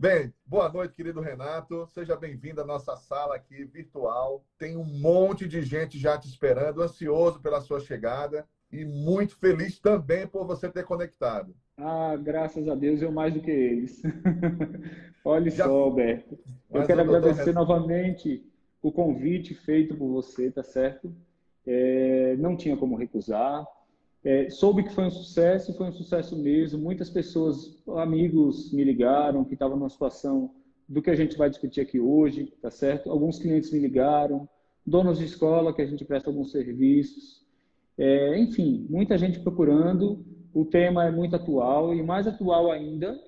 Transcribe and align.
Bem, 0.00 0.32
boa 0.46 0.72
noite, 0.72 0.94
querido 0.94 1.20
Renato. 1.20 1.86
Seja 1.92 2.16
bem-vindo 2.16 2.62
à 2.62 2.64
nossa 2.64 2.96
sala 2.96 3.36
aqui 3.36 3.66
virtual. 3.66 4.42
Tem 4.56 4.74
um 4.74 4.82
monte 4.82 5.46
de 5.46 5.60
gente 5.60 5.98
já 5.98 6.16
te 6.16 6.26
esperando, 6.26 6.80
ansioso 6.80 7.38
pela 7.38 7.60
sua 7.60 7.80
chegada 7.80 8.48
e 8.72 8.82
muito 8.82 9.36
feliz 9.36 9.78
também 9.78 10.26
por 10.26 10.46
você 10.46 10.70
ter 10.70 10.86
conectado. 10.86 11.54
Ah, 11.76 12.16
graças 12.16 12.66
a 12.66 12.74
Deus, 12.74 13.02
eu 13.02 13.12
mais 13.12 13.34
do 13.34 13.42
que 13.42 13.50
eles. 13.50 14.00
Olha 15.22 15.50
já... 15.50 15.66
só, 15.66 15.70
Alberto. 15.70 16.38
Eu 16.70 16.86
quero 16.86 17.02
agradecer 17.02 17.52
novamente 17.52 18.42
o 18.80 18.90
convite 18.90 19.52
feito 19.52 19.94
por 19.94 20.08
você, 20.08 20.50
tá 20.50 20.62
certo? 20.62 21.14
É, 21.66 22.36
não 22.38 22.56
tinha 22.56 22.74
como 22.74 22.96
recusar. 22.96 23.66
É, 24.22 24.50
soube 24.50 24.82
que 24.82 24.92
foi 24.92 25.04
um 25.04 25.10
sucesso, 25.10 25.72
foi 25.74 25.86
um 25.86 25.92
sucesso 25.92 26.36
mesmo. 26.36 26.78
Muitas 26.78 27.08
pessoas, 27.08 27.82
amigos, 27.96 28.70
me 28.72 28.84
ligaram 28.84 29.44
que 29.44 29.54
estavam 29.54 29.78
numa 29.78 29.88
situação 29.88 30.54
do 30.86 31.00
que 31.00 31.10
a 31.10 31.14
gente 31.14 31.38
vai 31.38 31.48
discutir 31.48 31.80
aqui 31.80 31.98
hoje, 31.98 32.52
tá 32.60 32.70
certo? 32.70 33.10
Alguns 33.10 33.38
clientes 33.38 33.72
me 33.72 33.78
ligaram, 33.78 34.48
donos 34.84 35.18
de 35.18 35.24
escola 35.24 35.72
que 35.72 35.80
a 35.80 35.86
gente 35.86 36.04
presta 36.04 36.28
alguns 36.28 36.50
serviços. 36.50 37.46
É, 37.96 38.38
enfim, 38.38 38.86
muita 38.90 39.16
gente 39.16 39.40
procurando. 39.40 40.24
O 40.52 40.64
tema 40.64 41.06
é 41.06 41.10
muito 41.10 41.36
atual 41.36 41.94
e 41.94 42.02
mais 42.02 42.26
atual 42.26 42.72
ainda, 42.72 43.18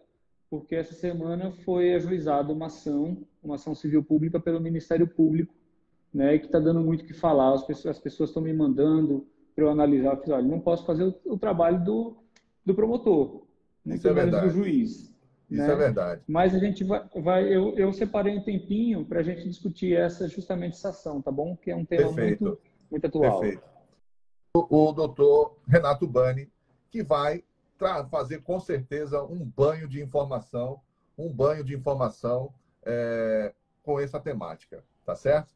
porque 0.51 0.75
essa 0.75 0.93
semana 0.93 1.53
foi 1.65 1.95
ajuizada 1.95 2.53
uma 2.53 2.67
ação, 2.67 3.17
uma 3.43 3.55
ação 3.55 3.75
civil 3.75 4.03
pública 4.03 4.41
pelo 4.41 4.61
Ministério 4.61 5.07
Público, 5.07 5.55
né, 6.13 6.37
que 6.37 6.47
está 6.47 6.59
dando 6.59 6.81
muito 6.81 7.03
o 7.03 7.07
que 7.07 7.15
falar. 7.15 7.55
As 7.55 7.65
pessoas, 7.65 7.97
as 7.97 8.03
pessoas 8.03 8.31
estão 8.31 8.43
me 8.43 8.53
mandando 8.53 9.25
para 9.55 9.65
eu 9.65 9.71
analisar, 9.71 10.21
eu 10.27 10.35
olha, 10.35 10.47
não 10.47 10.61
posso 10.61 10.85
fazer 10.85 11.05
o, 11.05 11.15
o 11.27 11.39
trabalho 11.39 11.83
do, 11.85 12.17
do 12.65 12.75
promotor, 12.75 13.47
muito 13.85 14.09
é 14.09 14.13
menos 14.13 14.41
do 14.41 14.51
juiz. 14.51 15.13
Isso 15.51 15.67
né? 15.67 15.73
é 15.73 15.77
verdade. 15.77 16.23
Mas 16.27 16.55
a 16.55 16.59
gente 16.59 16.83
vai, 16.83 17.07
vai 17.17 17.45
eu, 17.45 17.77
eu 17.77 17.93
separei 17.93 18.39
um 18.39 18.43
tempinho 18.43 19.05
para 19.05 19.21
a 19.21 19.23
gente 19.23 19.47
discutir 19.47 19.95
essa 19.95 20.27
justamente 20.27 20.75
essa 20.75 20.89
ação, 20.89 21.21
tá 21.21 21.31
bom? 21.31 21.55
Que 21.57 21.71
é 21.71 21.77
um 21.77 21.85
tema 21.85 22.11
muito, 22.11 22.59
muito 22.91 23.07
atual. 23.07 23.41
Perfeito. 23.41 23.63
O, 24.57 24.89
o 24.89 24.93
doutor 24.93 25.59
Renato 25.69 26.07
Bani, 26.07 26.51
que 26.91 27.03
vai 27.03 27.45
fazer 28.11 28.43
com 28.43 28.59
certeza 28.61 29.23
um 29.23 29.45
banho 29.45 29.89
de 29.89 30.01
informação, 30.01 30.81
um 31.19 31.31
banho 31.31 31.65
de 31.65 31.75
informação 31.75 32.55
é, 32.85 33.53
com 33.83 34.01
essa 34.01 34.21
temática, 34.21 34.83
tá 35.05 35.15
certo? 35.15 35.53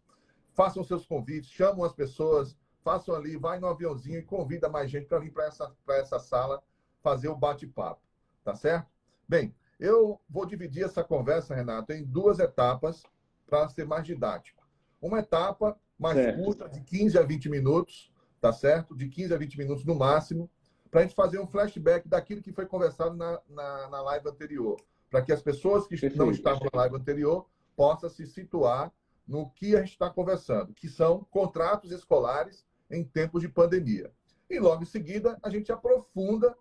Façam 0.52 0.82
seus 0.82 1.06
convites, 1.06 1.50
chamam 1.50 1.84
as 1.84 1.92
pessoas 1.92 2.56
façam 2.86 3.16
ali, 3.16 3.36
vai 3.36 3.58
no 3.58 3.66
aviãozinho 3.66 4.20
e 4.20 4.22
convida 4.22 4.68
mais 4.68 4.88
gente 4.88 5.08
para 5.08 5.18
vir 5.18 5.32
para 5.32 5.46
essa, 5.46 5.74
essa 5.88 6.20
sala 6.20 6.62
fazer 7.02 7.26
o 7.26 7.34
bate-papo, 7.34 8.00
tá 8.44 8.54
certo? 8.54 8.86
Bem, 9.28 9.52
eu 9.80 10.20
vou 10.30 10.46
dividir 10.46 10.84
essa 10.84 11.02
conversa, 11.02 11.52
Renato, 11.52 11.92
em 11.92 12.04
duas 12.04 12.38
etapas 12.38 13.02
para 13.44 13.68
ser 13.68 13.84
mais 13.86 14.06
didático. 14.06 14.64
Uma 15.02 15.18
etapa 15.18 15.76
mais 15.98 16.16
certo. 16.16 16.44
curta, 16.44 16.68
de 16.68 16.80
15 16.80 17.18
a 17.18 17.22
20 17.22 17.48
minutos, 17.48 18.12
tá 18.40 18.52
certo? 18.52 18.94
De 18.94 19.08
15 19.08 19.34
a 19.34 19.36
20 19.36 19.58
minutos 19.58 19.84
no 19.84 19.96
máximo, 19.96 20.48
para 20.88 21.00
a 21.00 21.02
gente 21.02 21.16
fazer 21.16 21.40
um 21.40 21.46
flashback 21.48 22.08
daquilo 22.08 22.40
que 22.40 22.52
foi 22.52 22.66
conversado 22.66 23.16
na, 23.16 23.40
na, 23.48 23.88
na 23.88 24.02
live 24.02 24.28
anterior, 24.28 24.76
para 25.10 25.22
que 25.22 25.32
as 25.32 25.42
pessoas 25.42 25.88
que 25.88 25.96
Perfeito. 25.96 26.18
não 26.18 26.30
estavam 26.30 26.68
na 26.72 26.82
live 26.82 26.94
anterior 26.94 27.48
possam 27.74 28.08
se 28.08 28.28
situar 28.28 28.92
no 29.26 29.50
que 29.50 29.74
a 29.74 29.80
gente 29.80 29.90
está 29.90 30.08
conversando, 30.08 30.72
que 30.72 30.88
são 30.88 31.26
contratos 31.32 31.90
escolares 31.90 32.64
em 32.90 33.04
tempos 33.04 33.42
de 33.42 33.48
pandemia. 33.48 34.10
E 34.48 34.58
logo 34.58 34.82
em 34.82 34.86
seguida, 34.86 35.38
a 35.42 35.50
gente 35.50 35.72
aprofunda 35.72 36.56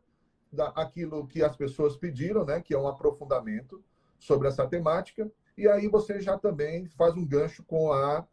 aquilo 0.76 1.28
que 1.28 1.44
as 1.44 1.56
pessoas 1.56 1.98
pediram, 1.98 2.46
né, 2.46 2.62
que 2.62 2.74
é 2.74 2.78
um 2.78 2.88
aprofundamento 2.88 3.84
sobre 4.18 4.48
essa 4.48 4.66
temática, 4.66 5.30
e 5.58 5.68
aí 5.68 5.88
você 5.88 6.22
já 6.22 6.38
também 6.38 6.88
faz 6.90 7.16
um 7.16 7.26
gancho 7.26 7.64
com 7.64 7.92
a, 7.92 8.26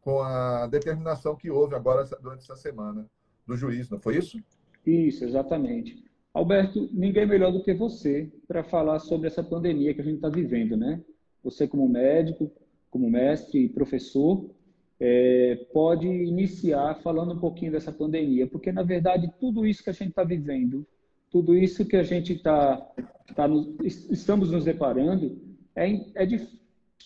com 0.00 0.20
a 0.22 0.66
determinação 0.66 1.36
que 1.36 1.50
houve 1.50 1.74
agora 1.74 2.04
durante 2.20 2.42
essa 2.42 2.56
semana 2.56 3.06
do 3.46 3.56
juiz, 3.56 3.88
não 3.88 4.00
foi 4.00 4.16
isso? 4.16 4.38
Isso, 4.84 5.24
exatamente. 5.24 6.04
Alberto, 6.32 6.88
ninguém 6.92 7.26
melhor 7.26 7.50
do 7.50 7.62
que 7.62 7.72
você 7.72 8.30
para 8.46 8.62
falar 8.62 8.98
sobre 8.98 9.26
essa 9.26 9.42
pandemia 9.42 9.94
que 9.94 10.00
a 10.00 10.04
gente 10.04 10.16
está 10.16 10.28
vivendo, 10.28 10.76
né? 10.76 11.02
Você 11.42 11.66
como 11.66 11.88
médico, 11.88 12.52
como 12.90 13.10
mestre 13.10 13.64
e 13.64 13.68
professor, 13.68 14.50
é, 14.98 15.66
pode 15.72 16.06
iniciar 16.06 16.96
falando 17.02 17.34
um 17.34 17.38
pouquinho 17.38 17.72
dessa 17.72 17.92
pandemia, 17.92 18.46
porque 18.46 18.72
na 18.72 18.82
verdade 18.82 19.30
tudo 19.38 19.66
isso 19.66 19.84
que 19.84 19.90
a 19.90 19.92
gente 19.92 20.08
está 20.10 20.24
vivendo, 20.24 20.86
tudo 21.30 21.56
isso 21.56 21.84
que 21.84 21.96
a 21.96 22.02
gente 22.02 22.32
está, 22.32 22.76
tá 23.34 23.46
estamos 23.82 24.50
nos 24.50 24.64
deparando, 24.64 25.38
é, 25.74 26.00
é, 26.14 26.26
de, 26.26 26.48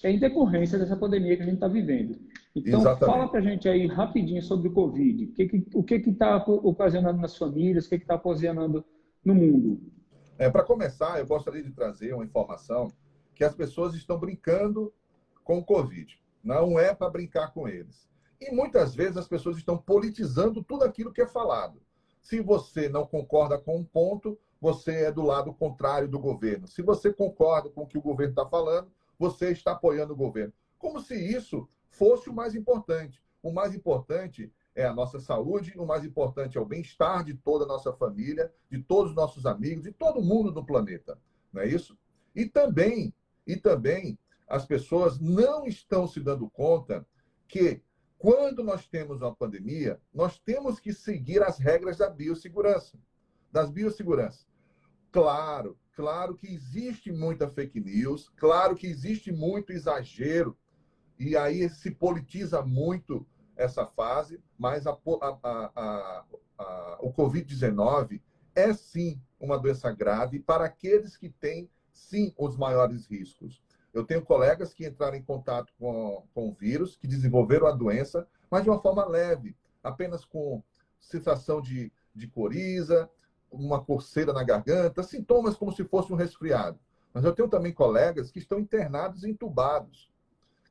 é 0.03 0.11
em 0.11 0.19
decorrência 0.19 0.79
dessa 0.79 0.97
pandemia 0.97 1.37
que 1.37 1.43
a 1.43 1.47
gente 1.47 1.55
está 1.55 1.69
vivendo. 1.69 2.17
Então, 2.55 2.81
Exatamente. 2.81 3.13
fala 3.13 3.29
para 3.29 3.41
a 3.41 3.43
gente 3.43 3.69
aí 3.69 3.87
rapidinho 3.87 4.43
sobre 4.43 4.69
o 4.69 4.73
Covid. 4.73 5.25
O 5.25 5.33
que 5.33 5.49
que, 5.49 5.67
o 5.75 5.83
que 5.83 5.95
está 5.95 6.37
ocasionando 6.37 7.21
nas 7.21 7.37
famílias, 7.37 7.87
o 7.87 7.89
que 7.89 7.97
está 7.97 8.17
ocasionando 8.17 8.85
no 9.25 9.35
mundo? 9.35 9.81
É, 10.39 10.49
para 10.49 10.65
começar, 10.65 11.19
eu 11.19 11.27
gostaria 11.27 11.63
de 11.63 11.71
trazer 11.71 12.15
uma 12.15 12.25
informação 12.25 12.91
que 13.35 13.45
as 13.45 13.55
pessoas 13.55 13.95
estão 13.95 14.19
brincando 14.19 14.93
com 15.45 15.59
o 15.59 15.65
Covid. 15.65 16.20
Não 16.43 16.79
é 16.79 16.95
para 16.95 17.11
brincar 17.11 17.53
com 17.53 17.69
eles. 17.69 18.09
E 18.41 18.51
muitas 18.51 18.95
vezes 18.95 19.17
as 19.17 19.29
pessoas 19.29 19.57
estão 19.57 19.77
politizando 19.77 20.65
tudo 20.65 20.85
aquilo 20.85 21.13
que 21.13 21.21
é 21.21 21.27
falado. 21.27 21.81
Se 22.23 22.41
você 22.41 22.89
não 22.89 23.07
concorda 23.07 23.59
com 23.59 23.77
um 23.77 23.85
ponto, 23.85 24.39
você 24.61 25.05
é 25.05 25.13
do 25.13 25.23
lado 25.23 25.53
contrário 25.53 26.09
do 26.09 26.19
governo. 26.19 26.67
Se 26.67 26.83
você 26.83 27.13
concorda 27.13 27.71
com 27.71 27.83
o 27.83 27.87
que 27.87 27.99
o 27.99 28.03
governo 28.03 28.33
está 28.33 28.47
falando, 28.47 28.91
você 29.19 29.51
está 29.51 29.73
apoiando 29.73 30.13
o 30.13 30.17
governo. 30.17 30.53
Como 30.79 31.01
se 31.01 31.15
isso 31.15 31.69
fosse 31.91 32.31
o 32.31 32.35
mais 32.35 32.55
importante. 32.55 33.23
O 33.43 33.53
mais 33.53 33.75
importante 33.75 34.53
é 34.75 34.85
a 34.87 34.95
nossa 34.95 35.19
saúde, 35.19 35.75
o 35.77 35.85
mais 35.85 36.05
importante 36.05 36.57
é 36.57 36.61
o 36.61 36.65
bem-estar 36.65 37.25
de 37.25 37.35
toda 37.35 37.65
a 37.65 37.69
nossa 37.69 37.93
família, 37.93 38.53
de 38.71 38.83
todos 38.83 39.11
os 39.11 39.17
nossos 39.17 39.45
amigos, 39.45 39.85
de 39.85 39.93
todo 39.93 40.23
mundo 40.23 40.53
do 40.53 40.65
planeta. 40.65 41.19
Não 41.53 41.63
é 41.63 41.67
isso? 41.67 41.99
E 42.35 42.47
também, 42.47 43.13
e 43.47 43.57
também 43.57 44.19
as 44.51 44.67
pessoas 44.67 45.21
não 45.21 45.65
estão 45.65 46.09
se 46.09 46.19
dando 46.19 46.51
conta 46.51 47.07
que 47.47 47.81
quando 48.19 48.65
nós 48.65 48.87
temos 48.89 49.23
uma 49.23 49.35
pandemia, 49.35 50.01
nós 50.13 50.41
temos 50.41 50.81
que 50.81 50.93
seguir 50.93 51.41
as 51.41 51.59
regras 51.59 51.99
da 51.99 52.11
biossegurança, 52.11 52.99
das 53.53 53.71
biosseguranças. 53.71 54.47
Claro, 55.13 55.79
claro 55.95 56.35
que 56.35 56.49
existe 56.49 57.13
muita 57.13 57.49
fake 57.49 57.81
news, 57.81 58.29
claro 58.37 58.75
que 58.75 58.89
existe 58.89 59.31
muito 59.31 59.73
exagero, 59.73 60.59
e 61.17 61.37
aí 61.37 61.69
se 61.69 61.93
politiza 61.93 62.61
muito 62.61 63.25
essa 63.57 63.87
fase, 63.87 64.43
mas 64.59 64.85
a, 64.85 64.99
a, 65.23 66.25
a, 66.59 66.99
o 67.01 67.13
Covid-19 67.13 68.21
é 68.55 68.73
sim 68.75 69.23
uma 69.39 69.59
doença 69.59 69.93
grave 69.93 70.41
para 70.41 70.65
aqueles 70.65 71.17
que 71.17 71.31
têm 71.31 71.71
sim 71.93 72.35
os 72.37 72.57
maiores 72.57 73.07
riscos. 73.07 73.63
Eu 73.93 74.05
tenho 74.05 74.23
colegas 74.23 74.73
que 74.73 74.87
entraram 74.87 75.17
em 75.17 75.23
contato 75.23 75.73
com, 75.79 76.25
com 76.33 76.49
o 76.49 76.53
vírus, 76.53 76.97
que 76.97 77.07
desenvolveram 77.07 77.67
a 77.67 77.73
doença, 77.73 78.27
mas 78.51 78.63
de 78.63 78.71
uma 78.71 78.81
forma 78.81 79.05
leve, 79.05 79.57
apenas 79.83 80.25
com 80.25 80.63
sensação 81.01 81.61
de, 81.61 81.93
de 82.15 82.29
coriza, 82.29 83.11
uma 83.51 83.83
coceira 83.83 84.33
na 84.33 84.45
garganta, 84.45 85.03
sintomas 85.03 85.57
como 85.57 85.73
se 85.73 85.85
fosse 85.85 86.13
um 86.13 86.17
resfriado. 86.17 86.79
Mas 87.13 87.25
eu 87.25 87.33
tenho 87.33 87.49
também 87.49 87.73
colegas 87.73 88.31
que 88.31 88.39
estão 88.39 88.61
internados 88.61 89.25
e 89.25 89.31
entubados, 89.31 90.11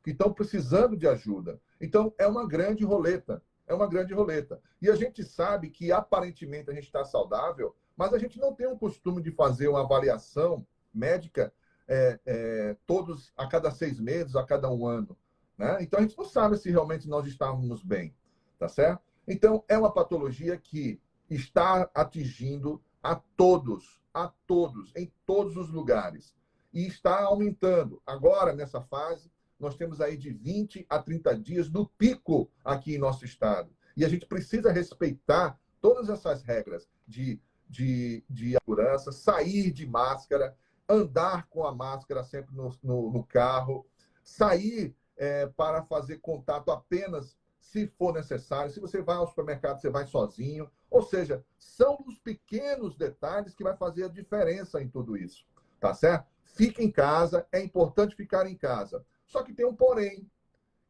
que 0.03 0.11
estão 0.11 0.31
precisando 0.31 0.95
de 0.95 1.07
ajuda. 1.07 1.59
Então, 1.81 2.13
é 2.17 2.25
uma 2.25 2.47
grande 2.47 2.85
roleta. 2.85 3.41
É 3.67 3.73
uma 3.73 3.87
grande 3.87 4.13
roleta. 4.13 4.59
E 4.81 4.89
a 4.89 4.95
gente 4.95 5.23
sabe 5.23 5.69
que 5.69 5.91
aparentemente 5.91 6.71
a 6.71 6.73
gente 6.73 6.85
está 6.85 7.05
saudável, 7.05 7.75
mas 7.95 8.13
a 8.13 8.17
gente 8.17 8.39
não 8.39 8.53
tem 8.53 8.65
o 8.65 8.77
costume 8.77 9.21
de 9.21 9.29
fazer 9.29 9.67
uma 9.67 9.81
avaliação 9.81 10.65
médica 10.91 11.53
é, 11.89 12.19
é, 12.23 12.77
todos 12.85 13.33
a 13.35 13.47
cada 13.47 13.71
seis 13.71 13.99
meses, 13.99 14.35
a 14.35 14.45
cada 14.45 14.69
um 14.69 14.85
ano. 14.85 15.17
Né? 15.57 15.79
Então 15.81 15.99
a 15.99 16.03
gente 16.03 16.17
não 16.17 16.23
sabe 16.23 16.55
se 16.57 16.69
realmente 16.69 17.09
nós 17.09 17.25
estávamos 17.25 17.83
bem, 17.83 18.15
tá 18.59 18.69
certo? 18.69 19.01
Então 19.27 19.63
é 19.67 19.77
uma 19.77 19.91
patologia 19.91 20.55
que 20.55 21.01
está 21.29 21.89
atingindo 21.93 22.81
a 23.01 23.15
todos, 23.15 23.99
a 24.13 24.31
todos, 24.45 24.93
em 24.95 25.11
todos 25.25 25.57
os 25.57 25.69
lugares. 25.69 26.35
E 26.71 26.85
está 26.85 27.23
aumentando. 27.23 28.01
Agora, 28.05 28.53
nessa 28.53 28.79
fase, 28.81 29.31
nós 29.59 29.75
temos 29.75 29.99
aí 29.99 30.15
de 30.15 30.31
20 30.31 30.85
a 30.87 30.99
30 30.99 31.37
dias 31.37 31.69
do 31.69 31.87
pico 31.87 32.49
aqui 32.63 32.95
em 32.95 32.99
nosso 32.99 33.25
estado. 33.25 33.71
E 33.97 34.05
a 34.05 34.09
gente 34.09 34.27
precisa 34.27 34.71
respeitar 34.71 35.59
todas 35.81 36.09
essas 36.09 36.43
regras 36.43 36.87
de, 37.07 37.39
de, 37.67 38.23
de 38.29 38.51
segurança, 38.51 39.11
sair 39.11 39.71
de 39.71 39.87
máscara, 39.87 40.55
andar 40.89 41.47
com 41.47 41.65
a 41.65 41.73
máscara 41.73 42.23
sempre 42.23 42.55
no, 42.55 42.75
no, 42.81 43.11
no 43.11 43.23
carro, 43.23 43.85
sair 44.23 44.95
é, 45.15 45.45
para 45.47 45.83
fazer 45.83 46.17
contato 46.17 46.71
apenas 46.71 47.37
se 47.59 47.87
for 47.87 48.13
necessário. 48.13 48.71
Se 48.71 48.79
você 48.79 49.01
vai 49.01 49.17
ao 49.17 49.27
supermercado, 49.27 49.79
você 49.79 49.89
vai 49.89 50.07
sozinho. 50.07 50.69
Ou 50.89 51.03
seja, 51.03 51.45
são 51.57 52.03
os 52.07 52.17
pequenos 52.17 52.97
detalhes 52.97 53.53
que 53.53 53.63
vai 53.63 53.77
fazer 53.77 54.05
a 54.05 54.09
diferença 54.09 54.81
em 54.81 54.89
tudo 54.89 55.15
isso. 55.15 55.45
Tá 55.79 55.93
certo? 55.93 56.27
fica 56.59 56.83
em 56.83 56.91
casa, 56.91 57.47
é 57.51 57.61
importante 57.61 58.15
ficar 58.15 58.45
em 58.47 58.55
casa. 58.55 59.05
Só 59.25 59.43
que 59.43 59.53
tem 59.53 59.65
um 59.65 59.75
porém. 59.75 60.29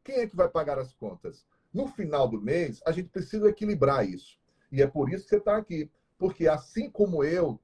Quem 0.02 0.16
é 0.16 0.26
que 0.26 0.36
vai 0.36 0.48
pagar 0.48 0.78
as 0.78 0.92
contas? 0.92 1.46
No 1.72 1.86
final 1.86 2.26
do 2.26 2.40
mês, 2.40 2.80
a 2.86 2.92
gente 2.92 3.08
precisa 3.08 3.48
equilibrar 3.48 4.08
isso. 4.08 4.40
E 4.72 4.82
é 4.82 4.86
por 4.86 5.12
isso 5.12 5.24
que 5.24 5.30
você 5.30 5.36
está 5.36 5.56
aqui. 5.56 5.90
Porque 6.18 6.48
assim 6.48 6.90
como 6.90 7.22
eu, 7.22 7.60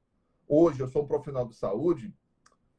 hoje 0.47 0.81
eu 0.81 0.89
sou 0.89 1.03
um 1.03 1.07
profissional 1.07 1.47
de 1.49 1.57
saúde, 1.57 2.15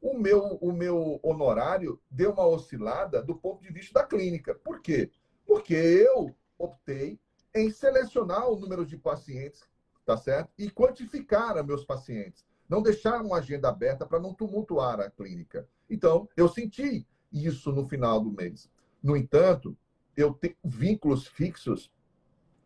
o 0.01 0.17
meu, 0.17 0.57
o 0.61 0.71
meu 0.71 1.19
honorário 1.23 1.99
deu 2.09 2.31
uma 2.31 2.45
oscilada 2.45 3.21
do 3.21 3.35
ponto 3.35 3.61
de 3.61 3.71
vista 3.71 3.99
da 3.99 4.05
clínica. 4.05 4.55
Por 4.55 4.81
quê? 4.81 5.11
Porque 5.45 5.73
eu 5.73 6.35
optei 6.57 7.19
em 7.53 7.71
selecionar 7.71 8.47
o 8.49 8.59
número 8.59 8.85
de 8.85 8.97
pacientes, 8.97 9.61
tá 10.05 10.17
certo? 10.17 10.51
E 10.57 10.69
quantificar 10.69 11.63
meus 11.65 11.83
pacientes. 11.83 12.45
Não 12.69 12.81
deixar 12.81 13.21
uma 13.21 13.37
agenda 13.37 13.69
aberta 13.69 14.05
para 14.05 14.19
não 14.19 14.33
tumultuar 14.33 14.99
a 14.99 15.09
clínica. 15.09 15.67
Então, 15.89 16.27
eu 16.35 16.47
senti 16.47 17.07
isso 17.31 17.71
no 17.71 17.87
final 17.87 18.21
do 18.21 18.31
mês. 18.31 18.69
No 19.01 19.15
entanto, 19.15 19.75
eu 20.15 20.33
tenho 20.33 20.55
vínculos 20.63 21.27
fixos 21.27 21.91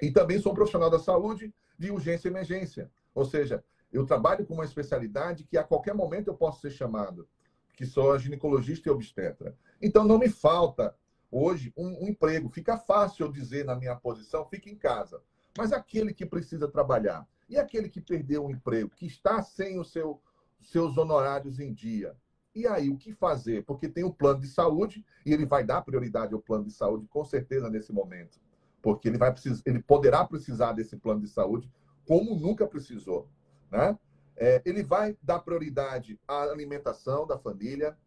e 0.02 0.12
também 0.12 0.40
sou 0.40 0.52
um 0.52 0.56
profissional 0.56 0.90
da 0.90 1.00
saúde 1.00 1.54
de 1.78 1.92
urgência 1.92 2.28
e 2.28 2.32
emergência. 2.32 2.92
Ou 3.14 3.26
seja, 3.26 3.64
eu 3.92 4.06
trabalho 4.06 4.46
com 4.46 4.54
uma 4.54 4.66
especialidade 4.66 5.44
que 5.44 5.58
a 5.58 5.64
qualquer 5.64 5.94
momento 5.94 6.28
eu 6.28 6.36
posso 6.36 6.62
ser 6.62 6.72
chamado, 6.72 7.28
que 7.76 7.86
sou 7.86 8.18
ginecologista 8.18 8.88
e 8.88 8.92
obstetra. 8.92 9.56
Então 9.82 10.04
não 10.04 10.18
me 10.18 10.30
falta 10.30 10.96
hoje 11.30 11.74
um, 11.76 12.06
um 12.06 12.08
emprego. 12.08 12.50
Fica 12.50 12.78
fácil 12.78 13.26
eu 13.26 13.32
dizer 13.32 13.66
na 13.66 13.76
minha 13.76 13.96
posição, 13.96 14.46
fique 14.46 14.70
em 14.70 14.76
casa. 14.76 15.22
Mas 15.58 15.74
aquele 15.74 16.14
que 16.14 16.26
precisa 16.26 16.68
trabalhar 16.68 17.28
e 17.50 17.58
aquele 17.58 17.90
que 17.90 18.00
perdeu 18.00 18.46
o 18.46 18.52
emprego, 18.52 18.90
que 18.90 19.06
está 19.06 19.42
sem 19.42 19.80
os 19.80 19.92
seu, 19.92 20.22
seus 20.62 20.98
honorários 20.98 21.60
em 21.60 21.74
dia, 21.74 22.16
e 22.54 22.68
aí, 22.68 22.90
o 22.90 22.98
que 22.98 23.14
fazer? 23.14 23.64
Porque 23.64 23.88
tem 23.88 24.04
o 24.04 24.14
plano 24.14 24.42
de 24.42 24.48
saúde 24.48 25.06
e 25.26 25.34
ele 25.34 25.46
vai 25.46 25.64
dar 25.64 25.82
prioridade 25.82 26.34
ao 26.34 26.42
plano 26.42 26.66
de 26.66 26.74
saúde, 26.74 27.08
com 27.08 27.24
certeza, 27.24 27.70
nesse 27.70 27.94
momento. 27.94 28.40
Porque 28.82 29.08
ele, 29.08 29.18
vai 29.18 29.32
precisar, 29.32 29.62
ele 29.66 29.82
poderá 29.82 30.26
precisar 30.26 30.74
desse 30.74 30.98
plano 30.98 31.22
de 31.22 31.30
saúde 31.30 31.70
como 32.06 32.36
nunca 32.36 32.68
precisou. 32.68 33.30
Né? 33.72 33.98
É, 34.36 34.62
ele 34.66 34.84
vai 34.84 35.18
dar 35.24 35.40
prioridade 35.40 36.20
à 36.28 36.44
alimentação 36.44 37.26
da 37.26 37.38
família, 37.38 37.98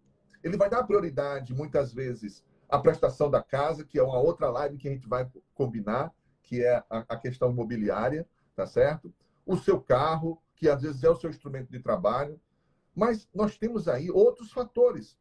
ele 0.43 0.57
vai 0.57 0.69
dar 0.69 0.85
prioridade, 0.85 1.55
muitas 1.55 1.93
vezes, 1.93 2.45
à 2.69 2.79
prestação 2.79 3.31
da 3.31 3.43
casa, 3.43 3.85
que 3.85 3.99
é 3.99 4.03
uma 4.03 4.19
outra 4.19 4.51
live 4.51 4.77
que 4.77 4.89
a 4.89 4.91
gente 4.91 5.09
vai 5.09 5.31
combinar, 5.55 6.13
que 6.43 6.63
é 6.63 6.77
a, 6.91 6.99
a 7.09 7.17
questão 7.17 7.51
imobiliária, 7.51 8.29
tá 8.55 8.67
certo? 8.67 9.13
O 9.47 9.57
seu 9.57 9.81
carro, 9.81 10.41
que 10.57 10.69
às 10.69 10.83
vezes 10.83 11.03
é 11.03 11.09
o 11.09 11.17
seu 11.17 11.31
instrumento 11.31 11.71
de 11.71 11.81
trabalho, 11.81 12.39
mas 12.95 13.29
nós 13.35 13.57
temos 13.57 13.89
aí 13.89 14.11
outros 14.11 14.53
fatores 14.53 15.19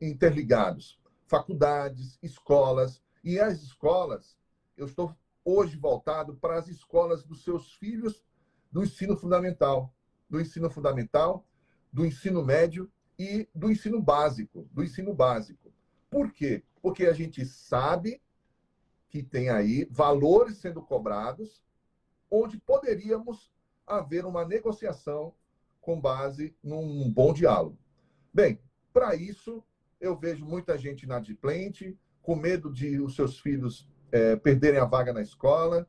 interligados: 0.00 0.98
faculdades, 1.26 2.18
escolas. 2.22 3.02
E 3.24 3.38
as 3.38 3.60
escolas, 3.62 4.38
eu 4.76 4.86
estou 4.86 5.14
hoje 5.44 5.76
voltado 5.76 6.34
para 6.36 6.58
as 6.58 6.68
escolas 6.68 7.24
dos 7.24 7.42
seus 7.42 7.72
filhos 7.74 8.24
do 8.70 8.82
ensino 8.82 9.16
fundamental, 9.16 9.94
do 10.28 10.40
ensino 10.40 10.70
fundamental, 10.70 11.44
do 11.92 12.04
ensino 12.04 12.44
médio 12.44 12.90
e 13.18 13.48
do 13.54 13.70
ensino 13.70 14.00
básico, 14.00 14.68
do 14.72 14.82
ensino 14.82 15.14
básico. 15.14 15.72
Por 16.10 16.32
quê? 16.32 16.62
Porque 16.80 17.06
a 17.06 17.12
gente 17.12 17.44
sabe 17.44 18.20
que 19.08 19.22
tem 19.22 19.48
aí 19.48 19.86
valores 19.90 20.58
sendo 20.58 20.82
cobrados 20.82 21.62
onde 22.30 22.58
poderíamos 22.58 23.50
haver 23.86 24.24
uma 24.26 24.44
negociação 24.44 25.34
com 25.80 25.98
base 25.98 26.54
num 26.62 27.10
bom 27.10 27.32
diálogo. 27.32 27.78
Bem, 28.32 28.60
para 28.92 29.14
isso, 29.14 29.64
eu 29.98 30.16
vejo 30.16 30.44
muita 30.44 30.76
gente 30.76 31.04
inadimplente, 31.04 31.98
com 32.20 32.36
medo 32.36 32.70
de 32.70 33.00
os 33.00 33.16
seus 33.16 33.40
filhos 33.40 33.88
é, 34.12 34.36
perderem 34.36 34.78
a 34.78 34.84
vaga 34.84 35.12
na 35.12 35.22
escola, 35.22 35.88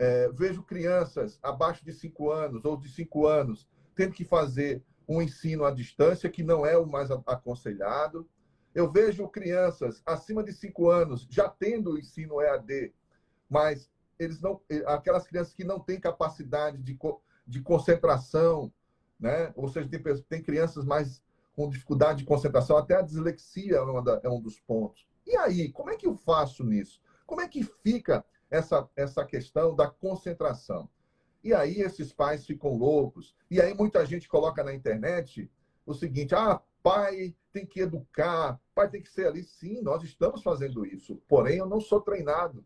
é, 0.00 0.30
vejo 0.32 0.62
crianças 0.62 1.38
abaixo 1.42 1.84
de 1.84 1.92
5 1.92 2.30
anos 2.30 2.64
ou 2.64 2.74
de 2.74 2.88
5 2.88 3.26
anos 3.26 3.68
tendo 3.94 4.14
que 4.14 4.24
fazer 4.24 4.82
um 5.06 5.20
ensino 5.20 5.62
à 5.62 5.70
distância, 5.70 6.30
que 6.30 6.42
não 6.42 6.64
é 6.64 6.74
o 6.78 6.86
mais 6.86 7.10
aconselhado. 7.10 8.26
Eu 8.74 8.90
vejo 8.90 9.28
crianças 9.28 10.02
acima 10.06 10.42
de 10.42 10.54
5 10.54 10.88
anos 10.88 11.26
já 11.28 11.50
tendo 11.50 11.92
o 11.92 11.98
ensino 11.98 12.40
EAD, 12.40 12.94
mas 13.46 13.90
eles 14.18 14.40
não, 14.40 14.58
aquelas 14.86 15.26
crianças 15.26 15.52
que 15.52 15.64
não 15.64 15.78
têm 15.78 16.00
capacidade 16.00 16.78
de, 16.78 16.98
de 17.46 17.60
concentração, 17.60 18.72
né? 19.18 19.52
ou 19.54 19.68
seja, 19.68 19.86
tem, 19.86 20.02
tem 20.22 20.42
crianças 20.42 20.82
mais 20.82 21.22
com 21.54 21.68
dificuldade 21.68 22.20
de 22.20 22.24
concentração, 22.24 22.78
até 22.78 22.96
a 22.96 23.02
dislexia 23.02 23.76
é, 23.76 24.02
da, 24.02 24.20
é 24.24 24.30
um 24.30 24.40
dos 24.40 24.58
pontos. 24.60 25.06
E 25.26 25.36
aí, 25.36 25.70
como 25.70 25.90
é 25.90 25.96
que 25.96 26.06
eu 26.06 26.14
faço 26.14 26.64
nisso? 26.64 27.02
Como 27.26 27.42
é 27.42 27.48
que 27.48 27.62
fica 27.62 28.24
essa, 28.50 28.88
essa 28.96 29.24
questão 29.24 29.74
da 29.74 29.88
concentração. 29.88 30.88
E 31.42 31.54
aí 31.54 31.80
esses 31.80 32.12
pais 32.12 32.44
ficam 32.44 32.76
loucos. 32.76 33.34
E 33.50 33.60
aí 33.60 33.72
muita 33.74 34.04
gente 34.04 34.28
coloca 34.28 34.62
na 34.62 34.74
internet 34.74 35.50
o 35.86 35.94
seguinte: 35.94 36.34
ah, 36.34 36.60
pai 36.82 37.34
tem 37.52 37.64
que 37.64 37.80
educar, 37.80 38.60
pai 38.74 38.90
tem 38.90 39.02
que 39.02 39.10
ser 39.10 39.26
ali. 39.26 39.42
Sim, 39.42 39.80
nós 39.82 40.02
estamos 40.02 40.42
fazendo 40.42 40.84
isso. 40.84 41.16
Porém, 41.28 41.58
eu 41.58 41.66
não 41.66 41.80
sou 41.80 42.00
treinado 42.00 42.64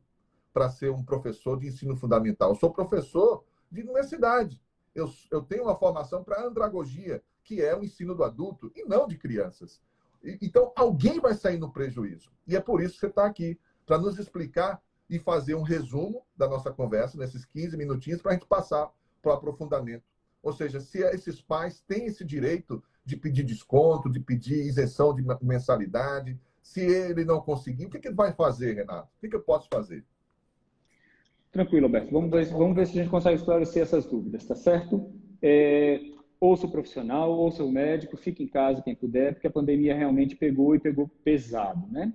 para 0.53 0.69
ser 0.69 0.91
um 0.91 1.05
professor 1.05 1.59
de 1.59 1.69
ensino 1.69 1.97
fundamental. 1.97 2.51
Eu 2.51 2.57
sou 2.57 2.73
professor 2.73 3.45
de 3.71 3.83
universidade. 3.83 4.61
Eu, 4.95 5.13
eu 5.31 5.43
tenho 5.43 5.65
uma 5.65 5.77
formação 5.77 6.23
para 6.23 6.45
andragogia, 6.45 7.23
que 7.43 7.61
é 7.61 7.77
o 7.77 7.83
ensino 7.83 8.15
do 8.15 8.23
adulto 8.23 8.71
e 8.75 8.85
não 8.85 9.07
de 9.07 9.19
crianças. 9.19 9.83
Então, 10.41 10.73
alguém 10.77 11.21
vai 11.21 11.35
sair 11.35 11.59
no 11.59 11.73
prejuízo. 11.73 12.33
E 12.47 12.57
é 12.57 12.61
por 12.61 12.81
isso 12.81 12.95
que 12.95 13.01
você 13.01 13.07
está 13.09 13.27
aqui, 13.27 13.59
para 13.85 13.99
nos 13.99 14.19
explicar 14.19 14.81
e 15.09 15.19
fazer 15.19 15.55
um 15.55 15.63
resumo 15.63 16.23
da 16.37 16.49
nossa 16.49 16.71
conversa 16.71 17.19
nesses 17.19 17.45
15 17.45 17.77
minutinhos 17.77 18.23
para 18.23 18.33
a 18.33 18.35
gente 18.35 18.47
passar 18.47 18.91
para 19.23 19.33
o 19.33 19.35
aprofundamento. 19.35 20.05
Ou 20.43 20.53
seja, 20.53 20.81
se 20.81 20.99
esses 20.99 21.41
pais 21.41 21.81
têm 21.87 22.07
esse 22.07 22.25
direito 22.25 22.83
de 23.05 23.17
pedir 23.17 23.45
desconto, 23.45 24.11
de 24.11 24.21
pedir 24.21 24.67
isenção 24.67 25.15
de 25.15 25.23
mensalidade, 25.43 26.39
se 26.63 26.81
ele 26.81 27.25
não 27.25 27.41
conseguir, 27.41 27.87
o 27.87 27.91
que, 27.91 27.99
que 27.99 28.09
ele 28.09 28.15
vai 28.15 28.33
fazer, 28.33 28.75
Renato? 28.75 29.09
O 29.17 29.21
que, 29.21 29.29
que 29.29 29.37
eu 29.37 29.43
posso 29.43 29.69
fazer? 29.69 30.05
Tranquilo, 31.53 31.87
Alberto. 31.87 32.11
Vamos 32.11 32.31
ver, 32.31 32.47
vamos 32.47 32.75
ver 32.75 32.87
se 32.87 32.99
a 32.99 33.03
gente 33.03 33.11
consegue 33.11 33.37
esclarecer 33.37 33.83
essas 33.83 34.05
dúvidas, 34.07 34.45
tá 34.45 34.55
certo? 34.55 35.13
É, 35.41 36.01
ouça 36.41 36.67
o 36.67 36.71
profissional, 36.71 37.31
ouça 37.31 37.63
o 37.63 37.71
médico, 37.71 38.17
fique 38.17 38.43
em 38.43 38.49
casa 38.49 38.83
quem 38.83 38.95
puder, 38.95 39.35
porque 39.35 39.47
a 39.47 39.51
pandemia 39.51 39.95
realmente 39.95 40.35
pegou 40.35 40.75
e 40.75 40.81
pegou 40.81 41.09
pesado, 41.23 41.87
né? 41.91 42.13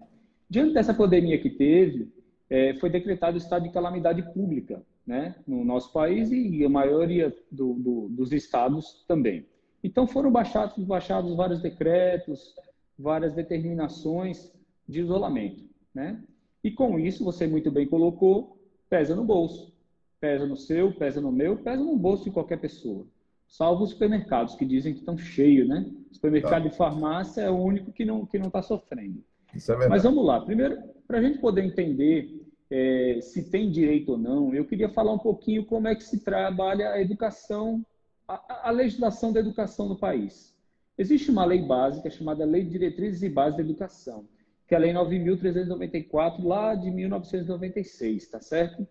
Diante 0.49 0.73
dessa 0.73 0.93
pandemia 0.93 1.39
que 1.39 1.49
teve, 1.49 2.11
é, 2.49 2.73
foi 2.75 2.89
decretado 2.89 3.37
estado 3.37 3.63
de 3.63 3.71
calamidade 3.71 4.21
pública 4.33 4.81
né, 5.05 5.35
no 5.47 5.63
nosso 5.63 5.91
país 5.93 6.31
e 6.31 6.63
a 6.65 6.69
maioria 6.69 7.35
do, 7.51 7.73
do, 7.73 8.09
dos 8.09 8.31
estados 8.31 9.03
também. 9.07 9.45
Então 9.83 10.07
foram 10.07 10.31
baixados, 10.31 10.83
baixados 10.83 11.35
vários 11.35 11.61
decretos, 11.61 12.53
várias 12.97 13.33
determinações 13.33 14.51
de 14.87 14.99
isolamento. 14.99 15.63
Né? 15.93 16.21
E 16.63 16.71
com 16.71 16.99
isso, 16.99 17.23
você 17.23 17.47
muito 17.47 17.71
bem 17.71 17.87
colocou, 17.87 18.57
pesa 18.89 19.15
no 19.15 19.23
bolso. 19.23 19.73
Pesa 20.19 20.45
no 20.45 20.57
seu, 20.57 20.91
pesa 20.91 21.21
no 21.21 21.31
meu, 21.31 21.55
pesa 21.57 21.81
no 21.81 21.95
bolso 21.95 22.25
de 22.25 22.31
qualquer 22.31 22.59
pessoa. 22.59 23.07
Salvo 23.47 23.85
os 23.85 23.91
supermercados, 23.91 24.53
que 24.55 24.65
dizem 24.65 24.93
que 24.93 24.99
estão 24.99 25.17
cheios, 25.17 25.67
né? 25.67 25.89
Supermercado 26.11 26.63
tá. 26.63 26.69
de 26.69 26.75
farmácia 26.75 27.41
é 27.41 27.49
o 27.49 27.57
único 27.57 27.93
que 27.93 28.03
não 28.03 28.19
está 28.19 28.31
que 28.31 28.39
não 28.39 28.49
tá 28.49 28.61
sofrendo. 28.61 29.23
É 29.53 29.87
Mas 29.87 30.03
vamos 30.03 30.25
lá. 30.25 30.41
Primeiro, 30.41 30.77
para 31.07 31.19
a 31.19 31.21
gente 31.21 31.39
poder 31.39 31.63
entender 31.63 32.38
é, 32.69 33.19
se 33.21 33.49
tem 33.49 33.71
direito 33.71 34.11
ou 34.11 34.17
não, 34.17 34.53
eu 34.53 34.65
queria 34.65 34.89
falar 34.89 35.13
um 35.13 35.19
pouquinho 35.19 35.65
como 35.65 35.87
é 35.87 35.95
que 35.95 36.03
se 36.03 36.23
trabalha 36.23 36.91
a 36.91 37.01
educação, 37.01 37.83
a, 38.27 38.69
a 38.69 38.71
legislação 38.71 39.33
da 39.33 39.39
educação 39.39 39.89
no 39.89 39.97
país. 39.97 40.55
Existe 40.97 41.31
uma 41.31 41.45
lei 41.45 41.61
básica 41.61 42.09
chamada 42.09 42.45
Lei 42.45 42.63
de 42.63 42.71
Diretrizes 42.71 43.23
e 43.23 43.29
Bases 43.29 43.57
da 43.57 43.63
Educação, 43.63 44.27
que 44.67 44.75
é 44.75 44.77
a 44.77 44.81
Lei 44.81 44.93
9.394, 44.93 46.43
lá 46.43 46.75
de 46.75 46.91
1996, 46.91 48.27
tá 48.27 48.41
certo? 48.41 48.85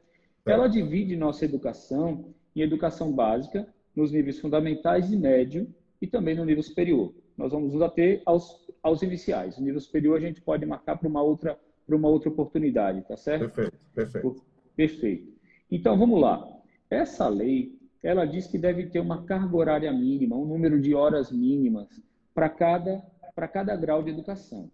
Ela 0.44 0.66
divide 0.66 1.14
nossa 1.14 1.44
educação 1.44 2.34
em 2.56 2.62
educação 2.62 3.12
básica, 3.12 3.68
nos 3.94 4.10
níveis 4.10 4.40
fundamentais 4.40 5.12
e 5.12 5.16
médio, 5.16 5.72
e 6.00 6.06
também 6.06 6.34
no 6.34 6.44
nível 6.44 6.62
superior. 6.62 7.12
Nós 7.36 7.52
vamos 7.52 7.74
nos 7.74 7.82
ater 7.82 8.22
aos, 8.24 8.66
aos 8.82 9.02
iniciais. 9.02 9.58
O 9.58 9.62
nível 9.62 9.80
superior 9.80 10.16
a 10.16 10.20
gente 10.20 10.40
pode 10.40 10.64
marcar 10.64 10.96
para 10.96 11.08
uma 11.08 11.22
outra 11.22 11.58
para 11.88 11.96
uma 11.96 12.08
outra 12.08 12.28
oportunidade, 12.28 13.00
tá 13.08 13.16
certo? 13.16 13.50
Perfeito, 13.50 13.78
perfeito. 13.94 14.44
Perfeito. 14.76 15.32
Então, 15.70 15.98
vamos 15.98 16.20
lá. 16.20 16.46
Essa 16.90 17.26
lei, 17.28 17.78
ela 18.02 18.26
diz 18.26 18.46
que 18.46 18.58
deve 18.58 18.88
ter 18.88 19.00
uma 19.00 19.24
carga 19.24 19.56
horária 19.56 19.90
mínima, 19.90 20.36
um 20.36 20.44
número 20.44 20.78
de 20.78 20.94
horas 20.94 21.32
mínimas 21.32 21.88
para 22.34 22.50
cada, 22.50 23.02
para 23.34 23.48
cada 23.48 23.74
grau 23.74 24.02
de 24.02 24.10
educação. 24.10 24.70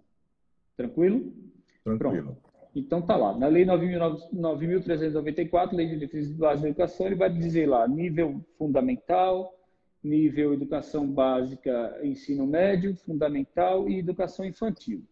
Tranquilo? 0.77 1.33
Tranquilo. 1.85 2.25
Pronto. 2.25 2.43
Então, 2.75 3.01
tá 3.01 3.15
lá. 3.15 3.39
Na 3.39 3.47
Lei 3.47 3.65
9.394, 3.65 5.73
Lei 5.73 5.87
de 5.87 5.95
Diretrizes 5.95 6.33
de 6.33 6.39
Base 6.39 6.63
da 6.63 6.69
Educação, 6.69 7.07
ele 7.07 7.15
vai 7.15 7.33
dizer 7.33 7.69
lá 7.69 7.87
nível 7.87 8.45
fundamental, 8.59 9.57
nível 10.03 10.53
educação 10.53 11.07
básica, 11.07 11.97
ensino 12.03 12.45
médio, 12.45 12.97
fundamental 12.97 13.89
e 13.89 14.01
educação 14.01 14.45
infantil. 14.45 15.05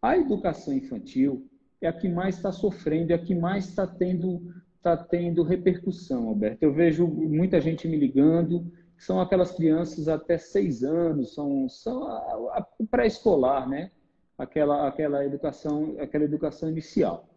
A 0.00 0.16
educação 0.16 0.72
infantil 0.72 1.48
é 1.80 1.88
a 1.88 1.92
que 1.92 2.08
mais 2.08 2.36
está 2.36 2.52
sofrendo, 2.52 3.12
é 3.12 3.14
a 3.14 3.18
que 3.18 3.34
mais 3.34 3.68
está 3.68 3.86
tendo, 3.86 4.54
tá 4.82 4.96
tendo 4.96 5.42
repercussão, 5.42 6.28
Alberto. 6.28 6.62
Eu 6.62 6.72
vejo 6.72 7.06
muita 7.06 7.60
gente 7.60 7.88
me 7.88 7.96
ligando, 7.96 8.70
são 8.96 9.20
aquelas 9.20 9.52
crianças 9.52 10.08
até 10.08 10.38
seis 10.38 10.82
anos, 10.82 11.34
são, 11.34 11.68
são 11.68 12.04
a, 12.04 12.58
a 12.58 12.66
pré-escolar, 12.90 13.68
né? 13.68 13.90
Aquela, 14.36 14.86
aquela, 14.86 15.24
educação, 15.24 15.96
aquela 15.98 16.24
educação 16.24 16.68
inicial. 16.68 17.28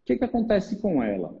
O 0.00 0.04
que, 0.06 0.16
que 0.16 0.24
acontece 0.24 0.76
com 0.76 1.02
ela? 1.02 1.36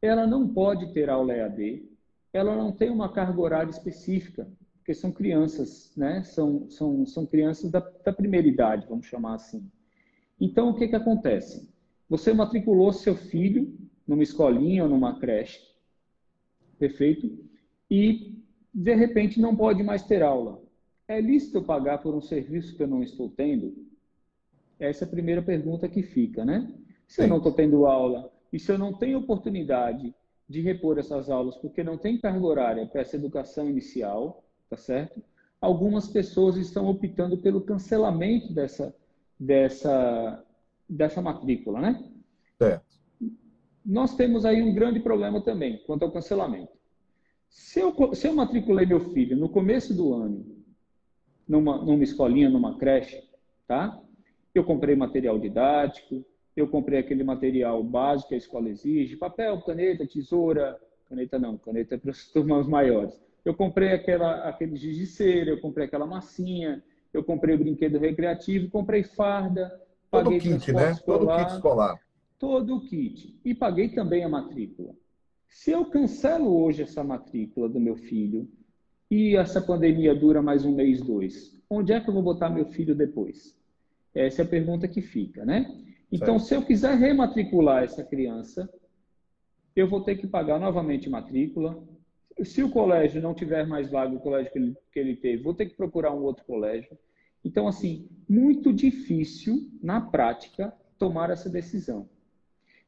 Ela 0.00 0.26
não 0.26 0.46
pode 0.46 0.92
ter 0.92 1.08
aula 1.08 1.32
EAD, 1.32 1.88
ela 2.32 2.54
não 2.54 2.70
tem 2.70 2.90
uma 2.90 3.10
carga 3.10 3.40
horária 3.40 3.70
específica, 3.70 4.46
porque 4.76 4.92
são 4.92 5.10
crianças, 5.10 5.92
né? 5.96 6.22
São, 6.22 6.68
são, 6.68 7.06
são 7.06 7.24
crianças 7.24 7.70
da, 7.70 7.80
da 8.04 8.12
primeira 8.12 8.46
idade, 8.46 8.86
vamos 8.86 9.06
chamar 9.06 9.34
assim. 9.34 9.66
Então, 10.40 10.70
o 10.70 10.74
que, 10.74 10.88
que 10.88 10.96
acontece? 10.96 11.68
Você 12.08 12.32
matriculou 12.32 12.92
seu 12.92 13.14
filho 13.14 13.76
numa 14.06 14.22
escolinha 14.22 14.84
ou 14.84 14.88
numa 14.88 15.18
creche, 15.18 15.60
perfeito? 16.78 17.30
E, 17.90 18.38
de 18.72 18.94
repente, 18.94 19.40
não 19.40 19.54
pode 19.54 19.82
mais 19.82 20.02
ter 20.02 20.22
aula. 20.22 20.62
É 21.06 21.20
lícito 21.20 21.62
pagar 21.62 21.98
por 21.98 22.14
um 22.14 22.20
serviço 22.20 22.76
que 22.76 22.82
eu 22.82 22.86
não 22.86 23.02
estou 23.02 23.28
tendo? 23.30 23.86
Essa 24.78 25.04
é 25.04 25.06
a 25.06 25.10
primeira 25.10 25.42
pergunta 25.42 25.88
que 25.88 26.02
fica, 26.02 26.44
né? 26.44 26.72
Se 27.06 27.22
eu 27.22 27.28
não 27.28 27.38
estou 27.38 27.52
tendo 27.52 27.86
aula 27.86 28.30
e 28.52 28.58
se 28.58 28.70
eu 28.70 28.78
não 28.78 28.92
tenho 28.92 29.18
oportunidade 29.18 30.14
de 30.48 30.60
repor 30.60 30.98
essas 30.98 31.28
aulas 31.28 31.56
porque 31.56 31.82
não 31.82 31.98
tem 31.98 32.18
carga 32.18 32.46
horária 32.46 32.86
para 32.86 33.00
essa 33.00 33.16
educação 33.16 33.68
inicial, 33.68 34.44
tá 34.70 34.76
certo? 34.76 35.22
Algumas 35.60 36.08
pessoas 36.08 36.56
estão 36.56 36.86
optando 36.86 37.36
pelo 37.38 37.60
cancelamento 37.60 38.52
dessa, 38.52 38.94
dessa, 39.38 40.44
dessa 40.88 41.22
matrícula, 41.22 41.80
né? 41.80 42.10
Certo. 42.58 42.84
Nós 43.84 44.14
temos 44.16 44.44
aí 44.44 44.62
um 44.62 44.74
grande 44.74 45.00
problema 45.00 45.40
também 45.40 45.78
quanto 45.86 46.04
ao 46.04 46.12
cancelamento. 46.12 46.72
Se 47.48 47.80
eu, 47.80 48.14
se 48.14 48.28
eu 48.28 48.34
matriculei 48.34 48.84
meu 48.84 49.00
filho 49.12 49.36
no 49.36 49.48
começo 49.48 49.94
do 49.94 50.12
ano 50.12 50.58
numa, 51.48 51.78
numa 51.78 52.04
escolinha, 52.04 52.50
numa 52.50 52.76
creche, 52.76 53.22
tá? 53.66 53.98
Eu 54.54 54.64
comprei 54.64 54.94
material 54.94 55.38
didático, 55.38 56.24
eu 56.54 56.68
comprei 56.68 56.98
aquele 56.98 57.24
material 57.24 57.82
básico 57.82 58.28
que 58.28 58.34
a 58.34 58.38
escola 58.38 58.68
exige, 58.68 59.16
papel, 59.16 59.60
caneta, 59.62 60.06
tesoura, 60.06 60.78
caneta 61.08 61.38
não, 61.38 61.56
caneta 61.56 61.94
é 61.94 61.98
para 61.98 62.10
as 62.10 62.26
turmas 62.32 62.66
maiores. 62.66 63.18
Eu 63.44 63.54
comprei 63.54 63.92
aquela, 63.92 64.48
aquele 64.48 64.76
giz 64.76 64.96
de 64.96 65.06
cera, 65.06 65.50
eu 65.50 65.60
comprei 65.60 65.86
aquela 65.86 66.06
massinha, 66.06 66.82
eu 67.12 67.24
comprei 67.24 67.54
o 67.54 67.58
brinquedo 67.58 67.98
recreativo, 67.98 68.70
comprei 68.70 69.02
farda, 69.02 69.68
Todo 70.10 70.24
paguei 70.24 70.40
kit, 70.40 70.72
né? 70.72 70.92
Escolar, 70.92 71.18
Todo 71.18 71.36
kit 71.38 71.54
escolar. 71.54 72.00
Todo 72.38 72.76
o 72.76 72.80
kit. 72.80 73.38
E 73.44 73.54
paguei 73.54 73.88
também 73.88 74.24
a 74.24 74.28
matrícula. 74.28 74.94
Se 75.48 75.70
eu 75.70 75.84
cancelo 75.86 76.62
hoje 76.62 76.82
essa 76.82 77.02
matrícula 77.02 77.68
do 77.68 77.80
meu 77.80 77.96
filho 77.96 78.48
e 79.10 79.36
essa 79.36 79.60
pandemia 79.60 80.14
dura 80.14 80.42
mais 80.42 80.64
um 80.64 80.74
mês, 80.74 81.00
dois, 81.00 81.58
onde 81.68 81.92
é 81.92 82.00
que 82.00 82.08
eu 82.08 82.14
vou 82.14 82.22
botar 82.22 82.50
meu 82.50 82.66
filho 82.66 82.94
depois? 82.94 83.58
Essa 84.14 84.42
é 84.42 84.44
a 84.44 84.48
pergunta 84.48 84.88
que 84.88 85.00
fica, 85.00 85.44
né? 85.44 85.84
Então, 86.10 86.38
certo. 86.38 86.48
se 86.48 86.54
eu 86.54 86.62
quiser 86.62 86.96
rematricular 86.96 87.84
essa 87.84 88.02
criança, 88.02 88.68
eu 89.76 89.88
vou 89.88 90.02
ter 90.02 90.16
que 90.16 90.26
pagar 90.26 90.58
novamente 90.58 91.08
matrícula. 91.08 91.82
Se 92.44 92.62
o 92.62 92.70
colégio 92.70 93.20
não 93.20 93.34
tiver 93.34 93.66
mais 93.66 93.90
vaga, 93.90 94.14
o 94.14 94.20
colégio 94.20 94.52
que 94.52 94.58
ele, 94.58 94.76
que 94.92 94.98
ele 94.98 95.16
teve, 95.16 95.42
vou 95.42 95.54
ter 95.54 95.66
que 95.66 95.76
procurar 95.76 96.12
um 96.12 96.22
outro 96.22 96.44
colégio. 96.44 96.96
Então, 97.44 97.66
assim, 97.66 98.08
muito 98.28 98.72
difícil, 98.72 99.70
na 99.82 100.00
prática, 100.00 100.72
tomar 100.98 101.30
essa 101.30 101.48
decisão. 101.48 102.08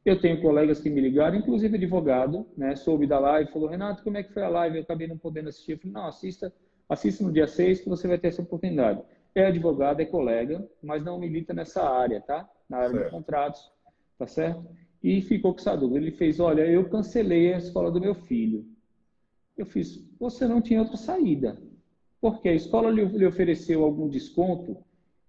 Eu 0.04 0.20
tenho 0.20 0.40
colegas 0.40 0.80
que 0.80 0.88
me 0.88 1.00
ligaram, 1.00 1.36
inclusive 1.36 1.76
advogado, 1.76 2.46
né, 2.56 2.74
soube 2.74 3.06
da 3.06 3.18
live, 3.18 3.52
falou, 3.52 3.68
Renato, 3.68 4.02
como 4.02 4.16
é 4.16 4.22
que 4.22 4.32
foi 4.32 4.42
a 4.42 4.48
live? 4.48 4.76
Eu 4.76 4.82
acabei 4.82 5.06
não 5.06 5.18
podendo 5.18 5.48
assistir. 5.48 5.72
Eu 5.72 5.78
falei, 5.78 5.92
não, 5.92 6.06
assista, 6.06 6.52
assista 6.88 7.22
no 7.22 7.32
dia 7.32 7.46
6 7.46 7.82
que 7.82 7.88
você 7.88 8.08
vai 8.08 8.18
ter 8.18 8.28
essa 8.28 8.42
oportunidade. 8.42 9.02
É 9.34 9.46
advogado, 9.46 10.00
é 10.00 10.04
colega, 10.04 10.66
mas 10.82 11.04
não 11.04 11.18
milita 11.18 11.52
nessa 11.52 11.82
área, 11.82 12.20
tá? 12.20 12.48
na 12.70 12.78
área 12.78 12.90
certo. 12.90 13.04
de 13.04 13.10
contratos, 13.10 13.72
tá 14.16 14.26
certo? 14.26 14.64
E 15.02 15.20
ficou 15.22 15.52
com 15.52 15.60
essa 15.60 15.76
dúvida. 15.76 15.98
Ele 15.98 16.12
fez, 16.12 16.38
olha, 16.38 16.62
eu 16.62 16.88
cancelei 16.88 17.52
a 17.52 17.58
escola 17.58 17.90
do 17.90 18.00
meu 18.00 18.14
filho. 18.14 18.64
Eu 19.60 19.66
fiz, 19.66 20.02
você 20.18 20.48
não 20.48 20.62
tinha 20.62 20.80
outra 20.80 20.96
saída. 20.96 21.60
Porque 22.18 22.48
a 22.48 22.54
escola 22.54 22.90
lhe, 22.90 23.26
ofereceu 23.26 23.84
algum 23.84 24.08
desconto? 24.08 24.78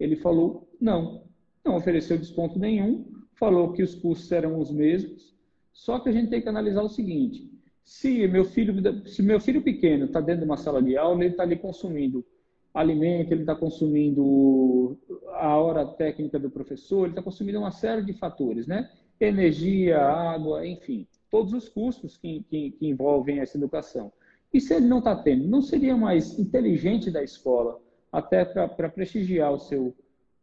Ele 0.00 0.16
falou, 0.16 0.70
não, 0.80 1.24
não 1.62 1.76
ofereceu 1.76 2.16
desconto 2.16 2.58
nenhum, 2.58 3.04
falou 3.34 3.72
que 3.72 3.82
os 3.82 3.94
custos 3.94 4.32
eram 4.32 4.58
os 4.58 4.70
mesmos, 4.70 5.36
só 5.70 5.98
que 5.98 6.08
a 6.08 6.12
gente 6.12 6.30
tem 6.30 6.40
que 6.40 6.48
analisar 6.48 6.82
o 6.82 6.88
seguinte, 6.88 7.46
se 7.84 8.26
meu 8.26 8.46
filho, 8.46 8.74
se 9.06 9.22
meu 9.22 9.38
filho 9.38 9.60
pequeno 9.60 10.06
está 10.06 10.18
dentro 10.18 10.40
de 10.40 10.46
uma 10.46 10.56
sala 10.56 10.82
de 10.82 10.96
aula, 10.96 11.22
ele 11.22 11.32
está 11.32 11.42
ali 11.42 11.56
consumindo 11.56 12.24
alimento, 12.72 13.32
ele 13.32 13.42
está 13.42 13.54
consumindo 13.54 14.98
a 15.34 15.58
hora 15.58 15.84
técnica 15.84 16.38
do 16.38 16.50
professor, 16.50 17.04
ele 17.04 17.12
está 17.12 17.22
consumindo 17.22 17.58
uma 17.58 17.70
série 17.70 18.02
de 18.02 18.14
fatores, 18.14 18.66
né? 18.66 18.90
Energia, 19.20 20.00
água, 20.00 20.66
enfim, 20.66 21.06
todos 21.30 21.52
os 21.52 21.68
custos 21.68 22.16
que, 22.16 22.42
que, 22.48 22.70
que 22.72 22.86
envolvem 22.86 23.40
essa 23.40 23.58
educação. 23.58 24.10
E 24.52 24.60
se 24.60 24.74
ele 24.74 24.86
não 24.86 24.98
está 24.98 25.16
tendo, 25.16 25.48
não 25.48 25.62
seria 25.62 25.96
mais 25.96 26.38
inteligente 26.38 27.10
da 27.10 27.22
escola, 27.22 27.80
até 28.10 28.44
para 28.44 28.88
prestigiar 28.90 29.52
o 29.52 29.58
seu, 29.58 29.96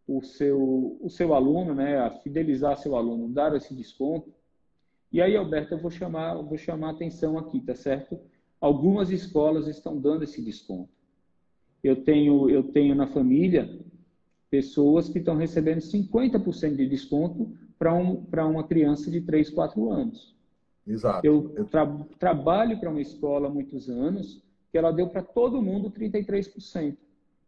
o, 0.07 0.21
seu, 0.23 0.97
o 0.99 1.09
seu 1.09 1.35
aluno, 1.35 1.75
né? 1.75 1.99
A 1.99 2.09
fidelizar 2.09 2.77
seu 2.77 2.95
aluno, 2.95 3.29
dar 3.29 3.55
esse 3.55 3.75
desconto? 3.75 4.33
E 5.11 5.21
aí, 5.21 5.35
Alberto, 5.35 5.73
eu 5.73 5.79
vou 5.79 5.91
chamar, 5.91 6.35
eu 6.35 6.43
vou 6.43 6.57
chamar 6.57 6.91
atenção 6.91 7.37
aqui, 7.37 7.59
tá 7.61 7.75
certo? 7.75 8.19
Algumas 8.59 9.11
escolas 9.11 9.67
estão 9.67 9.99
dando 9.99 10.23
esse 10.23 10.41
desconto. 10.41 10.89
Eu 11.83 12.03
tenho, 12.03 12.49
eu 12.49 12.63
tenho 12.63 12.95
na 12.95 13.07
família 13.07 13.79
pessoas 14.49 15.07
que 15.07 15.19
estão 15.19 15.35
recebendo 15.35 15.79
50% 15.79 16.75
de 16.75 16.87
desconto 16.87 17.55
para 17.77 17.95
um, 17.95 18.25
uma 18.49 18.67
criança 18.67 19.09
de 19.09 19.21
3, 19.21 19.49
4 19.51 19.91
anos. 19.91 20.35
Exato. 20.89 21.25
Eu 21.25 21.65
tra 21.69 21.85
trabalho 22.17 22.79
para 22.79 22.89
uma 22.89 22.99
escola 22.99 23.47
há 23.47 23.51
muitos 23.51 23.87
anos 23.87 24.43
que 24.71 24.77
ela 24.77 24.91
deu 24.91 25.07
para 25.07 25.21
todo 25.21 25.61
mundo 25.61 25.91
33%. 25.91 26.97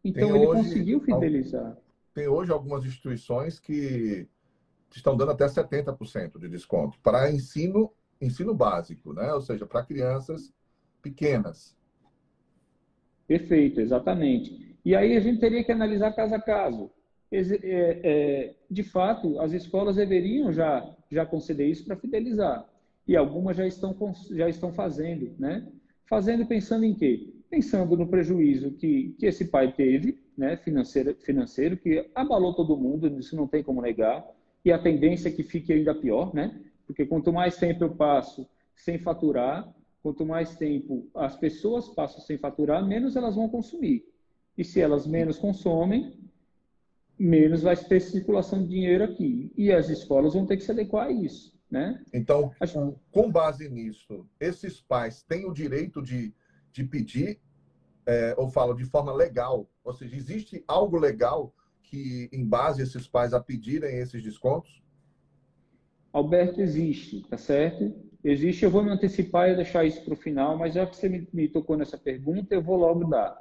Então, 0.03 0.27
tem 0.27 0.35
ele 0.35 0.47
hoje, 0.47 0.61
conseguiu 0.61 0.99
fidelizar. 0.99 1.77
Tem 2.13 2.27
hoje 2.27 2.51
algumas 2.51 2.85
instituições 2.85 3.59
que 3.59 4.27
estão 4.95 5.15
dando 5.17 5.31
até 5.31 5.45
70% 5.45 6.39
de 6.39 6.49
desconto 6.49 6.99
para 7.01 7.31
ensino, 7.31 7.91
ensino 8.19 8.53
básico, 8.53 9.13
né? 9.13 9.33
ou 9.33 9.41
seja, 9.41 9.65
para 9.65 9.83
crianças 9.83 10.53
pequenas. 11.01 11.75
Perfeito, 13.27 13.79
exatamente. 13.79 14.75
E 14.83 14.95
aí 14.95 15.15
a 15.15 15.19
gente 15.19 15.39
teria 15.39 15.63
que 15.63 15.71
analisar 15.71 16.11
caso 16.11 16.35
a 16.35 16.41
caso. 16.41 16.91
É, 17.31 17.39
é, 17.63 18.55
de 18.69 18.83
fato, 18.83 19.39
as 19.39 19.53
escolas 19.53 19.95
deveriam 19.95 20.51
já, 20.51 20.95
já 21.09 21.25
conceder 21.25 21.69
isso 21.69 21.85
para 21.85 21.95
fidelizar. 21.95 22.67
E 23.11 23.17
algumas 23.17 23.57
já 23.57 23.67
estão, 23.67 23.95
já 24.31 24.47
estão 24.47 24.71
fazendo, 24.71 25.35
né? 25.37 25.67
Fazendo 26.05 26.45
pensando 26.45 26.85
em 26.85 26.95
quê? 26.95 27.33
Pensando 27.49 27.97
no 27.97 28.07
prejuízo 28.07 28.71
que, 28.71 29.15
que 29.19 29.25
esse 29.25 29.45
pai 29.45 29.73
teve, 29.73 30.17
né, 30.37 30.55
financeiro, 30.55 31.13
financeiro, 31.15 31.75
que 31.75 32.09
abalou 32.15 32.53
todo 32.53 32.77
mundo, 32.77 33.19
isso 33.19 33.35
não 33.35 33.47
tem 33.47 33.61
como 33.61 33.81
negar, 33.81 34.25
e 34.63 34.71
a 34.71 34.79
tendência 34.79 35.27
é 35.27 35.31
que 35.31 35.43
fique 35.43 35.73
ainda 35.73 35.93
pior, 35.93 36.33
né? 36.33 36.57
Porque 36.87 37.05
quanto 37.05 37.33
mais 37.33 37.57
tempo 37.57 37.83
eu 37.83 37.89
passo 37.95 38.47
sem 38.75 38.97
faturar, 38.97 39.69
Quanto 40.01 40.25
mais 40.25 40.55
tempo 40.55 41.07
as 41.13 41.35
pessoas 41.35 41.87
passam 41.89 42.21
sem 42.21 42.37
faturar, 42.37 42.83
menos 42.83 43.15
elas 43.15 43.35
vão 43.35 43.47
consumir. 43.47 44.03
E 44.57 44.63
se 44.63 44.81
elas 44.81 45.05
menos 45.05 45.37
consomem, 45.37 46.17
menos 47.19 47.61
vai 47.61 47.75
ter 47.75 47.99
circulação 47.99 48.63
de 48.63 48.69
dinheiro 48.69 49.03
aqui. 49.03 49.51
E 49.55 49.71
as 49.71 49.89
escolas 49.89 50.33
vão 50.33 50.45
ter 50.45 50.57
que 50.57 50.63
se 50.63 50.71
adequar 50.71 51.07
a 51.07 51.11
isso. 51.11 51.53
Né? 51.71 52.03
Então, 52.13 52.53
com 53.11 53.31
base 53.31 53.69
nisso, 53.69 54.27
esses 54.37 54.81
pais 54.81 55.23
têm 55.23 55.45
o 55.45 55.53
direito 55.53 56.01
de, 56.01 56.33
de 56.69 56.83
pedir, 56.83 57.39
é, 58.05 58.35
ou 58.37 58.49
falo 58.49 58.73
de 58.73 58.83
forma 58.83 59.13
legal, 59.13 59.69
ou 59.81 59.93
seja, 59.93 60.17
existe 60.17 60.61
algo 60.67 60.97
legal 60.97 61.53
que 61.81 62.29
embase 62.33 62.81
esses 62.81 63.07
pais 63.07 63.33
a 63.33 63.39
pedirem 63.39 63.99
esses 63.99 64.21
descontos? 64.21 64.83
Alberto, 66.11 66.59
existe, 66.59 67.21
tá 67.29 67.37
certo? 67.37 67.93
Existe, 68.21 68.65
eu 68.65 68.69
vou 68.69 68.83
me 68.83 68.91
antecipar 68.91 69.49
e 69.49 69.55
deixar 69.55 69.85
isso 69.85 70.03
para 70.03 70.13
o 70.13 70.17
final, 70.17 70.57
mas 70.57 70.73
já 70.73 70.85
que 70.85 70.95
você 70.95 71.07
me, 71.07 71.27
me, 71.31 71.47
tocou 71.47 71.77
nessa 71.77 71.97
pergunta, 71.97 72.53
eu 72.53 72.61
vou 72.61 72.75
logo 72.75 73.05
dar. 73.05 73.37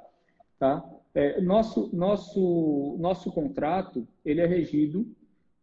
Tá? 0.57 0.83
É, 1.13 1.41
nosso, 1.41 1.93
nosso, 1.93 2.95
nosso 2.97 3.31
contrato 3.31 4.07
ele 4.23 4.39
é 4.39 4.45
regido 4.45 5.05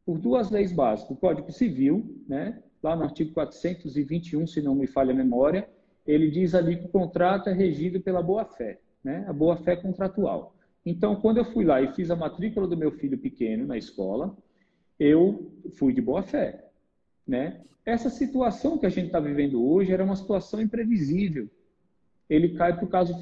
por 0.09 0.19
duas 0.19 0.51
leis 0.51 0.73
básicas. 0.73 1.11
O 1.11 1.21
Código 1.21 1.53
Civil, 1.53 2.25
né? 2.27 2.63
lá 2.83 2.97
no 2.97 3.03
artigo 3.03 3.35
421, 3.35 4.47
se 4.47 4.63
não 4.63 4.75
me 4.75 4.87
falha 4.87 5.13
a 5.13 5.15
memória, 5.15 5.69
ele 6.07 6.31
diz 6.31 6.55
ali 6.55 6.79
que 6.79 6.87
o 6.87 6.89
contrato 6.89 7.51
é 7.51 7.53
regido 7.53 8.01
pela 8.01 8.23
boa-fé. 8.23 8.81
né? 9.05 9.27
A 9.29 9.35
boa-fé 9.35 9.77
contratual. 9.77 10.57
Então, 10.87 11.17
quando 11.17 11.37
eu 11.37 11.45
fui 11.45 11.63
lá 11.63 11.83
e 11.83 11.93
fiz 11.93 12.11
a 12.11 12.17
matrícula 12.17 12.67
do 12.67 12.75
meu 12.75 12.91
filho 12.91 13.19
pequeno 13.19 13.67
na 13.67 13.77
escola, 13.77 14.35
eu 14.99 15.53
fui 15.75 15.93
de 15.93 16.01
boa-fé, 16.01 16.65
né? 17.27 17.61
Essa 17.85 18.09
situação 18.09 18.79
que 18.79 18.87
a 18.87 18.91
gente 18.91 19.09
está 19.09 19.21
vivendo 19.21 19.63
hoje 19.63 19.93
era 19.93 20.03
uma 20.03 20.17
situação 20.17 20.63
imprevisível. 20.63 21.51
Ele 22.31 22.55
cai 22.55 22.73
o 22.83 22.87
caso 22.87 23.13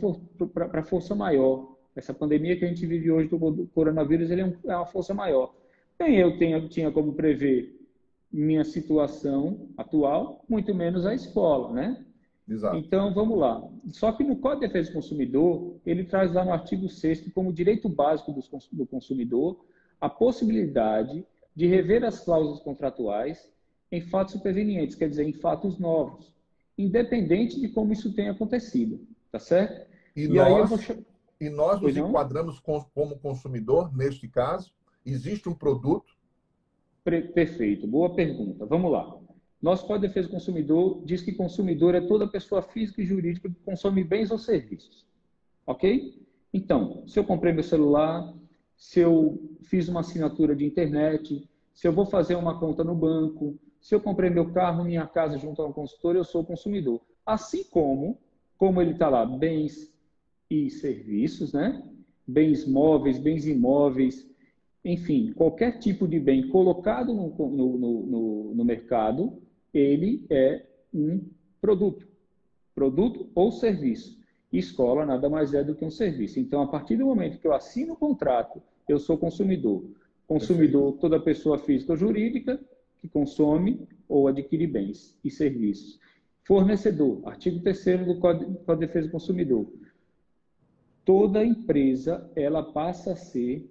para 0.55 0.85
força 0.85 1.17
maior. 1.17 1.77
Essa 1.97 2.15
pandemia 2.15 2.57
que 2.57 2.65
a 2.65 2.69
gente 2.69 2.87
vive 2.87 3.11
hoje 3.11 3.29
do 3.29 3.67
coronavírus 3.75 4.31
ele 4.31 4.43
é, 4.43 4.57
é 4.67 4.77
uma 4.77 4.87
força 4.87 5.13
maior. 5.13 5.53
Nem 5.99 6.17
eu 6.19 6.39
tenho, 6.39 6.69
tinha 6.69 6.91
como 6.91 7.15
prever 7.15 7.75
minha 8.31 8.65
situação 8.65 9.69
atual, 9.77 10.45
muito 10.49 10.75
menos 10.75 11.07
a 11.07 11.15
escola, 11.15 11.73
né? 11.73 12.05
Exato. 12.49 12.77
Então, 12.77 13.13
vamos 13.13 13.39
lá. 13.39 13.67
Só 13.89 14.13
que 14.13 14.23
no 14.23 14.37
Código 14.37 14.61
de 14.61 14.67
Defesa 14.69 14.91
do 14.91 14.95
Consumidor, 14.95 15.77
ele 15.85 16.05
traz 16.05 16.33
lá 16.33 16.45
no 16.45 16.53
artigo 16.53 16.89
6 16.89 17.33
como 17.33 17.53
direito 17.53 17.89
básico 17.89 18.33
do 18.73 18.87
consumidor 18.87 19.65
a 20.01 20.09
possibilidade 20.09 21.27
de 21.55 21.67
rever 21.67 22.05
as 22.05 22.21
cláusulas 22.21 22.61
contratuais 22.61 23.51
em 23.91 24.01
fatos 24.01 24.35
supervenientes, 24.35 24.95
quer 24.95 25.09
dizer, 25.09 25.25
em 25.25 25.33
fatos 25.33 25.79
novos, 25.79 26.33
independente 26.77 27.59
de 27.59 27.69
como 27.69 27.93
isso 27.93 28.13
tenha 28.13 28.33
acontecido, 28.33 29.01
tá 29.33 29.39
certo? 29.39 29.89
E, 30.15 30.25
e 30.25 30.29
nós, 30.29 30.69
vou... 30.69 30.79
e 31.41 31.49
nós 31.49 31.81
nos 31.81 31.97
enquadramos 31.97 32.61
como 32.61 33.19
consumidor, 33.19 33.97
neste 33.97 34.29
caso? 34.29 34.76
Existe 35.07 35.49
um 35.49 35.55
produto? 35.55 36.13
Perfeito, 37.05 37.87
boa 37.87 38.13
pergunta. 38.13 38.67
Vamos 38.67 38.91
lá. 38.91 39.17
Nosso 39.63 39.87
Código 39.87 40.03
de 40.03 40.09
Defesa 40.09 40.27
do 40.27 40.33
Consumidor 40.33 41.01
diz 41.05 41.23
que 41.23 41.33
consumidor 41.33 41.95
é 41.95 42.01
toda 42.01 42.27
pessoa 42.27 42.61
física 42.61 43.01
e 43.01 43.07
jurídica 43.07 43.49
que 43.49 43.55
consome 43.65 44.03
bens 44.03 44.33
ou 44.33 44.39
serviços. 44.39 45.07
Ok? 45.65 46.21
Então, 46.53 47.07
se 47.07 47.21
eu 47.21 47.25
comprei 47.25 47.53
meu 47.53 47.63
celular, 47.63 48.35
se 48.77 48.99
eu 48.99 49.41
fiz 49.63 49.89
uma 49.89 50.01
assinatura 50.01 50.57
de 50.57 50.67
internet, 50.67 51.49
se 51.73 51.87
eu 51.87 51.93
vou 51.93 52.05
fazer 52.05 52.35
uma 52.35 52.59
conta 52.59 52.83
no 52.83 52.95
banco, 52.95 53.57
se 53.81 53.95
eu 53.95 54.01
comprei 54.01 54.29
meu 54.29 54.53
carro, 54.53 54.85
minha 54.85 55.07
casa 55.07 55.39
junto 55.39 55.63
a 55.63 55.67
um 55.69 55.73
consultor, 55.73 56.17
eu 56.17 56.25
sou 56.25 56.45
consumidor. 56.45 57.01
Assim 57.25 57.63
como, 57.63 58.19
como 58.59 58.83
ele 58.83 58.93
está 58.93 59.09
lá, 59.09 59.25
bens 59.25 59.95
e 60.51 60.69
serviços, 60.69 61.53
né? 61.53 61.81
Bens 62.27 62.67
móveis, 62.67 63.19
bens 63.19 63.47
imóveis, 63.47 64.29
enfim, 64.87 65.33
qualquer 65.33 65.81
tipo 65.81 66.07
de 66.07 66.21
bem 66.21 66.47
colocado 66.49 67.13
no, 67.13 67.29
no, 67.29 67.77
no, 67.77 68.55
no 68.55 68.65
mercado, 68.65 69.43
ele 69.75 70.25
é 70.31 70.65
um 70.95 71.21
produto. 71.61 72.07
Produto 72.73 73.29
ou 73.35 73.51
serviço. 73.51 74.17
Escola 74.53 75.05
nada 75.05 75.29
mais 75.29 75.53
é 75.55 75.65
do 75.65 75.75
que 75.75 75.85
um 75.85 75.91
serviço. 75.91 76.39
Então, 76.39 76.63
a 76.63 76.69
partir 76.69 76.97
do 76.97 77.05
momento 77.05 77.41
que 77.41 77.49
eu 77.49 77.53
assino 77.53 77.95
o 77.95 77.97
contrato, 77.97 78.63
eu 78.89 79.01
sou 79.01 79.19
consumidor. 79.19 79.85
Consumidor, 80.25 80.93
toda 80.99 81.19
pessoa 81.19 81.59
física 81.59 81.93
ou 81.93 81.99
jurídica 81.99 82.61
que 82.99 83.09
consome 83.09 83.89
ou 84.09 84.29
adquire 84.29 84.69
bens 84.69 85.19
e 85.25 85.31
serviços. 85.33 85.99
Fornecedor, 86.45 87.23
artigo 87.25 87.59
3 87.59 88.07
do 88.07 88.21
Código 88.21 88.53
de 88.53 88.77
Defesa 88.77 89.09
do 89.09 89.13
Consumidor. 89.13 89.67
Toda 91.05 91.45
empresa, 91.45 92.31
ela 92.37 92.63
passa 92.63 93.15
a 93.15 93.17
ser 93.17 93.69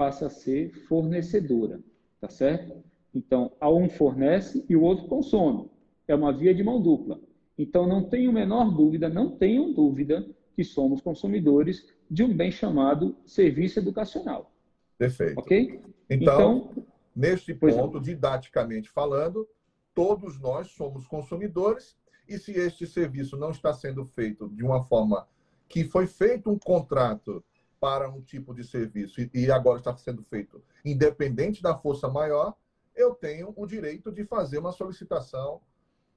passa 0.00 0.28
a 0.28 0.30
ser 0.30 0.72
fornecedora, 0.88 1.78
tá 2.18 2.30
certo? 2.30 2.82
Então, 3.14 3.52
a 3.60 3.68
um 3.68 3.86
fornece 3.86 4.64
e 4.66 4.74
o 4.74 4.80
outro 4.80 5.06
consome. 5.06 5.70
É 6.08 6.14
uma 6.14 6.32
via 6.32 6.54
de 6.54 6.64
mão 6.64 6.80
dupla. 6.80 7.20
Então, 7.58 7.86
não 7.86 8.08
tenho 8.08 8.32
menor 8.32 8.74
dúvida, 8.74 9.10
não 9.10 9.36
tenham 9.36 9.74
dúvida 9.74 10.26
que 10.56 10.64
somos 10.64 11.02
consumidores 11.02 11.86
de 12.10 12.24
um 12.24 12.34
bem 12.34 12.50
chamado 12.50 13.14
serviço 13.26 13.78
educacional. 13.78 14.50
Perfeito. 14.96 15.38
Ok? 15.38 15.82
Então, 16.08 16.70
então 16.70 16.84
neste 17.14 17.52
ponto, 17.52 17.98
é. 17.98 18.00
didaticamente 18.00 18.88
falando, 18.88 19.46
todos 19.94 20.40
nós 20.40 20.68
somos 20.68 21.06
consumidores 21.06 21.94
e 22.26 22.38
se 22.38 22.52
este 22.52 22.86
serviço 22.86 23.36
não 23.36 23.50
está 23.50 23.74
sendo 23.74 24.06
feito 24.06 24.48
de 24.48 24.64
uma 24.64 24.82
forma 24.82 25.28
que 25.68 25.84
foi 25.84 26.06
feito 26.06 26.50
um 26.50 26.58
contrato 26.58 27.44
para 27.80 28.08
um 28.10 28.20
tipo 28.20 28.54
de 28.54 28.62
serviço 28.62 29.20
e 29.32 29.50
agora 29.50 29.78
está 29.78 29.96
sendo 29.96 30.22
feito 30.22 30.62
independente 30.84 31.62
da 31.62 31.74
força 31.76 32.08
maior, 32.08 32.54
eu 32.94 33.14
tenho 33.14 33.52
o 33.56 33.66
direito 33.66 34.12
de 34.12 34.24
fazer 34.24 34.58
uma 34.58 34.70
solicitação 34.70 35.60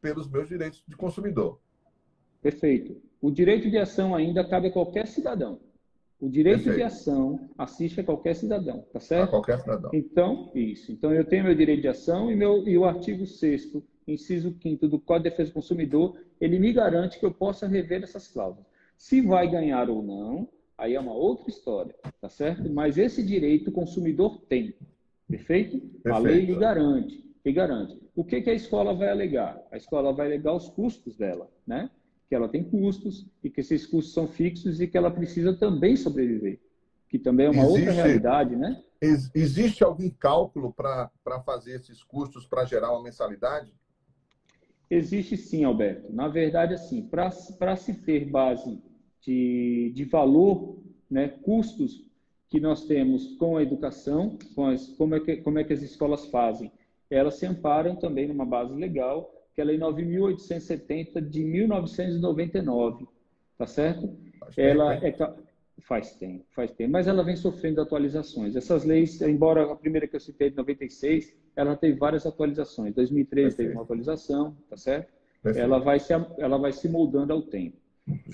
pelos 0.02 0.30
meus 0.30 0.50
direitos 0.50 0.84
de 0.86 0.96
consumidor. 0.98 1.60
Perfeito. 2.42 3.02
O 3.22 3.32
direito 3.32 3.72
de 3.72 3.78
ação 3.78 4.14
ainda 4.14 4.44
cabe 4.48 4.68
a 4.68 4.72
qualquer 4.72 5.08
cidadão. 5.08 5.62
O 6.20 6.30
direito 6.30 6.66
Perfeito. 6.66 6.78
de 6.78 6.84
ação 6.84 7.50
assiste 7.58 8.02
a 8.02 8.04
qualquer 8.04 8.36
cidadão, 8.36 8.86
tá 8.92 9.00
certo? 9.00 9.30
A 9.30 9.32
qualquer 9.32 9.60
cidadão. 9.60 9.92
Então, 9.94 10.52
isso. 10.54 10.92
Então, 10.92 11.14
eu 11.14 11.26
tenho 11.26 11.46
meu 11.46 11.56
direito 11.56 11.82
de 11.82 11.88
ação 11.88 12.30
e, 12.30 12.36
meu, 12.36 12.68
e 12.68 12.78
o 12.78 12.86
artigo 12.86 13.26
6 13.26 13.72
inciso 14.08 14.56
5 14.62 14.88
do 14.88 15.00
Código 15.00 15.24
de 15.24 15.30
Defesa 15.30 15.50
do 15.50 15.54
Consumidor, 15.54 16.18
ele 16.40 16.60
me 16.60 16.74
garante 16.74 17.20
que 17.20 17.26
eu 17.26 17.34
possa 17.34 17.68
rever 17.68 18.04
essas 18.04 18.28
cláusulas. 18.28 18.66
Se 18.98 19.22
vai 19.22 19.50
ganhar 19.50 19.90
ou 19.90 20.04
não, 20.04 20.48
aí 20.78 20.96
é 20.96 21.00
uma 21.00 21.14
outra 21.14 21.50
história, 21.50 21.96
tá 22.20 22.30
certo? 22.30 22.70
Mas 22.70 22.98
esse 22.98 23.24
direito 23.24 23.70
o 23.70 23.74
consumidor 23.74 24.42
tem, 24.48 24.74
perfeito? 25.30 25.80
perfeito. 25.80 26.16
A 26.16 26.18
lei 26.20 26.46
lhe 26.46 26.56
garante, 26.56 27.24
lhe 27.46 27.54
garante. 27.54 28.02
O 28.16 28.24
que, 28.24 28.42
que 28.42 28.50
a 28.50 28.54
escola 28.54 28.94
vai 28.94 29.10
alegar? 29.10 29.60
A 29.72 29.78
escola 29.78 30.14
vai 30.14 30.28
alegar 30.28 30.54
os 30.54 30.70
custos 30.70 31.16
dela, 31.16 31.50
né? 31.66 31.90
Que 32.30 32.36
ela 32.36 32.48
tem 32.48 32.64
custos 32.64 33.28
e 33.44 33.50
que 33.50 33.62
esses 33.62 33.86
custos 33.86 34.14
são 34.14 34.28
fixos 34.28 34.80
e 34.82 34.88
que 34.88 34.98
ela 34.98 35.12
precisa 35.12 35.54
também 35.54 35.96
sobreviver, 35.96 36.60
que 37.10 37.20
também 37.20 37.48
é 37.48 37.50
uma 37.50 37.64
existe, 37.64 37.80
outra 37.80 37.94
realidade, 37.94 38.56
né? 38.56 38.82
Existe 39.36 39.84
algum 39.84 40.10
cálculo 40.10 40.74
para 40.74 41.10
fazer 41.46 41.76
esses 41.76 42.02
custos 42.04 42.46
para 42.46 42.66
gerar 42.66 42.92
uma 42.92 43.04
mensalidade? 43.04 43.72
Existe 44.90 45.36
sim, 45.36 45.64
Alberto. 45.64 46.14
Na 46.14 46.28
verdade, 46.28 46.74
assim, 46.74 47.02
para 47.02 47.32
se 47.76 47.94
ter 48.02 48.30
base 48.30 48.82
de, 49.26 49.92
de 49.96 50.04
valor, 50.06 50.78
né, 51.10 51.28
custos 51.28 52.06
que 52.50 52.60
nós 52.60 52.86
temos 52.86 53.36
com 53.38 53.58
a 53.58 53.64
educação, 53.64 54.38
com 54.54 54.68
as, 54.68 54.88
como, 54.90 55.16
é 55.16 55.20
que, 55.20 55.38
como 55.38 55.58
é 55.60 55.64
que 55.64 55.74
as 55.74 55.82
escolas 55.82 56.28
fazem. 56.28 56.72
Elas 57.10 57.36
se 57.36 57.46
amparam 57.46 57.96
também 57.96 58.28
numa 58.28 58.46
base 58.46 58.76
legal, 58.76 59.34
que 59.56 59.62
é 59.62 59.64
a 59.64 59.68
Lei 59.68 59.78
9.870 59.78 61.22
de 61.22 61.44
1999, 61.44 63.08
tá 63.58 63.66
certo? 63.66 64.16
Faz 64.40 64.58
ela 64.58 64.98
tempo, 65.00 65.24
é 65.24 65.34
faz 65.82 66.16
tempo, 66.16 66.46
faz 66.52 66.72
tempo, 66.72 66.92
mas 66.92 67.08
ela 67.08 67.24
vem 67.24 67.36
sofrendo 67.36 67.82
atualizações. 67.82 68.56
Essas 68.56 68.84
leis, 68.84 69.22
embora 69.22 69.72
a 69.72 69.76
primeira 69.76 70.08
que 70.08 70.16
eu 70.16 70.20
citei 70.20 70.50
de 70.50 70.56
96, 70.56 71.36
ela 71.56 71.76
teve 71.76 71.98
várias 71.98 72.26
atualizações. 72.26 72.94
2013 72.94 73.48
Perfeito. 73.48 73.58
teve 73.58 73.74
uma 73.74 73.84
atualização, 73.84 74.56
tá 74.70 74.78
certo? 74.78 75.12
Perfeito. 75.42 75.64
Ela 75.64 75.80
vai 75.80 76.00
se 76.00 76.14
ela 76.14 76.58
vai 76.58 76.72
se 76.72 76.88
moldando 76.88 77.34
ao 77.34 77.42
tempo. 77.42 77.83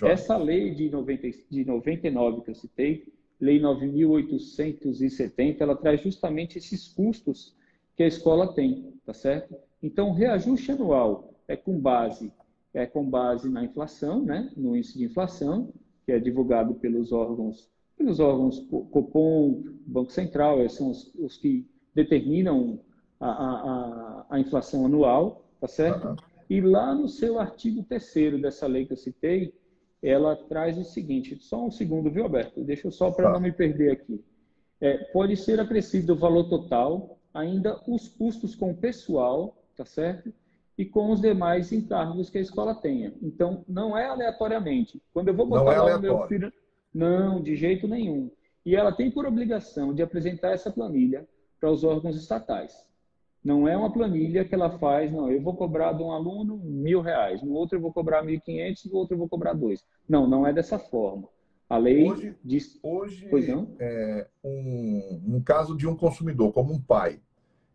Essa 0.03 0.37
lei 0.37 0.73
de, 0.73 0.89
90, 0.89 1.29
de 1.49 1.65
99 1.65 2.41
que 2.41 2.51
eu 2.51 2.55
citei, 2.55 3.05
Lei 3.39 3.61
9.870, 3.61 5.61
ela 5.61 5.75
traz 5.75 6.01
justamente 6.01 6.57
esses 6.57 6.89
custos 6.89 7.55
que 7.95 8.03
a 8.03 8.07
escola 8.07 8.53
tem, 8.53 8.93
tá 9.05 9.13
certo? 9.13 9.55
Então, 9.81 10.09
o 10.09 10.13
reajuste 10.13 10.73
anual 10.73 11.33
é 11.47 11.55
com 11.55 11.79
base 11.79 12.33
é 12.73 12.85
com 12.85 13.09
base 13.09 13.49
na 13.49 13.63
inflação, 13.63 14.23
né? 14.23 14.51
No 14.55 14.75
índice 14.75 14.97
de 14.97 15.05
inflação, 15.05 15.73
que 16.05 16.11
é 16.11 16.19
divulgado 16.19 16.75
pelos 16.75 17.11
órgãos, 17.11 17.69
pelos 17.97 18.19
órgãos 18.19 18.59
Copom, 18.91 19.63
Banco 19.85 20.11
Central, 20.11 20.61
esses 20.61 20.77
são 20.77 20.91
os, 20.91 21.13
os 21.15 21.37
que 21.37 21.67
determinam 21.93 22.79
a, 23.19 23.29
a, 23.29 24.25
a, 24.29 24.39
inflação 24.39 24.85
anual, 24.85 25.43
tá 25.59 25.67
certo? 25.67 26.09
Uhum. 26.09 26.15
E 26.49 26.61
lá 26.61 26.95
no 26.95 27.07
seu 27.07 27.39
artigo 27.39 27.83
3 27.83 28.41
dessa 28.41 28.67
lei 28.67 28.85
que 28.85 28.93
eu 28.93 28.97
citei, 28.97 29.53
ela 30.01 30.35
traz 30.35 30.77
o 30.77 30.83
seguinte, 30.83 31.37
só 31.41 31.65
um 31.65 31.71
segundo, 31.71 32.09
viu, 32.09 32.23
Alberto? 32.23 32.63
Deixa 32.63 32.87
eu 32.87 32.91
só 32.91 33.11
para 33.11 33.25
tá. 33.25 33.33
não 33.33 33.39
me 33.39 33.51
perder 33.51 33.91
aqui. 33.91 34.23
É, 34.79 34.97
pode 35.11 35.35
ser 35.35 35.59
acrescido 35.59 36.13
o 36.13 36.17
valor 36.17 36.45
total, 36.45 37.19
ainda 37.33 37.81
os 37.85 38.07
custos 38.07 38.55
com 38.55 38.71
o 38.71 38.77
pessoal, 38.77 39.57
tá 39.75 39.83
certo? 39.83 40.33
E 40.77 40.85
com 40.85 41.11
os 41.11 41.19
demais 41.19 41.73
encargos 41.73 42.29
que 42.29 42.37
a 42.37 42.41
escola 42.41 42.73
tenha. 42.73 43.13
Então, 43.21 43.65
não 43.67 43.97
é 43.97 44.05
aleatoriamente. 44.05 45.01
Quando 45.13 45.27
eu 45.27 45.33
vou 45.33 45.45
botar 45.45 45.73
é 45.73 45.95
o 45.95 45.99
meu 45.99 46.27
filho. 46.27 46.53
Não, 46.93 47.41
de 47.41 47.55
jeito 47.57 47.87
nenhum. 47.87 48.31
E 48.65 48.75
ela 48.75 48.91
tem 48.91 49.11
por 49.11 49.25
obrigação 49.25 49.93
de 49.93 50.01
apresentar 50.01 50.51
essa 50.51 50.71
planilha 50.71 51.27
para 51.59 51.69
os 51.69 51.83
órgãos 51.83 52.15
estatais. 52.15 52.88
Não 53.43 53.67
é 53.67 53.75
uma 53.75 53.91
planilha 53.91 54.43
que 54.43 54.53
ela 54.53 54.77
faz, 54.77 55.11
não, 55.11 55.31
eu 55.31 55.41
vou 55.41 55.55
cobrar 55.55 55.93
de 55.93 56.03
um 56.03 56.11
aluno 56.11 56.57
mil 56.57 57.01
reais, 57.01 57.41
no 57.41 57.53
outro 57.53 57.77
eu 57.77 57.81
vou 57.81 57.93
cobrar 57.93 58.21
mil 58.21 58.35
e 58.35 58.41
quinhentos, 58.41 58.85
no 58.85 58.95
outro 58.97 59.13
eu 59.13 59.19
vou 59.19 59.29
cobrar 59.29 59.53
dois. 59.53 59.85
Não, 60.07 60.27
não 60.27 60.45
é 60.45 60.51
dessa 60.51 60.77
forma. 60.77 61.27
A 61.69 61.77
lei 61.77 62.09
hoje, 62.09 62.35
diz... 62.43 62.79
Hoje, 62.83 63.29
é, 63.79 64.27
um, 64.43 65.21
um 65.35 65.41
caso 65.41 65.77
de 65.77 65.87
um 65.87 65.95
consumidor, 65.95 66.51
como 66.51 66.73
um 66.73 66.81
pai, 66.81 67.21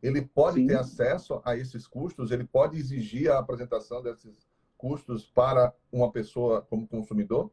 ele 0.03 0.21
pode 0.21 0.61
Sim. 0.61 0.67
ter 0.67 0.77
acesso 0.77 1.41
a 1.45 1.57
esses 1.57 1.87
custos, 1.87 2.31
ele 2.31 2.45
pode 2.45 2.77
exigir 2.77 3.31
a 3.31 3.39
apresentação 3.39 4.03
desses 4.03 4.47
custos 4.77 5.25
para 5.25 5.73
uma 5.91 6.11
pessoa 6.11 6.61
como 6.61 6.87
consumidor? 6.87 7.51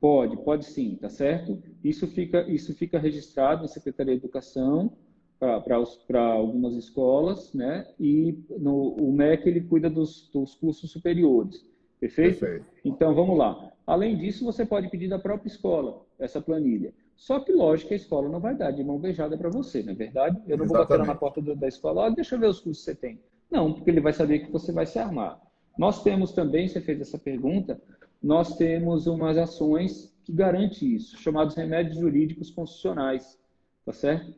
Pode, 0.00 0.36
pode 0.38 0.64
sim, 0.64 0.96
tá 0.96 1.08
certo? 1.08 1.62
Isso 1.82 2.06
fica, 2.06 2.42
isso 2.48 2.74
fica 2.74 2.98
registrado 2.98 3.62
na 3.62 3.68
Secretaria 3.68 4.14
de 4.14 4.20
Educação 4.24 4.96
para 5.38 6.20
algumas 6.20 6.74
escolas, 6.74 7.52
né? 7.54 7.86
E 7.98 8.38
no, 8.58 8.94
o 8.94 9.12
MEC 9.12 9.48
ele 9.48 9.60
cuida 9.60 9.88
dos, 9.88 10.28
dos 10.32 10.54
cursos 10.54 10.90
superiores, 10.90 11.64
perfeito? 12.00 12.40
perfeito? 12.40 12.66
Então 12.84 13.14
vamos 13.14 13.38
lá. 13.38 13.72
Além 13.86 14.16
disso, 14.16 14.44
você 14.44 14.66
pode 14.66 14.90
pedir 14.90 15.08
da 15.08 15.18
própria 15.18 15.48
escola 15.48 16.04
essa 16.18 16.40
planilha. 16.40 16.92
Só 17.16 17.40
que, 17.40 17.52
lógico, 17.52 17.92
a 17.92 17.96
escola 17.96 18.28
não 18.28 18.38
vai 18.38 18.54
dar 18.54 18.70
de 18.70 18.84
mão 18.84 18.98
beijada 18.98 19.36
para 19.36 19.48
você, 19.48 19.82
não 19.82 19.92
é 19.92 19.96
verdade? 19.96 20.36
Eu 20.46 20.56
não 20.56 20.64
Exatamente. 20.64 20.68
vou 20.68 20.98
bater 20.98 21.06
na 21.06 21.14
porta 21.14 21.42
da 21.42 21.68
escola, 21.68 22.02
olha, 22.02 22.14
deixa 22.14 22.34
eu 22.34 22.40
ver 22.40 22.48
os 22.48 22.60
cursos 22.60 22.84
que 22.84 22.92
você 22.92 22.96
tem. 22.96 23.20
Não, 23.50 23.72
porque 23.72 23.90
ele 23.90 24.00
vai 24.00 24.12
saber 24.12 24.40
que 24.40 24.52
você 24.52 24.72
vai 24.72 24.86
se 24.86 24.98
armar. 24.98 25.40
Nós 25.78 26.02
temos 26.02 26.32
também, 26.32 26.68
você 26.68 26.80
fez 26.80 27.00
essa 27.00 27.18
pergunta, 27.18 27.80
nós 28.22 28.56
temos 28.56 29.06
umas 29.06 29.38
ações 29.38 30.14
que 30.24 30.32
garantem 30.32 30.94
isso, 30.94 31.16
chamados 31.16 31.54
remédios 31.54 31.98
jurídicos 31.98 32.50
constitucionais, 32.50 33.38
tá 33.84 33.92
certo? 33.92 34.34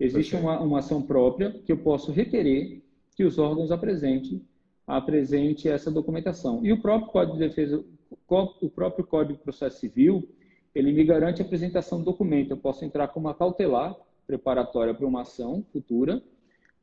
Existe 0.00 0.34
uma, 0.34 0.58
uma 0.58 0.78
ação 0.78 1.02
própria 1.02 1.52
que 1.52 1.70
eu 1.70 1.76
posso 1.76 2.10
requerer 2.10 2.82
que 3.14 3.22
os 3.22 3.38
órgãos 3.38 3.70
apresentem, 3.70 4.42
apresente 4.86 5.68
essa 5.68 5.90
documentação. 5.90 6.64
E 6.64 6.72
o 6.72 6.80
próprio 6.80 7.12
Código 7.12 7.34
de 7.34 7.46
Defesa, 7.46 7.84
o 8.28 8.70
próprio 8.70 9.06
Código 9.06 9.34
de 9.34 9.44
Processo 9.44 9.78
Civil, 9.78 10.26
ele 10.74 10.90
me 10.90 11.04
garante 11.04 11.42
a 11.42 11.44
apresentação 11.44 11.98
do 11.98 12.06
documento. 12.06 12.50
Eu 12.50 12.56
posso 12.56 12.82
entrar 12.82 13.08
com 13.08 13.20
uma 13.20 13.34
cautelar 13.34 13.94
preparatória 14.26 14.94
para 14.94 15.06
uma 15.06 15.20
ação 15.20 15.64
futura 15.70 16.22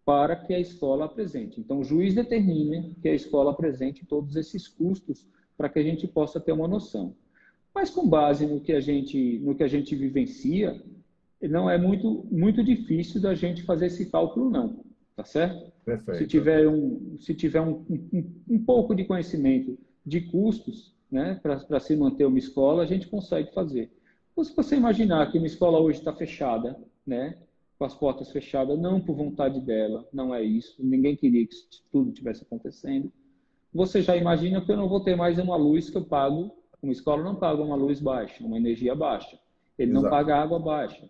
para 0.05 0.35
que 0.35 0.53
a 0.53 0.59
escola 0.59 1.05
apresente. 1.05 1.59
Então, 1.59 1.79
o 1.79 1.83
juiz 1.83 2.13
determina 2.13 2.91
que 3.01 3.09
a 3.09 3.15
escola 3.15 3.51
apresente 3.51 4.05
todos 4.05 4.35
esses 4.35 4.67
custos 4.67 5.25
para 5.57 5.67
que 5.67 5.79
a 5.79 5.83
gente 5.83 6.07
possa 6.07 6.39
ter 6.39 6.51
uma 6.51 6.67
noção. 6.67 7.15
Mas 7.73 7.89
com 7.89 8.07
base 8.07 8.45
no 8.45 8.61
que 8.61 8.73
a 8.73 8.79
gente, 8.79 9.39
no 9.39 9.55
que 9.55 9.63
a 9.63 9.67
gente 9.67 9.95
vivencia, 9.95 10.81
não 11.41 11.69
é 11.69 11.77
muito, 11.77 12.25
muito 12.31 12.63
difícil 12.63 13.21
da 13.21 13.35
gente 13.35 13.63
fazer 13.63 13.87
esse 13.87 14.09
cálculo, 14.09 14.49
não. 14.49 14.83
Tá 15.15 15.23
certo? 15.23 15.71
Perfeito. 15.83 16.19
Se 16.19 16.27
tiver 16.27 16.67
um, 16.67 17.17
se 17.19 17.33
tiver 17.33 17.61
um, 17.61 17.85
um, 17.89 18.33
um 18.49 18.63
pouco 18.63 18.93
de 18.95 19.03
conhecimento 19.05 19.77
de 20.05 20.21
custos, 20.21 20.95
né, 21.11 21.39
para 21.41 21.79
se 21.79 21.95
manter 21.95 22.25
uma 22.25 22.37
escola, 22.37 22.83
a 22.83 22.85
gente 22.85 23.07
consegue 23.07 23.53
fazer. 23.53 23.91
Ou 24.35 24.43
se 24.43 24.55
você 24.55 24.75
imaginar 24.75 25.31
que 25.31 25.37
uma 25.37 25.47
escola 25.47 25.79
hoje 25.79 25.99
está 25.99 26.13
fechada, 26.13 26.77
né, 27.05 27.37
com 27.79 27.85
as 27.85 27.95
portas 27.95 28.31
fechadas, 28.31 28.79
não 28.79 28.99
por 28.99 29.15
vontade 29.15 29.59
dela, 29.61 30.07
não 30.13 30.33
é 30.33 30.43
isso, 30.43 30.75
ninguém 30.79 31.15
queria 31.15 31.45
que 31.45 31.55
tudo 31.91 32.11
tivesse 32.11 32.43
acontecendo 32.43 33.11
você 33.77 34.01
já 34.01 34.15
imagina 34.15 34.59
que 34.59 34.71
eu 34.71 34.77
não 34.77 34.89
vou 34.89 35.01
ter 35.01 35.15
mais 35.15 35.37
uma 35.37 35.55
luz 35.55 35.89
que 35.89 35.97
eu 35.97 36.03
pago. 36.03 36.51
Uma 36.81 36.91
escola 36.91 37.23
não 37.23 37.35
paga 37.35 37.61
uma 37.61 37.75
luz 37.75 37.99
baixa, 37.99 38.43
uma 38.43 38.57
energia 38.57 38.95
baixa. 38.95 39.39
Ele 39.77 39.91
Exato. 39.91 40.03
não 40.03 40.09
paga 40.09 40.35
água 40.35 40.59
baixa. 40.59 41.07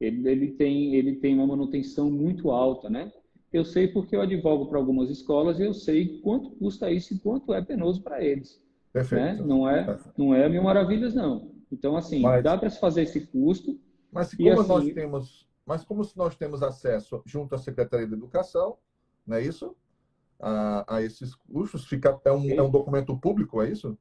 Ele, 0.00 0.28
ele, 0.28 0.52
tem, 0.52 0.94
ele 0.94 1.16
tem 1.16 1.34
uma 1.34 1.46
manutenção 1.46 2.10
muito 2.10 2.50
alta, 2.50 2.88
né? 2.88 3.12
Eu 3.52 3.64
sei 3.64 3.88
porque 3.88 4.14
eu 4.14 4.22
advogo 4.22 4.66
para 4.66 4.78
algumas 4.78 5.10
escolas 5.10 5.58
e 5.58 5.64
eu 5.64 5.74
sei 5.74 6.20
quanto 6.20 6.50
custa 6.52 6.90
isso 6.90 7.14
e 7.14 7.18
quanto 7.18 7.52
é 7.52 7.60
penoso 7.60 8.02
para 8.02 8.24
eles. 8.24 8.62
Perfeito. 8.92 9.24
Né? 9.24 9.44
Não 9.44 9.68
é, 9.68 9.98
não 10.16 10.34
é 10.34 10.48
mil 10.48 10.62
maravilhas 10.62 11.14
não. 11.14 11.50
Então 11.70 11.96
assim, 11.96 12.20
mas, 12.20 12.42
dá 12.42 12.56
para 12.56 12.70
se 12.70 12.80
fazer 12.80 13.02
esse 13.02 13.26
custo. 13.26 13.78
Mas 14.10 14.34
como 14.34 14.60
assim, 14.60 14.68
nós 14.68 14.94
temos, 14.94 15.48
mas 15.66 15.84
como 15.84 16.08
nós 16.16 16.36
temos 16.36 16.62
acesso 16.62 17.22
junto 17.26 17.54
à 17.54 17.58
Secretaria 17.58 18.06
de 18.06 18.14
Educação, 18.14 18.76
não 19.26 19.36
é 19.36 19.42
isso? 19.42 19.76
a, 20.40 20.96
a 20.96 21.02
esses 21.02 21.34
custos? 21.34 21.86
Fica, 21.86 22.18
é, 22.24 22.32
um, 22.32 22.50
é 22.50 22.62
um 22.62 22.70
documento 22.70 23.16
público, 23.16 23.62
é 23.62 23.70
isso? 23.70 23.96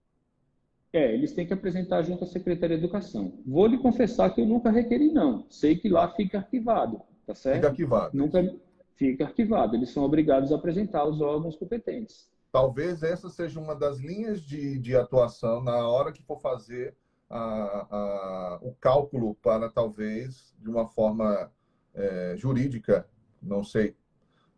É, 0.91 1.13
eles 1.13 1.34
têm 1.34 1.45
que 1.45 1.54
apresentar 1.54 2.02
junto 2.02 2.23
à 2.23 2.28
Secretaria 2.28 2.78
de 2.78 2.84
Educação. 2.84 3.39
Vou 3.45 3.67
lhe 3.67 3.78
confessar 3.78 4.34
que 4.34 4.41
eu 4.41 4.45
nunca 4.45 4.71
requeri, 4.71 5.12
não. 5.12 5.45
Sei 5.49 5.75
que 5.75 5.88
lá 5.88 6.12
fica 6.15 6.39
arquivado, 6.39 7.02
tá 7.28 7.36
certo? 7.36 7.58
Fica 7.58 7.67
arquivado. 7.67 8.17
Nunca 8.17 8.56
fica 8.95 9.25
arquivado. 9.25 9.75
Eles 9.75 9.91
são 9.91 10.04
obrigados 10.04 10.52
a 10.52 10.56
apresentar 10.56 11.06
os 11.06 11.21
órgãos 11.21 11.56
competentes. 11.56 12.28
Talvez 12.52 13.04
essa 13.04 13.30
seja 13.30 13.60
uma 13.60 13.75
das 13.75 13.99
linhas 13.99 14.41
de, 14.41 14.80
de 14.80 14.95
atuação 14.95 15.62
na 15.62 15.88
hora 15.88 16.12
que 16.12 16.23
for 16.23 16.39
fazer 16.41 16.95
a, 17.30 17.38
a, 17.39 18.60
o 18.62 18.73
cálculo 18.73 19.36
para, 19.36 19.69
talvez, 19.69 20.56
de 20.60 20.67
uma 20.67 20.88
forma 20.88 21.52
é, 21.93 22.34
jurídica, 22.36 23.08
não 23.39 23.63
sei, 23.63 23.95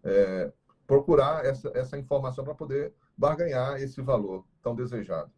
é, 0.04 0.52
procurar 0.88 1.46
essa, 1.46 1.70
essa 1.76 1.98
informação 1.98 2.46
para 2.46 2.56
poder 2.56 2.94
barganhar 3.18 3.82
esse 3.82 4.02
valor 4.02 4.46
tão 4.64 4.74
desejado. 4.74 5.30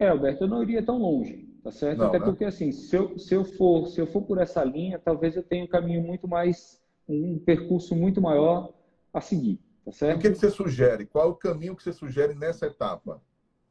É, 0.00 0.08
Alberto, 0.08 0.44
eu 0.44 0.48
não 0.48 0.62
iria 0.62 0.82
tão 0.82 0.96
longe, 0.96 1.46
tá 1.62 1.70
certo? 1.70 1.98
Não, 1.98 2.06
Até 2.06 2.18
né? 2.18 2.24
porque, 2.24 2.46
assim, 2.46 2.72
se 2.72 2.96
eu, 2.96 3.18
se, 3.18 3.34
eu 3.34 3.44
for, 3.44 3.86
se 3.86 4.00
eu 4.00 4.06
for 4.06 4.22
por 4.22 4.38
essa 4.38 4.64
linha, 4.64 4.98
talvez 4.98 5.36
eu 5.36 5.42
tenha 5.42 5.62
um 5.62 5.68
caminho 5.68 6.02
muito 6.02 6.26
mais, 6.26 6.80
um 7.06 7.38
percurso 7.38 7.94
muito 7.94 8.18
maior 8.18 8.72
a 9.12 9.20
seguir, 9.20 9.60
tá 9.84 9.92
certo? 9.92 10.16
o 10.16 10.22
que, 10.22 10.30
que 10.30 10.38
você 10.38 10.48
sugere? 10.48 11.04
Qual 11.04 11.26
é 11.26 11.30
o 11.30 11.34
caminho 11.34 11.76
que 11.76 11.82
você 11.82 11.92
sugere 11.92 12.34
nessa 12.34 12.64
etapa? 12.64 13.20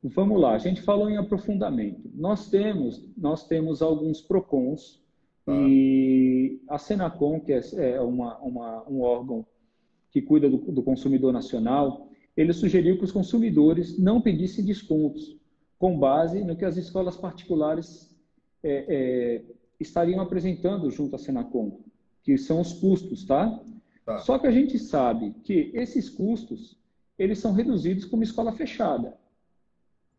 Vamos 0.03 0.39
lá, 0.39 0.53
a 0.53 0.59
gente 0.59 0.83
falou 0.83 1.09
em 1.09 1.17
aprofundamento. 1.17 2.11
Nós 2.13 2.47
temos, 2.47 3.09
nós 3.17 3.47
temos 3.47 3.81
alguns 3.81 4.21
PROCONs 4.21 5.01
ah. 5.47 5.51
e 5.51 6.61
a 6.69 6.77
Senacom, 6.77 7.39
que 7.39 7.53
é, 7.53 7.61
é 7.95 8.01
uma, 8.01 8.37
uma, 8.37 8.87
um 8.87 9.01
órgão 9.01 9.43
que 10.11 10.21
cuida 10.21 10.47
do, 10.47 10.57
do 10.57 10.83
consumidor 10.83 11.33
nacional, 11.33 12.07
ele 12.37 12.53
sugeriu 12.53 12.99
que 12.99 13.03
os 13.03 13.11
consumidores 13.11 13.97
não 13.97 14.21
pedissem 14.21 14.63
descontos 14.63 15.38
com 15.79 15.97
base 15.97 16.43
no 16.43 16.57
que 16.57 16.65
as 16.65 16.75
escolas 16.75 17.15
particulares 17.15 18.13
é, 18.61 18.85
é, 18.87 19.41
estariam 19.79 20.19
apresentando 20.19 20.91
junto 20.91 21.15
à 21.15 21.17
Senacom, 21.17 21.79
que 22.21 22.37
são 22.37 22.59
os 22.59 22.73
custos, 22.73 23.25
tá? 23.25 23.59
tá? 24.05 24.17
Só 24.19 24.37
que 24.37 24.45
a 24.45 24.51
gente 24.51 24.77
sabe 24.77 25.33
que 25.45 25.71
esses 25.73 26.09
custos, 26.09 26.77
eles 27.17 27.39
são 27.39 27.53
reduzidos 27.53 28.03
com 28.03 28.17
uma 28.17 28.25
escola 28.25 28.51
fechada, 28.51 29.17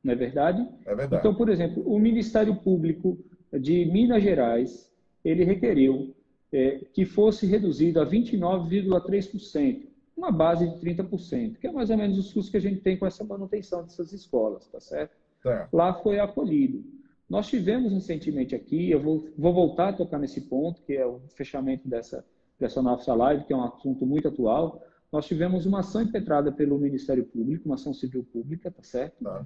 não 0.03 0.15
é 0.15 0.17
verdade? 0.17 0.67
É 0.87 0.95
verdade. 0.95 1.17
Então, 1.17 1.35
por 1.35 1.51
exemplo, 1.51 1.83
o 1.87 1.99
Ministério 1.99 2.57
Público 2.57 3.19
de 3.53 3.85
Minas 3.85 4.23
Gerais, 4.23 4.91
ele 5.23 5.45
requeriu 5.45 6.15
é, 6.51 6.81
que 6.95 7.05
fosse 7.05 7.47
reduzido 7.47 8.01
a 8.01 8.07
29,3%, 8.07 9.87
uma 10.17 10.33
base 10.33 10.67
de 10.67 10.81
30%, 10.81 11.59
que 11.59 11.67
é 11.67 11.73
mais 11.73 11.91
ou 11.91 11.99
menos 11.99 12.17
os 12.17 12.33
custos 12.33 12.49
que 12.49 12.57
a 12.57 12.61
gente 12.61 12.81
tem 12.81 12.97
com 12.97 13.07
essa 13.07 13.23
manutenção 13.23 13.83
dessas 13.83 14.13
escolas, 14.15 14.67
tá 14.69 14.81
certo? 14.81 15.15
É. 15.47 15.69
Lá 15.73 15.95
foi 15.95 16.19
acolhido. 16.19 16.85
Nós 17.29 17.47
tivemos 17.49 17.93
recentemente 17.93 18.55
aqui, 18.55 18.91
eu 18.91 19.01
vou, 19.01 19.29
vou, 19.39 19.55
voltar 19.55 19.91
a 19.91 19.93
tocar 19.93 20.19
nesse 20.19 20.43
ponto, 20.43 20.83
que 20.83 20.95
é 20.95 21.07
o 21.07 21.21
fechamento 21.37 21.89
dessa, 21.89 22.25
dessa 22.59 22.83
nossa 22.83 23.15
live, 23.15 23.45
que 23.45 23.53
é 23.53 23.57
um 23.57 23.63
assunto 23.63 24.05
muito 24.05 24.29
atual. 24.29 24.83
Nós 25.13 25.27
tivemos 25.27 25.65
uma 25.65 25.81
ação 25.81 26.03
impetrada 26.03 26.51
pelo 26.51 26.79
Ministério 26.79 27.25
Público, 27.25 27.67
uma 27.67 27.77
ação 27.77 27.95
civil 27.95 28.25
pública, 28.25 28.71
tá 28.71 28.83
certo? 28.83 29.23
Tá 29.23 29.45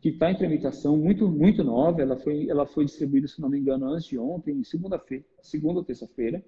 que 0.00 0.08
está 0.08 0.30
em 0.30 0.36
tramitação, 0.36 0.96
muito, 0.96 1.28
muito 1.28 1.62
nova. 1.62 2.00
Ela 2.00 2.16
foi, 2.16 2.48
ela 2.48 2.66
foi 2.66 2.84
distribuída, 2.86 3.28
se 3.28 3.40
não 3.40 3.50
me 3.50 3.58
engano, 3.58 3.86
antes 3.86 4.06
de 4.06 4.18
ontem, 4.18 4.64
segunda-feira, 4.64 5.24
segunda 5.42 5.80
ou 5.80 5.84
terça-feira. 5.84 6.42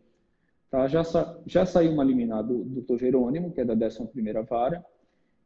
Tá? 0.71 0.89
Já, 0.89 1.05
sa, 1.05 1.39
já 1.47 1.67
saiu 1.67 1.93
uma 1.93 2.03
liminar 2.03 2.43
do 2.43 2.65
Dr. 2.65 2.97
Jerônimo, 2.99 3.53
que 3.53 3.61
é 3.61 3.65
da 3.65 3.77
11ª 3.77 4.47
Vara, 4.49 4.85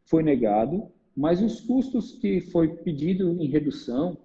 foi 0.04 0.22
negado, 0.22 0.88
mas 1.16 1.40
os 1.42 1.61
custos 1.61 2.12
que 2.12 2.40
foi 2.40 2.68
pedido 2.68 3.40
em 3.40 3.46
redução 3.46 4.18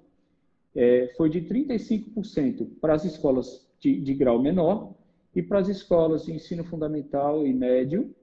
é, 0.75 1.13
foi 1.15 1.29
de 1.29 1.41
35% 1.41 2.67
para 2.79 2.93
as 2.93 3.05
escolas 3.05 3.67
de, 3.79 3.99
de 4.01 4.13
grau 4.13 4.41
menor 4.41 4.93
e 5.35 5.41
para 5.41 5.59
as 5.59 5.67
escolas 5.69 6.25
de 6.25 6.33
ensino 6.33 6.63
fundamental 6.63 7.45
e 7.47 7.53
médio, 7.53 8.13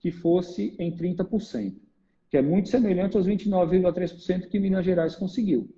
que 0.00 0.10
fosse 0.10 0.74
em 0.78 0.94
30% 0.96 1.74
que 2.30 2.36
é 2.36 2.42
muito 2.42 2.68
semelhante 2.68 3.16
aos 3.16 3.26
29,3% 3.26 4.48
que 4.48 4.60
Minas 4.60 4.84
Gerais 4.84 5.16
conseguiu. 5.16 5.68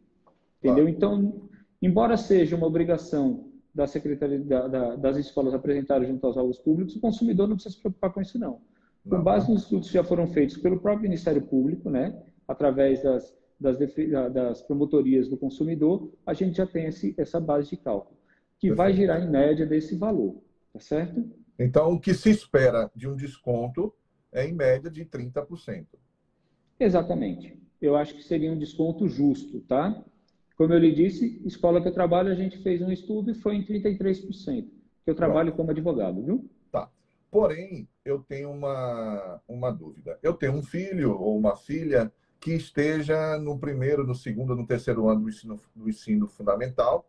Entendeu? 0.59 0.89
Então, 0.89 1.49
embora 1.81 2.17
seja 2.17 2.57
uma 2.57 2.67
obrigação 2.67 3.49
da 3.73 3.87
Secretaria 3.87 4.41
da, 4.41 4.67
da, 4.67 4.97
das 4.97 5.17
escolas 5.17 5.55
apresentarem 5.55 6.09
junto 6.09 6.27
aos 6.27 6.37
órgãos 6.37 6.59
públicos, 6.59 6.97
o 6.97 7.01
consumidor 7.01 7.49
não 7.49 7.55
precisa 7.55 7.77
se 7.77 7.81
preocupar 7.81 8.13
com 8.13 8.21
isso, 8.21 8.39
não. 8.39 8.61
Com 9.09 9.23
base 9.23 9.51
nos 9.51 9.63
estudos 9.63 9.89
que 9.89 9.95
já 9.95 10.05
foram 10.05 10.27
feitos 10.27 10.59
pelo 10.59 10.79
próprio 10.79 11.05
Ministério 11.05 11.41
Público, 11.41 11.89
né, 11.89 12.21
através 12.51 13.01
das, 13.01 13.33
das, 13.61 13.79
das 14.33 14.63
promotorias 14.63 15.29
do 15.29 15.37
consumidor, 15.37 16.13
a 16.27 16.35
gente 16.35 16.57
já 16.57 16.67
tem 16.67 16.87
esse, 16.87 17.15
essa 17.17 17.39
base 17.39 17.71
de 17.71 17.77
cálculo, 17.77 18.17
que 18.59 18.69
Perfeito. 18.69 18.77
vai 18.77 18.93
girar 18.93 19.23
em 19.23 19.31
média 19.31 19.65
desse 19.65 19.97
valor, 19.97 20.43
tá 20.73 20.81
certo? 20.81 21.25
Então, 21.57 21.93
o 21.93 22.01
que 22.01 22.13
se 22.13 22.29
espera 22.29 22.91
de 22.93 23.07
um 23.07 23.15
desconto 23.15 23.95
é 24.33 24.45
em 24.45 24.53
média 24.53 24.91
de 24.91 25.05
30%. 25.05 25.87
Exatamente. 26.81 27.57
Eu 27.81 27.95
acho 27.95 28.15
que 28.15 28.23
seria 28.25 28.51
um 28.51 28.59
desconto 28.59 29.07
justo, 29.07 29.61
tá? 29.61 30.05
Como 30.57 30.75
eu 30.75 30.79
lhe 30.79 30.93
disse, 30.93 31.41
escola 31.47 31.81
que 31.81 31.87
eu 31.87 31.95
trabalho, 31.95 32.33
a 32.33 32.35
gente 32.35 32.59
fez 32.59 32.83
um 32.83 32.91
estudo 32.91 33.31
e 33.31 33.35
foi 33.35 33.55
em 33.55 33.65
33%, 33.65 34.65
que 34.65 34.71
eu 35.07 35.15
trabalho 35.15 35.53
como 35.53 35.71
advogado, 35.71 36.21
viu? 36.21 36.51
Tá. 36.73 36.91
Porém, 37.31 37.89
eu 38.05 38.19
tenho 38.19 38.51
uma, 38.51 39.41
uma 39.47 39.71
dúvida. 39.71 40.19
Eu 40.21 40.35
tenho 40.35 40.55
um 40.55 40.63
filho 40.63 41.17
ou 41.17 41.39
uma 41.39 41.57
filha 41.57 42.13
que 42.41 42.53
esteja 42.55 43.39
no 43.39 43.59
primeiro, 43.59 44.07
no 44.07 44.15
segundo, 44.15 44.57
no 44.57 44.67
terceiro 44.67 45.09
ano 45.09 45.23
do 45.23 45.29
ensino, 45.29 45.61
do 45.77 45.89
ensino 45.89 46.27
fundamental, 46.27 47.07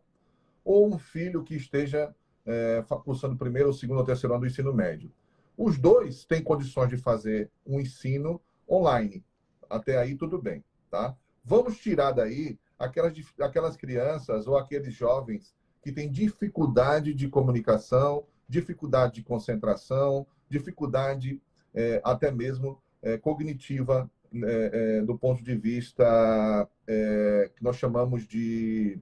ou 0.62 0.86
um 0.86 0.98
filho 0.98 1.42
que 1.42 1.56
esteja 1.56 2.14
é, 2.44 2.84
cursando 3.04 3.36
primeiro, 3.36 3.70
o 3.70 3.72
segundo 3.72 3.98
ou 3.98 4.04
terceiro 4.04 4.34
ano 4.34 4.42
do 4.42 4.46
ensino 4.46 4.74
médio. 4.74 5.10
Os 5.56 5.78
dois 5.78 6.24
têm 6.24 6.42
condições 6.42 6.90
de 6.90 6.98
fazer 6.98 7.50
um 7.66 7.80
ensino 7.80 8.40
online. 8.68 9.24
Até 9.68 9.98
aí, 9.98 10.14
tudo 10.14 10.40
bem. 10.40 10.62
Tá? 10.90 11.16
Vamos 11.42 11.78
tirar 11.78 12.12
daí 12.12 12.58
aquelas, 12.78 13.14
aquelas 13.40 13.76
crianças 13.76 14.46
ou 14.46 14.56
aqueles 14.56 14.94
jovens 14.94 15.54
que 15.82 15.92
têm 15.92 16.10
dificuldade 16.10 17.14
de 17.14 17.28
comunicação, 17.28 18.24
dificuldade 18.48 19.14
de 19.14 19.22
concentração, 19.22 20.26
dificuldade 20.48 21.40
é, 21.74 22.00
até 22.04 22.30
mesmo 22.30 22.78
é, 23.00 23.16
cognitiva 23.16 24.10
é, 24.34 24.98
é 24.98 25.02
do 25.02 25.16
ponto 25.18 25.42
de 25.42 25.54
vista 25.54 26.68
é, 26.86 27.50
que 27.54 27.62
nós 27.62 27.76
chamamos 27.76 28.26
de, 28.26 28.98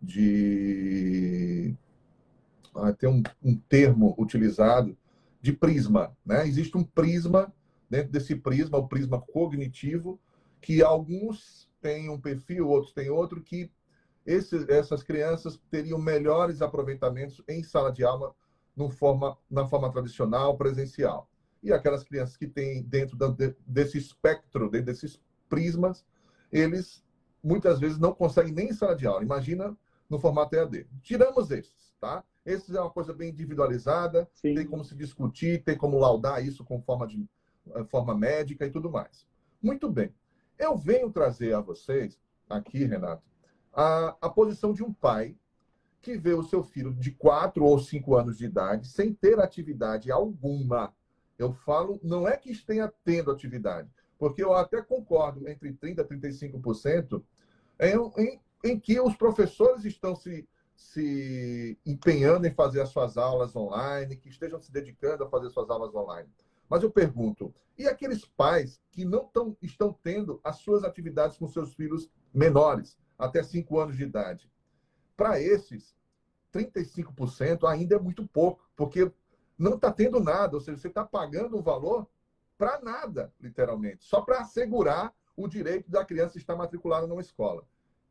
de 0.00 1.74
ah, 2.74 2.92
tem 2.92 3.08
um, 3.08 3.22
um, 3.42 3.56
termo 3.56 4.14
utilizado 4.18 4.96
de 5.40 5.52
prisma, 5.52 6.16
né? 6.24 6.46
Existe 6.46 6.76
um 6.76 6.84
prisma 6.84 7.52
dentro 7.90 8.10
desse 8.10 8.34
prisma, 8.34 8.78
o 8.78 8.88
prisma 8.88 9.20
cognitivo, 9.20 10.18
que 10.60 10.82
alguns 10.82 11.68
têm 11.80 12.08
um 12.08 12.18
perfil, 12.18 12.68
outros 12.68 12.92
têm 12.92 13.10
outro, 13.10 13.42
que 13.42 13.70
esse, 14.24 14.70
essas 14.70 15.02
crianças 15.02 15.60
teriam 15.70 15.98
melhores 15.98 16.62
aproveitamentos 16.62 17.42
em 17.48 17.62
sala 17.62 17.92
de 17.92 18.04
aula 18.04 18.34
no 18.74 18.88
forma, 18.88 19.36
na 19.50 19.66
forma 19.66 19.90
tradicional, 19.90 20.56
presencial. 20.56 21.28
E 21.62 21.72
aquelas 21.72 22.02
crianças 22.02 22.36
que 22.36 22.46
têm 22.46 22.82
dentro 22.82 23.16
da, 23.16 23.28
desse 23.66 23.98
espectro, 23.98 24.68
dentro 24.68 24.86
desses 24.86 25.20
prismas, 25.48 26.04
eles 26.50 27.04
muitas 27.42 27.78
vezes 27.78 27.98
não 27.98 28.12
conseguem 28.12 28.52
nem 28.52 28.68
em 28.68 28.72
sala 28.72 28.96
de 28.96 29.06
aula. 29.06 29.22
Imagina 29.22 29.76
no 30.08 30.18
formato 30.18 30.54
EAD. 30.54 30.86
Tiramos 31.02 31.50
esses, 31.50 31.94
tá? 32.00 32.24
Esses 32.44 32.74
é 32.74 32.80
uma 32.80 32.90
coisa 32.90 33.12
bem 33.12 33.30
individualizada, 33.30 34.28
Sim. 34.34 34.54
tem 34.54 34.66
como 34.66 34.84
se 34.84 34.94
discutir, 34.94 35.62
tem 35.62 35.76
como 35.76 35.98
laudar 35.98 36.44
isso 36.44 36.64
com 36.64 36.82
forma 36.82 37.06
de 37.06 37.24
eh, 37.74 37.84
forma 37.84 38.14
médica 38.14 38.66
e 38.66 38.70
tudo 38.70 38.90
mais. 38.90 39.26
Muito 39.62 39.88
bem. 39.88 40.12
Eu 40.58 40.76
venho 40.76 41.10
trazer 41.10 41.54
a 41.54 41.60
vocês, 41.60 42.20
aqui, 42.48 42.84
Renato, 42.84 43.22
a, 43.72 44.16
a 44.20 44.28
posição 44.28 44.72
de 44.72 44.82
um 44.82 44.92
pai 44.92 45.36
que 46.00 46.18
vê 46.18 46.34
o 46.34 46.42
seu 46.42 46.64
filho 46.64 46.92
de 46.92 47.12
4 47.12 47.64
ou 47.64 47.78
5 47.78 48.16
anos 48.16 48.36
de 48.36 48.44
idade 48.44 48.88
sem 48.88 49.14
ter 49.14 49.38
atividade 49.38 50.10
alguma. 50.10 50.92
Eu 51.42 51.52
falo, 51.52 51.98
não 52.04 52.28
é 52.28 52.36
que 52.36 52.52
esteja 52.52 52.92
tendo 53.04 53.32
atividade, 53.32 53.90
porque 54.16 54.44
eu 54.44 54.54
até 54.54 54.80
concordo 54.80 55.48
entre 55.48 55.72
30% 55.72 55.98
e 55.98 56.50
35% 56.52 57.22
em, 57.80 58.22
em, 58.22 58.40
em 58.62 58.78
que 58.78 59.00
os 59.00 59.16
professores 59.16 59.84
estão 59.84 60.14
se, 60.14 60.48
se 60.76 61.76
empenhando 61.84 62.46
em 62.46 62.54
fazer 62.54 62.80
as 62.80 62.90
suas 62.90 63.16
aulas 63.16 63.56
online, 63.56 64.16
que 64.16 64.28
estejam 64.28 64.60
se 64.60 64.70
dedicando 64.70 65.24
a 65.24 65.28
fazer 65.28 65.50
suas 65.50 65.68
aulas 65.68 65.92
online. 65.92 66.28
Mas 66.70 66.84
eu 66.84 66.92
pergunto, 66.92 67.52
e 67.76 67.88
aqueles 67.88 68.24
pais 68.24 68.80
que 68.92 69.04
não 69.04 69.24
tão, 69.24 69.56
estão 69.60 69.92
tendo 69.92 70.40
as 70.44 70.58
suas 70.58 70.84
atividades 70.84 71.36
com 71.36 71.48
seus 71.48 71.74
filhos 71.74 72.08
menores, 72.32 72.96
até 73.18 73.42
5 73.42 73.80
anos 73.80 73.96
de 73.96 74.04
idade? 74.04 74.48
Para 75.16 75.40
esses, 75.40 75.96
35% 76.52 77.68
ainda 77.68 77.96
é 77.96 77.98
muito 77.98 78.24
pouco, 78.28 78.64
porque 78.76 79.10
não 79.62 79.76
está 79.76 79.92
tendo 79.92 80.20
nada, 80.20 80.56
ou 80.56 80.60
seja, 80.60 80.78
você 80.78 80.88
está 80.88 81.04
pagando 81.04 81.56
um 81.56 81.62
valor 81.62 82.06
para 82.58 82.80
nada, 82.80 83.32
literalmente, 83.40 84.04
só 84.04 84.20
para 84.20 84.40
assegurar 84.40 85.12
o 85.36 85.48
direito 85.48 85.90
da 85.90 86.04
criança 86.04 86.38
estar 86.38 86.56
matriculada 86.56 87.06
numa 87.06 87.20
escola. 87.20 87.64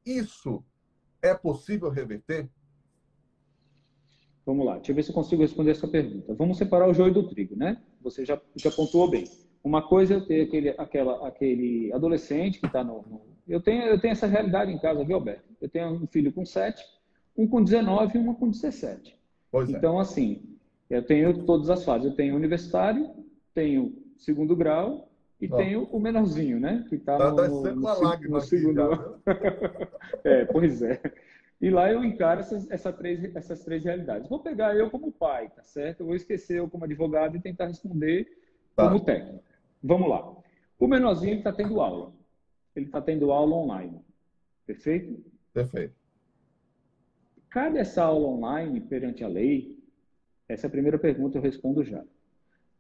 Isso 0.06 0.64
é 1.22 1.34
possível 1.34 1.90
reverter? 1.90 2.50
Vamos 4.46 4.66
lá, 4.66 4.76
deixa 4.76 4.92
eu 4.92 4.96
ver 4.96 5.04
se 5.04 5.12
eu 5.12 5.16
consigo 5.16 5.42
responder 5.42 5.72
essa 5.72 5.88
pergunta. 5.88 6.34
Vamos 6.34 6.58
separar 6.58 6.90
o 6.90 6.94
joio 6.94 7.14
do 7.14 7.28
trigo, 7.30 7.56
né? 7.56 7.82
você 8.02 8.26
já, 8.26 8.40
já 8.56 8.72
pontuou 8.72 9.10
bem. 9.10 9.26
Uma 9.64 9.88
coisa 9.88 10.16
é 10.16 10.18
eu 10.18 10.26
ter 10.26 10.42
aquele, 10.42 10.70
aquela, 10.70 11.28
aquele 11.28 11.94
adolescente 11.94 12.60
que 12.60 12.66
está 12.66 12.84
no, 12.84 13.04
no, 13.04 13.22
Eu, 13.48 13.62
tenho, 13.62 13.84
eu 13.84 14.00
tenho 14.00 14.12
essa 14.12 14.26
realidade 14.26 14.72
em 14.72 14.80
casa, 14.80 15.04
viu, 15.04 15.18
Alberto? 15.18 15.44
Eu 15.62 15.70
tenho 15.70 15.92
um 15.92 16.08
filho 16.08 16.34
com 16.34 16.44
7, 16.44 16.84
um 17.38 17.48
com 17.48 17.64
19 17.64 18.18
e 18.18 18.22
uma 18.22 18.34
com 18.34 18.50
17. 18.50 19.16
Pois 19.52 19.70
é. 19.70 19.78
então, 19.78 20.00
é. 20.00 20.02
assim, 20.02 20.58
eu 20.92 21.02
tenho 21.02 21.46
todas 21.46 21.70
as 21.70 21.86
fases. 21.86 22.08
Eu 22.08 22.16
tenho 22.16 22.36
universitário, 22.36 23.10
tenho 23.54 23.98
segundo 24.18 24.56
grau 24.56 25.10
e 25.40 25.48
tenho 25.48 25.84
o 25.86 26.00
menorzinho, 26.00 26.60
né? 26.60 26.86
Que 26.90 26.96
está 26.96 27.18
tá 27.18 27.32
no, 27.32 27.64
no, 27.64 27.76
no, 27.76 28.30
no 28.30 28.42
segundo. 28.42 29.20
é, 30.24 30.46
pois 30.46 30.82
é. 30.82 31.02
E 31.62 31.70
lá 31.70 31.90
eu 31.90 32.04
encaro 32.04 32.42
essas, 32.42 32.70
essa 32.70 32.92
três, 32.92 33.24
essas 33.36 33.64
três 33.64 33.86
realidades. 33.86 34.28
Vou 34.28 34.40
pegar 34.40 34.76
eu 34.76 34.90
como 34.90 35.12
pai, 35.12 35.50
tá 35.56 35.64
certo? 35.64 36.02
Eu 36.02 36.08
vou 36.08 36.16
esquecer 36.16 36.60
eu 36.60 36.70
como 36.70 36.84
advogado 36.84 37.38
e 37.38 37.42
tentar 37.42 37.68
responder 37.68 38.28
tá. 38.76 38.88
como 38.88 39.00
técnico. 39.00 39.44
Vamos 39.82 40.10
lá. 40.10 40.36
O 40.78 40.88
menorzinho 40.88 41.38
está 41.38 41.54
tendo 41.54 41.80
aula. 41.80 42.12
Ele 42.76 42.88
está 42.88 43.02
tendo 43.02 43.32
aula 43.32 43.56
online. 43.56 44.02
Perfeito? 44.66 45.24
Perfeito. 45.54 45.96
Cabe 47.50 47.80
essa 47.80 48.04
aula 48.04 48.28
online 48.28 48.82
perante 48.82 49.24
a 49.24 49.28
lei? 49.28 49.81
Essa 50.52 50.68
é 50.68 50.70
a 50.70 50.72
primeira 50.72 51.00
pergunta, 51.00 51.38
eu 51.38 51.42
respondo 51.42 51.84
já. 51.84 52.04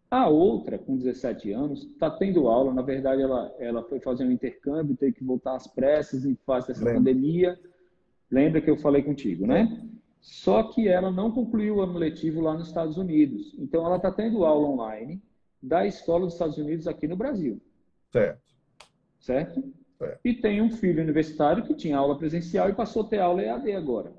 A 0.09 0.27
outra, 0.27 0.77
com 0.77 0.97
17 0.97 1.51
anos, 1.51 1.83
está 1.83 2.09
tendo 2.09 2.47
aula. 2.47 2.73
Na 2.73 2.81
verdade, 2.81 3.21
ela, 3.21 3.55
ela 3.59 3.83
foi 3.83 3.99
fazer 3.99 4.25
um 4.25 4.31
intercâmbio, 4.31 4.97
teve 4.97 5.13
que 5.13 5.23
voltar 5.23 5.55
às 5.55 5.67
pressas 5.67 6.25
em 6.25 6.35
face 6.45 6.67
dessa 6.67 6.83
Lembra. 6.83 6.99
pandemia 6.99 7.59
Lembra 8.31 8.61
que 8.61 8.69
eu 8.69 8.77
falei 8.77 9.03
contigo, 9.03 9.45
né? 9.45 9.85
Só 10.21 10.63
que 10.63 10.87
ela 10.87 11.11
não 11.11 11.31
concluiu 11.31 11.75
o 11.75 11.81
ano 11.81 11.97
letivo 11.97 12.39
lá 12.39 12.53
nos 12.53 12.69
Estados 12.69 12.97
Unidos. 12.97 13.53
Então, 13.59 13.85
ela 13.85 13.97
está 13.97 14.09
tendo 14.09 14.45
aula 14.45 14.69
online 14.69 15.21
da 15.61 15.85
escola 15.85 16.25
dos 16.25 16.33
Estados 16.33 16.57
Unidos 16.57 16.87
aqui 16.87 17.07
no 17.07 17.17
Brasil. 17.17 17.61
Certo. 18.11 18.41
Certo? 19.19 19.63
certo. 19.97 20.19
E 20.23 20.33
tem 20.33 20.61
um 20.61 20.71
filho 20.71 21.03
universitário 21.03 21.63
que 21.65 21.75
tinha 21.75 21.97
aula 21.97 22.17
presencial 22.17 22.69
e 22.69 22.73
passou 22.73 23.03
a 23.03 23.07
ter 23.07 23.19
aula 23.19 23.41
EAD 23.41 23.73
agora. 23.73 24.13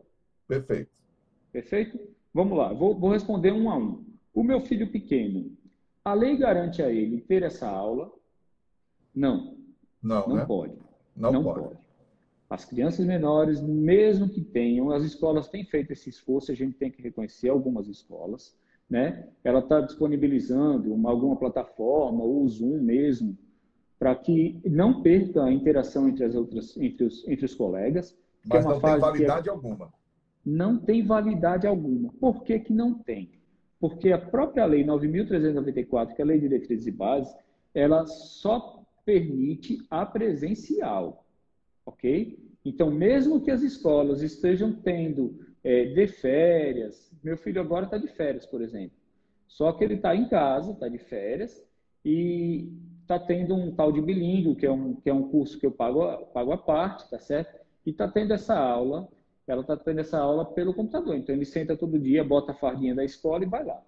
Perfeito. 0.46 0.90
Perfeito? 1.50 1.98
Vamos 2.34 2.56
lá, 2.56 2.72
vou, 2.72 2.94
vou 2.94 3.10
responder 3.10 3.52
um 3.52 3.70
a 3.70 3.76
um. 3.76 4.04
O 4.34 4.42
meu 4.42 4.60
filho 4.60 4.90
pequeno, 4.90 5.50
a 6.04 6.14
lei 6.14 6.36
garante 6.36 6.82
a 6.82 6.90
ele 6.90 7.20
ter 7.20 7.42
essa 7.42 7.68
aula? 7.68 8.10
Não. 9.14 9.56
Não, 10.02 10.26
não 10.26 10.36
né? 10.36 10.44
pode. 10.44 10.74
Não, 11.14 11.32
não 11.32 11.44
pode. 11.44 11.60
pode. 11.60 11.78
As 12.48 12.64
crianças 12.64 13.06
menores, 13.06 13.60
mesmo 13.60 14.28
que 14.28 14.42
tenham, 14.42 14.90
as 14.90 15.04
escolas 15.04 15.48
têm 15.48 15.64
feito 15.64 15.92
esse 15.92 16.10
esforço, 16.10 16.52
a 16.52 16.54
gente 16.54 16.76
tem 16.76 16.90
que 16.90 17.00
reconhecer 17.00 17.48
algumas 17.48 17.88
escolas, 17.88 18.54
né? 18.90 19.28
Ela 19.42 19.60
está 19.60 19.80
disponibilizando 19.80 20.92
uma, 20.92 21.10
alguma 21.10 21.36
plataforma, 21.36 22.22
ou 22.22 22.42
o 22.42 22.48
Zoom 22.48 22.82
mesmo, 22.82 23.38
para 23.98 24.14
que 24.14 24.60
não 24.64 25.02
perca 25.02 25.44
a 25.44 25.52
interação 25.52 26.08
entre 26.08 26.24
as 26.24 26.34
outras, 26.34 26.76
entre 26.76 27.04
os, 27.04 27.26
entre 27.26 27.44
os 27.44 27.54
colegas. 27.54 28.16
Mas 28.44 28.64
é 28.64 28.68
não 28.68 28.80
tem 28.80 28.98
validade 28.98 29.48
é... 29.48 29.52
alguma. 29.52 29.92
Não 30.44 30.78
tem 30.78 31.04
validade 31.04 31.66
alguma. 31.66 32.12
Por 32.20 32.42
que, 32.42 32.58
que 32.58 32.72
não 32.72 32.94
tem? 32.94 33.30
Porque 33.80 34.12
a 34.12 34.18
própria 34.18 34.64
lei 34.64 34.84
9.394, 34.84 36.14
que 36.14 36.22
é 36.22 36.24
a 36.24 36.26
Lei 36.26 36.38
de 36.38 36.48
Diretrizes 36.48 36.86
e 36.86 36.90
Bases, 36.90 37.34
ela 37.74 38.06
só 38.06 38.82
permite 39.04 39.78
a 39.90 40.06
presencial, 40.06 41.24
ok? 41.84 42.38
Então, 42.64 42.90
mesmo 42.90 43.40
que 43.40 43.50
as 43.50 43.62
escolas 43.62 44.22
estejam 44.22 44.72
tendo 44.72 45.40
é, 45.64 45.86
de 45.86 46.06
férias, 46.06 47.10
meu 47.22 47.36
filho 47.36 47.60
agora 47.60 47.86
está 47.86 47.98
de 47.98 48.08
férias, 48.08 48.46
por 48.46 48.62
exemplo, 48.62 48.96
só 49.48 49.72
que 49.72 49.84
ele 49.84 49.94
está 49.94 50.14
em 50.14 50.28
casa, 50.28 50.72
está 50.72 50.88
de 50.88 50.98
férias, 50.98 51.62
e 52.04 52.68
está 53.02 53.18
tendo 53.18 53.54
um 53.54 53.74
tal 53.74 53.92
de 53.92 54.00
bilíngue, 54.00 54.54
que 54.54 54.66
é 54.66 54.70
um, 54.70 54.94
que 54.94 55.10
é 55.10 55.14
um 55.14 55.28
curso 55.28 55.58
que 55.58 55.66
eu 55.66 55.72
pago, 55.72 56.26
pago 56.26 56.52
à 56.52 56.58
parte, 56.58 57.08
tá 57.10 57.18
certo? 57.18 57.60
E 57.84 57.90
está 57.90 58.08
tendo 58.08 58.32
essa 58.32 58.56
aula, 58.56 59.08
ela 59.46 59.62
está 59.62 59.76
tendo 59.76 60.00
essa 60.00 60.18
aula 60.18 60.44
pelo 60.44 60.74
computador. 60.74 61.16
Então, 61.16 61.34
ele 61.34 61.44
senta 61.44 61.76
todo 61.76 61.98
dia, 61.98 62.24
bota 62.24 62.52
a 62.52 62.54
fardinha 62.54 62.94
da 62.94 63.04
escola 63.04 63.44
e 63.44 63.48
vai 63.48 63.64
lá. 63.64 63.80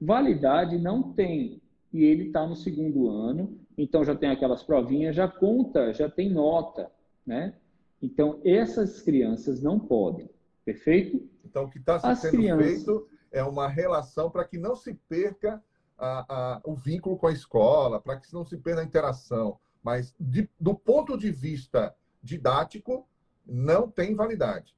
Validade 0.00 0.78
não 0.78 1.12
tem. 1.12 1.60
E 1.92 2.04
ele 2.04 2.28
está 2.28 2.46
no 2.46 2.56
segundo 2.56 3.08
ano, 3.08 3.58
então 3.76 4.02
já 4.02 4.14
tem 4.14 4.30
aquelas 4.30 4.62
provinhas, 4.62 5.14
já 5.14 5.28
conta, 5.28 5.92
já 5.92 6.08
tem 6.08 6.30
nota, 6.30 6.90
né? 7.26 7.54
Então, 8.00 8.40
essas 8.44 9.00
crianças 9.00 9.62
não 9.62 9.78
podem. 9.78 10.28
Perfeito? 10.64 11.28
Então, 11.44 11.64
o 11.64 11.70
que 11.70 11.78
está 11.78 11.98
sendo 12.16 12.32
crianças... 12.32 12.66
feito 12.66 13.08
é 13.30 13.44
uma 13.44 13.68
relação 13.68 14.30
para 14.30 14.44
que 14.44 14.58
não 14.58 14.74
se 14.74 14.94
perca 15.08 15.62
a, 15.98 16.24
a, 16.28 16.60
o 16.64 16.74
vínculo 16.74 17.16
com 17.16 17.26
a 17.26 17.32
escola, 17.32 18.00
para 18.00 18.16
que 18.16 18.32
não 18.32 18.44
se 18.44 18.56
perca 18.56 18.80
a 18.80 18.84
interação. 18.84 19.58
Mas, 19.82 20.14
de, 20.18 20.48
do 20.58 20.74
ponto 20.74 21.16
de 21.16 21.30
vista 21.30 21.94
didático, 22.22 23.06
não 23.46 23.88
tem 23.88 24.14
validade. 24.14 24.74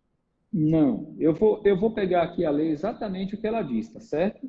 Não. 0.57 1.13
Eu 1.19 1.35
vou, 1.35 1.61
eu 1.65 1.77
vou 1.77 1.91
pegar 1.91 2.23
aqui 2.23 2.45
a 2.45 2.51
lei 2.51 2.69
exatamente 2.69 3.35
o 3.35 3.39
que 3.39 3.47
ela 3.47 3.61
diz, 3.61 3.93
tá 3.93 3.99
certo? 3.99 4.49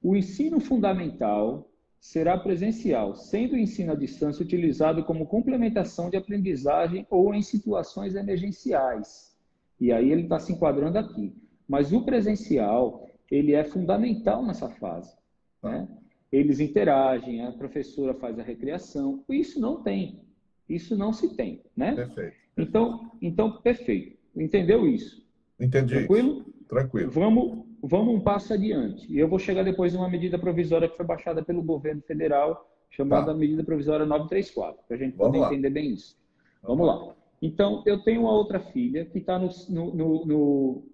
O 0.00 0.14
ensino 0.14 0.60
fundamental 0.60 1.68
será 1.98 2.38
presencial, 2.38 3.16
sendo 3.16 3.54
o 3.54 3.58
ensino 3.58 3.90
à 3.90 3.96
distância 3.96 4.44
utilizado 4.44 5.04
como 5.04 5.26
complementação 5.26 6.08
de 6.08 6.16
aprendizagem 6.16 7.04
ou 7.10 7.34
em 7.34 7.42
situações 7.42 8.14
emergenciais. 8.14 9.36
E 9.80 9.90
aí 9.90 10.12
ele 10.12 10.22
está 10.22 10.38
se 10.38 10.52
enquadrando 10.52 10.98
aqui. 10.98 11.34
Mas 11.66 11.92
o 11.92 12.04
presencial, 12.04 13.10
ele 13.28 13.54
é 13.54 13.64
fundamental 13.64 14.46
nessa 14.46 14.70
fase. 14.70 15.12
Né? 15.64 15.88
Eles 16.30 16.60
interagem, 16.60 17.44
a 17.44 17.50
professora 17.50 18.14
faz 18.14 18.38
a 18.38 18.42
recreação. 18.44 19.24
Isso 19.28 19.58
não 19.58 19.82
tem. 19.82 20.20
Isso 20.68 20.96
não 20.96 21.12
se 21.12 21.34
tem, 21.34 21.64
né? 21.76 21.92
Perfeito. 21.92 22.36
Então, 22.56 23.10
então 23.20 23.60
perfeito. 23.62 24.15
Entendeu 24.36 24.86
isso? 24.86 25.24
Entendi. 25.58 25.94
Tranquilo? 25.94 26.44
Tranquilo. 26.68 27.10
Vamos, 27.10 27.64
vamos 27.82 28.14
um 28.14 28.20
passo 28.20 28.52
adiante. 28.52 29.10
E 29.10 29.18
eu 29.18 29.28
vou 29.28 29.38
chegar 29.38 29.62
depois 29.62 29.94
em 29.94 29.96
uma 29.96 30.08
medida 30.08 30.38
provisória 30.38 30.88
que 30.88 30.96
foi 30.96 31.06
baixada 31.06 31.42
pelo 31.42 31.62
governo 31.62 32.02
federal, 32.02 32.70
chamada 32.90 33.26
tá. 33.26 33.34
medida 33.34 33.64
provisória 33.64 34.04
934, 34.04 34.84
para 34.86 34.96
a 34.96 34.98
gente 34.98 35.16
poder 35.16 35.38
entender 35.38 35.70
bem 35.70 35.92
isso. 35.92 36.16
Vamos, 36.62 36.86
vamos 36.86 36.86
lá. 36.86 37.06
lá. 37.06 37.16
Então, 37.40 37.82
eu 37.86 38.02
tenho 38.02 38.22
uma 38.22 38.32
outra 38.32 38.58
filha 38.58 39.04
que 39.04 39.18
está 39.18 39.38
no, 39.38 39.48
no, 39.68 40.24
no, 40.24 40.88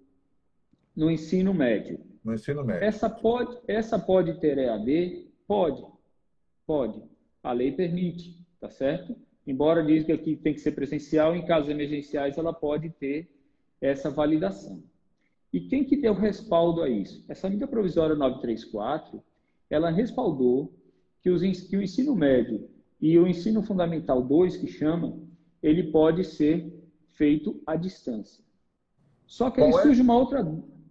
no, 0.95 1.11
ensino 1.11 1.53
médio. 1.53 1.99
No 2.23 2.33
ensino 2.33 2.63
médio. 2.63 2.83
Essa 2.83 3.09
pode, 3.09 3.57
essa 3.67 3.97
pode 3.97 4.39
ter 4.39 4.57
EAD? 4.57 5.27
Pode. 5.47 5.85
Pode. 6.65 7.01
A 7.41 7.51
lei 7.51 7.71
permite, 7.71 8.37
tá 8.59 8.69
certo? 8.69 9.15
Embora 9.45 9.83
diz 9.83 10.05
que 10.05 10.11
aqui 10.11 10.35
tem 10.35 10.53
que 10.53 10.61
ser 10.61 10.71
presencial, 10.71 11.35
em 11.35 11.45
casos 11.45 11.69
emergenciais 11.69 12.37
ela 12.37 12.53
pode 12.53 12.89
ter 12.89 13.29
essa 13.81 14.09
validação. 14.09 14.81
E 15.51 15.61
quem 15.61 15.83
que 15.83 15.97
deu 15.97 16.13
respaldo 16.13 16.81
a 16.81 16.89
isso? 16.89 17.23
Essa 17.27 17.49
medida 17.49 17.67
provisória 17.67 18.15
934, 18.15 19.21
ela 19.69 19.91
respaldou 19.91 20.73
que, 21.21 21.29
os, 21.29 21.41
que 21.61 21.77
o 21.77 21.81
ensino 21.81 22.15
médio 22.15 22.69
e 22.99 23.19
o 23.19 23.27
ensino 23.27 23.61
fundamental 23.61 24.21
2, 24.21 24.57
que 24.57 24.67
chama, 24.67 25.19
ele 25.61 25.91
pode 25.91 26.23
ser 26.23 26.73
feito 27.11 27.61
à 27.67 27.75
distância. 27.75 28.43
Só 29.27 29.51
que 29.51 29.61
aí 29.61 29.69
é? 29.69 29.81
surge 29.81 30.01
uma 30.01 30.17
outra... 30.17 30.39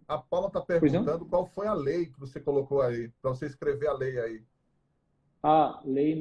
A 0.06 0.18
Paula 0.18 0.48
está 0.48 0.60
perguntando 0.60 1.24
qual 1.24 1.46
foi 1.46 1.66
a 1.66 1.72
lei 1.72 2.06
que 2.06 2.20
você 2.20 2.38
colocou 2.38 2.82
aí, 2.82 3.10
para 3.22 3.30
você 3.30 3.46
escrever 3.46 3.88
a 3.88 3.94
lei 3.94 4.18
aí. 4.20 4.42
A 5.42 5.80
Lei 5.84 6.14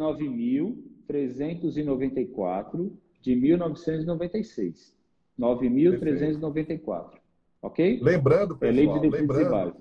9.394 1.08 2.92
de 3.22 3.36
1996. 3.36 4.96
9.394. 5.40 7.20
Ok? 7.62 8.00
Lembrando, 8.02 8.58
pessoal, 8.58 8.98
é 8.98 9.00
de 9.00 9.10
lembrando, 9.10 9.76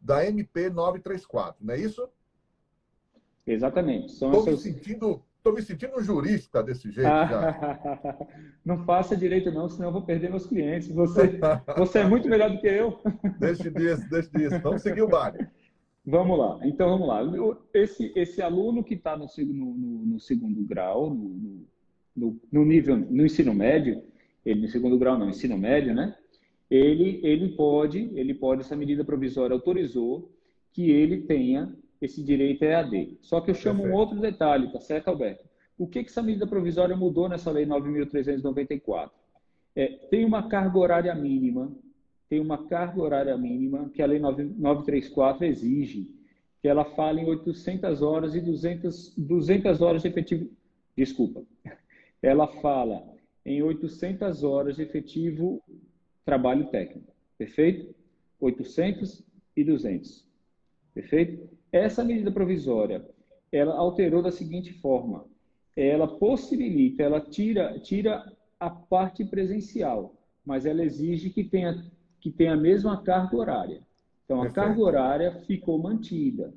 da 0.00 0.26
MP 0.26 0.70
934, 0.70 1.64
não 1.64 1.74
é 1.74 1.78
isso? 1.78 2.08
Exatamente. 3.46 4.12
Estou 4.12 4.32
essas... 4.32 4.46
me 4.46 4.56
sentindo 4.56 5.22
Estou 5.44 5.52
me 5.52 5.60
sentindo 5.60 5.98
um 5.98 6.02
jurista 6.02 6.62
desse 6.62 6.90
jeito 6.90 7.06
já. 7.06 7.86
não 8.64 8.82
faça 8.86 9.14
direito 9.14 9.52
não, 9.52 9.68
senão 9.68 9.90
eu 9.90 9.92
vou 9.92 10.00
perder 10.00 10.30
meus 10.30 10.46
clientes. 10.46 10.88
Você, 10.88 11.38
você 11.76 11.98
é 11.98 12.08
muito 12.08 12.26
melhor 12.30 12.50
do 12.50 12.58
que 12.58 12.66
eu. 12.66 12.98
Deixe 13.38 13.68
disso, 13.70 14.08
deixe 14.08 14.30
disso. 14.30 14.58
Vamos 14.62 14.80
seguir 14.80 15.02
o 15.02 15.08
baile. 15.08 15.46
Vamos 16.02 16.38
lá. 16.38 16.58
Então, 16.62 16.88
vamos 16.88 17.06
lá. 17.06 17.20
Esse, 17.74 18.10
esse 18.16 18.40
aluno 18.40 18.82
que 18.82 18.94
está 18.94 19.18
no, 19.18 19.26
no, 19.36 20.06
no, 20.06 20.18
segundo 20.18 20.62
grau, 20.62 21.10
no, 21.10 21.66
no, 22.16 22.40
no, 22.50 22.64
nível, 22.64 22.96
no 22.96 23.26
ensino 23.26 23.52
médio, 23.52 24.02
ele 24.46 24.62
no 24.62 24.68
segundo 24.68 24.98
grau 24.98 25.18
não, 25.18 25.28
ensino 25.28 25.58
médio, 25.58 25.94
né? 25.94 26.16
Ele, 26.70 27.20
ele 27.22 27.50
pode, 27.50 28.10
ele 28.14 28.32
pode, 28.32 28.62
essa 28.62 28.74
medida 28.74 29.04
provisória 29.04 29.52
autorizou 29.52 30.32
que 30.72 30.90
ele 30.90 31.18
tenha 31.18 31.70
esse 32.04 32.22
direito 32.22 32.64
EAD. 32.64 33.18
Só 33.20 33.40
que 33.40 33.50
eu 33.50 33.54
chamo 33.54 33.82
Perfeito. 33.82 33.96
um 33.96 34.00
outro 34.00 34.20
detalhe, 34.20 34.72
tá 34.72 34.80
certo, 34.80 35.08
Alberto? 35.08 35.44
O 35.76 35.86
que, 35.86 36.04
que 36.04 36.10
essa 36.10 36.22
medida 36.22 36.46
provisória 36.46 36.96
mudou 36.96 37.28
nessa 37.28 37.50
lei 37.50 37.66
9.394? 37.66 39.10
É, 39.76 39.86
tem 40.10 40.24
uma 40.24 40.48
carga 40.48 40.78
horária 40.78 41.14
mínima 41.14 41.72
tem 42.28 42.40
uma 42.40 42.66
carga 42.66 43.00
horária 43.00 43.36
mínima 43.38 43.88
que 43.90 44.02
a 44.02 44.06
Lei 44.06 44.18
934 44.18 45.44
exige, 45.44 46.10
que 46.60 46.66
ela 46.66 46.84
fala 46.84 47.20
em 47.20 47.26
800 47.26 48.02
horas 48.02 48.34
e 48.34 48.40
200, 48.40 49.14
200 49.16 49.80
horas 49.80 50.02
de 50.02 50.08
efetivo. 50.08 50.50
Desculpa. 50.96 51.44
Ela 52.22 52.48
fala 52.60 53.06
em 53.44 53.62
800 53.62 54.42
horas 54.42 54.76
de 54.76 54.82
efetivo 54.82 55.62
trabalho 56.24 56.66
técnico. 56.68 57.12
Perfeito? 57.36 57.94
800 58.40 59.22
e 59.56 59.62
200. 59.62 60.26
Perfeito? 60.94 61.48
Essa 61.74 62.04
medida 62.04 62.30
provisória, 62.30 63.04
ela 63.50 63.74
alterou 63.74 64.22
da 64.22 64.30
seguinte 64.30 64.72
forma: 64.74 65.24
ela 65.74 66.06
possibilita, 66.06 67.02
ela 67.02 67.20
tira, 67.20 67.76
tira 67.80 68.32
a 68.60 68.70
parte 68.70 69.24
presencial, 69.24 70.14
mas 70.46 70.66
ela 70.66 70.84
exige 70.84 71.30
que 71.30 71.42
tenha 71.42 71.84
que 72.20 72.30
tem 72.30 72.48
a 72.48 72.56
mesma 72.56 73.02
carga 73.02 73.36
horária. 73.36 73.82
Então, 74.24 74.38
a 74.38 74.44
Perfeito. 74.44 74.66
carga 74.66 74.82
horária 74.82 75.32
ficou 75.46 75.76
mantida. 75.76 76.54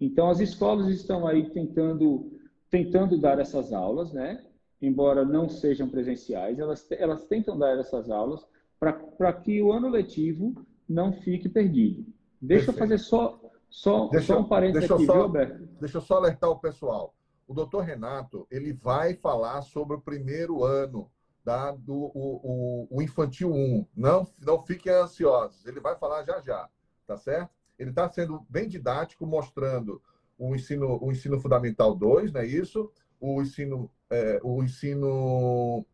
Então, 0.00 0.28
as 0.28 0.40
escolas 0.40 0.88
estão 0.88 1.28
aí 1.28 1.48
tentando, 1.50 2.32
tentando 2.68 3.16
dar 3.16 3.38
essas 3.38 3.72
aulas, 3.72 4.12
né? 4.12 4.44
Embora 4.82 5.24
não 5.24 5.48
sejam 5.48 5.88
presenciais, 5.88 6.58
elas, 6.58 6.90
elas 6.90 7.24
tentam 7.24 7.56
dar 7.56 7.78
essas 7.78 8.10
aulas 8.10 8.44
para 8.80 9.32
que 9.32 9.62
o 9.62 9.72
ano 9.72 9.88
letivo 9.88 10.66
não 10.88 11.12
fique 11.12 11.48
perdido. 11.48 12.04
Deixa 12.42 12.66
Perfeito. 12.66 12.70
eu 12.70 12.74
fazer 12.74 12.98
só, 12.98 13.40
só, 13.68 14.08
deixa, 14.08 14.34
só 14.34 14.40
um 14.40 14.44
parênteses 14.48 14.90
aqui, 14.90 15.06
só, 15.06 15.12
viu, 15.12 15.22
Alberto? 15.22 15.66
Deixa 15.80 15.98
eu 15.98 16.02
só 16.02 16.16
alertar 16.16 16.50
o 16.50 16.58
pessoal. 16.58 17.14
O 17.46 17.54
doutor 17.54 17.80
Renato, 17.80 18.46
ele 18.50 18.72
vai 18.72 19.14
falar 19.14 19.62
sobre 19.62 19.96
o 19.96 20.00
primeiro 20.00 20.64
ano 20.64 21.10
da, 21.44 21.70
do 21.70 21.94
o, 21.94 22.40
o, 22.42 22.88
o, 22.90 23.02
infantil 23.02 23.52
1. 23.52 23.86
Não, 23.96 24.26
não 24.44 24.64
fiquem 24.64 24.92
ansiosos, 24.92 25.64
ele 25.64 25.78
vai 25.78 25.96
falar 25.96 26.24
já 26.24 26.40
já, 26.40 26.68
tá 27.06 27.16
certo? 27.16 27.50
Ele 27.78 27.90
está 27.90 28.08
sendo 28.08 28.44
bem 28.48 28.68
didático, 28.68 29.24
mostrando 29.26 30.02
o 30.38 30.54
ensino, 30.56 30.98
o 31.00 31.12
ensino 31.12 31.38
fundamental 31.40 31.94
2, 31.94 32.32
não 32.32 32.40
é 32.40 32.46
isso? 32.46 32.90
O 33.20 33.40
ensino, 33.40 33.90
é, 34.10 34.40
o 34.42 34.62
ensino, 34.62 35.86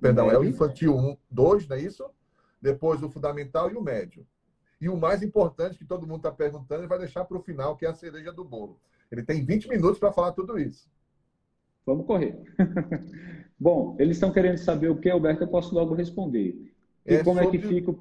perdão, 0.00 0.30
é 0.30 0.38
o 0.38 0.44
infantil 0.44 0.94
1, 0.94 1.16
2, 1.30 1.68
não 1.68 1.76
é 1.76 1.80
isso? 1.80 2.04
Depois 2.60 3.02
o 3.02 3.08
fundamental 3.08 3.70
e 3.70 3.76
o 3.76 3.82
médio. 3.82 4.26
E 4.80 4.88
o 4.88 4.96
mais 4.96 5.22
importante 5.22 5.78
que 5.78 5.84
todo 5.84 6.06
mundo 6.06 6.18
está 6.18 6.30
perguntando, 6.30 6.80
ele 6.80 6.88
vai 6.88 6.98
deixar 6.98 7.24
para 7.24 7.36
o 7.36 7.42
final, 7.42 7.76
que 7.76 7.84
é 7.84 7.88
a 7.88 7.94
cereja 7.94 8.32
do 8.32 8.44
bolo. 8.44 8.80
Ele 9.10 9.22
tem 9.22 9.44
20 9.44 9.68
minutos 9.68 9.98
para 9.98 10.12
falar 10.12 10.32
tudo 10.32 10.58
isso. 10.58 10.88
Vamos 11.84 12.06
correr. 12.06 12.38
Bom, 13.58 13.96
eles 13.98 14.16
estão 14.16 14.30
querendo 14.30 14.58
saber 14.58 14.88
o 14.90 15.00
que, 15.00 15.10
Alberto, 15.10 15.42
eu 15.42 15.48
posso 15.48 15.74
logo 15.74 15.94
responder. 15.94 16.72
E 17.06 17.14
é 17.14 17.24
como 17.24 17.42
sobre, 17.42 17.58
é 17.58 17.60
que 17.60 17.66
fica. 17.66 17.94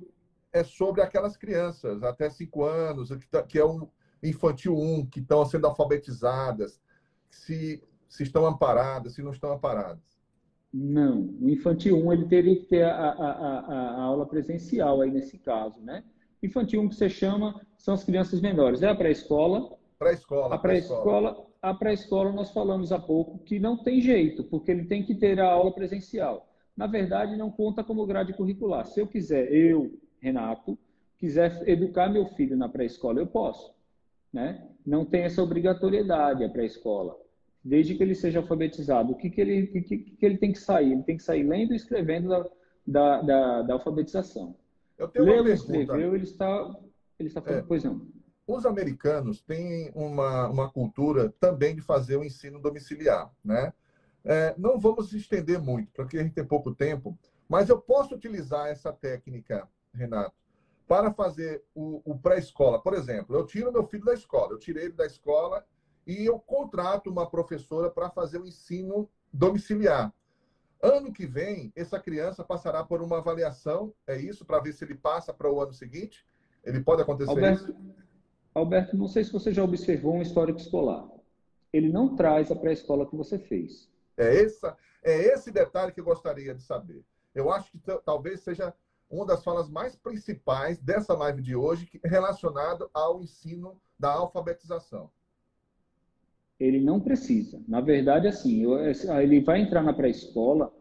É 0.51 0.63
sobre 0.63 1.01
aquelas 1.01 1.35
crianças 1.35 2.03
até 2.03 2.29
5 2.29 2.63
anos, 2.63 3.09
que, 3.09 3.27
tá, 3.27 3.41
que 3.41 3.57
é 3.57 3.65
um 3.65 3.87
infantil 4.21 4.77
1, 4.77 5.05
que 5.07 5.19
estão 5.19 5.45
sendo 5.45 5.67
alfabetizadas, 5.67 6.81
se, 7.29 7.83
se 8.07 8.23
estão 8.23 8.45
amparadas, 8.45 9.13
se 9.13 9.21
não 9.21 9.31
estão 9.31 9.53
amparadas. 9.53 10.17
Não, 10.73 11.21
o 11.41 11.49
infantil 11.49 11.97
1 12.05 12.13
ele 12.13 12.25
teria 12.27 12.55
que 12.55 12.65
ter 12.65 12.83
a, 12.83 12.91
a, 12.91 13.31
a, 13.31 13.59
a 13.95 14.01
aula 14.01 14.25
presencial 14.25 15.01
aí 15.01 15.09
nesse 15.09 15.37
caso, 15.37 15.79
né? 15.81 16.03
Infantil 16.41 16.81
1 16.81 16.89
que 16.89 16.95
você 16.95 17.09
chama 17.09 17.61
são 17.77 17.93
as 17.93 18.03
crianças 18.03 18.41
menores. 18.41 18.83
É 18.83 18.89
a 18.89 18.95
pré-escola. 18.95 19.77
Pré-escola. 19.97 20.55
A 20.55 20.57
pré-escola, 20.57 21.47
a 21.61 21.73
pré-escola 21.73 22.31
nós 22.31 22.51
falamos 22.51 22.91
há 22.91 22.99
pouco 22.99 23.39
que 23.39 23.59
não 23.59 23.77
tem 23.77 23.99
jeito, 23.99 24.43
porque 24.43 24.71
ele 24.71 24.85
tem 24.85 25.03
que 25.03 25.15
ter 25.15 25.39
a 25.39 25.51
aula 25.51 25.71
presencial. 25.71 26.47
Na 26.75 26.85
verdade, 26.85 27.35
não 27.35 27.49
conta 27.49 27.83
como 27.83 28.05
grade 28.05 28.33
curricular. 28.33 28.85
Se 28.85 28.99
eu 28.99 29.07
quiser, 29.07 29.51
eu, 29.51 29.99
Renato, 30.19 30.77
quiser 31.17 31.67
educar 31.67 32.09
meu 32.09 32.27
filho 32.27 32.55
na 32.55 32.69
pré-escola, 32.69 33.19
eu 33.19 33.25
posso. 33.25 33.73
Né? 34.31 34.63
Não 34.85 35.03
tem 35.03 35.21
essa 35.21 35.41
obrigatoriedade 35.41 36.43
a 36.43 36.49
pré-escola. 36.49 37.17
Desde 37.63 37.95
que 37.95 38.03
ele 38.03 38.13
seja 38.13 38.39
alfabetizado. 38.39 39.11
O 39.11 39.15
que, 39.15 39.29
que, 39.29 39.41
ele, 39.41 39.67
que, 39.67 39.97
que, 39.97 40.25
ele 40.25 40.37
tem 40.37 40.51
que 40.51 40.59
sair? 40.59 40.91
Ele 40.91 41.03
tem 41.03 41.17
que 41.17 41.23
sair 41.23 41.43
lendo 41.43 41.73
e 41.73 41.75
escrevendo 41.75 42.29
da, 42.29 42.45
da, 42.85 43.21
da, 43.21 43.61
da 43.63 43.73
alfabetização. 43.73 44.55
Eu 44.97 45.07
tenho 45.07 45.25
Leu 45.25 45.47
e 45.47 45.51
escreveu, 45.51 46.15
ele 46.15 46.23
está, 46.23 46.75
ele 47.19 47.27
está 47.29 47.41
falando, 47.41 47.59
é, 47.59 47.61
pois 47.63 47.83
não. 47.83 48.07
Os 48.47 48.65
americanos 48.65 49.41
têm 49.41 49.91
uma, 49.93 50.47
uma 50.47 50.69
cultura 50.69 51.33
também 51.39 51.75
de 51.75 51.81
fazer 51.81 52.15
o 52.15 52.23
ensino 52.23 52.59
domiciliar, 52.59 53.31
né? 53.43 53.73
É, 54.23 54.55
não 54.57 54.79
vamos 54.79 55.13
estender 55.13 55.59
muito, 55.59 55.91
porque 55.93 56.17
a 56.17 56.23
gente 56.23 56.33
tem 56.33 56.45
pouco 56.45 56.73
tempo, 56.73 57.17
mas 57.47 57.69
eu 57.69 57.79
posso 57.79 58.15
utilizar 58.15 58.67
essa 58.67 58.91
técnica, 58.91 59.67
Renato, 59.93 60.35
para 60.87 61.13
fazer 61.13 61.63
o, 61.75 62.01
o 62.03 62.17
pré-escola. 62.17 62.81
Por 62.81 62.93
exemplo, 62.93 63.35
eu 63.35 63.45
tiro 63.45 63.71
meu 63.71 63.85
filho 63.85 64.05
da 64.05 64.13
escola, 64.13 64.53
eu 64.53 64.59
tirei 64.59 64.85
ele 64.85 64.93
da 64.93 65.05
escola 65.05 65.65
e 66.05 66.25
eu 66.25 66.39
contrato 66.39 67.09
uma 67.09 67.29
professora 67.29 67.89
para 67.89 68.09
fazer 68.09 68.39
o 68.39 68.47
ensino 68.47 69.09
domiciliar. 69.31 70.13
Ano 70.81 71.11
que 71.11 71.25
vem, 71.25 71.71
essa 71.75 71.99
criança 71.99 72.43
passará 72.43 72.83
por 72.83 73.01
uma 73.01 73.17
avaliação, 73.17 73.93
é 74.05 74.17
isso, 74.17 74.45
para 74.45 74.59
ver 74.59 74.73
se 74.73 74.83
ele 74.83 74.95
passa 74.95 75.33
para 75.33 75.51
o 75.51 75.59
ano 75.59 75.73
seguinte? 75.73 76.25
Ele 76.63 76.79
pode 76.81 77.01
acontecer 77.01 77.31
Alberto, 77.31 77.63
isso? 77.63 77.75
Alberto, 78.53 78.97
não 78.97 79.07
sei 79.07 79.23
se 79.23 79.31
você 79.31 79.51
já 79.51 79.63
observou 79.63 80.15
um 80.15 80.21
histórico 80.21 80.59
escolar. 80.59 81.07
Ele 81.73 81.89
não 81.89 82.15
traz 82.15 82.51
a 82.51 82.55
pré-escola 82.55 83.07
que 83.07 83.15
você 83.15 83.39
fez. 83.39 83.89
É, 84.15 84.43
essa, 84.43 84.77
é 85.03 85.33
esse 85.33 85.51
detalhe 85.51 85.91
que 85.91 85.99
eu 85.99 86.05
gostaria 86.05 86.53
de 86.53 86.61
saber. 86.61 87.03
Eu 87.33 87.51
acho 87.51 87.71
que 87.71 87.79
talvez 88.03 88.41
seja 88.41 88.73
uma 89.09 89.25
das 89.25 89.43
falas 89.43 89.69
mais 89.69 89.95
principais 89.95 90.79
dessa 90.79 91.13
live 91.13 91.41
de 91.41 91.55
hoje 91.55 91.89
relacionado 92.03 92.89
ao 92.93 93.21
ensino 93.21 93.79
da 93.97 94.11
alfabetização. 94.11 95.09
Ele 96.59 96.79
não 96.79 96.99
precisa. 96.99 97.61
Na 97.67 97.81
verdade, 97.81 98.27
assim, 98.27 98.63
eu, 98.63 98.77
ele 99.21 99.39
vai 99.41 99.61
entrar 99.61 99.83
na 99.83 99.93
pré-escola, 99.93 100.73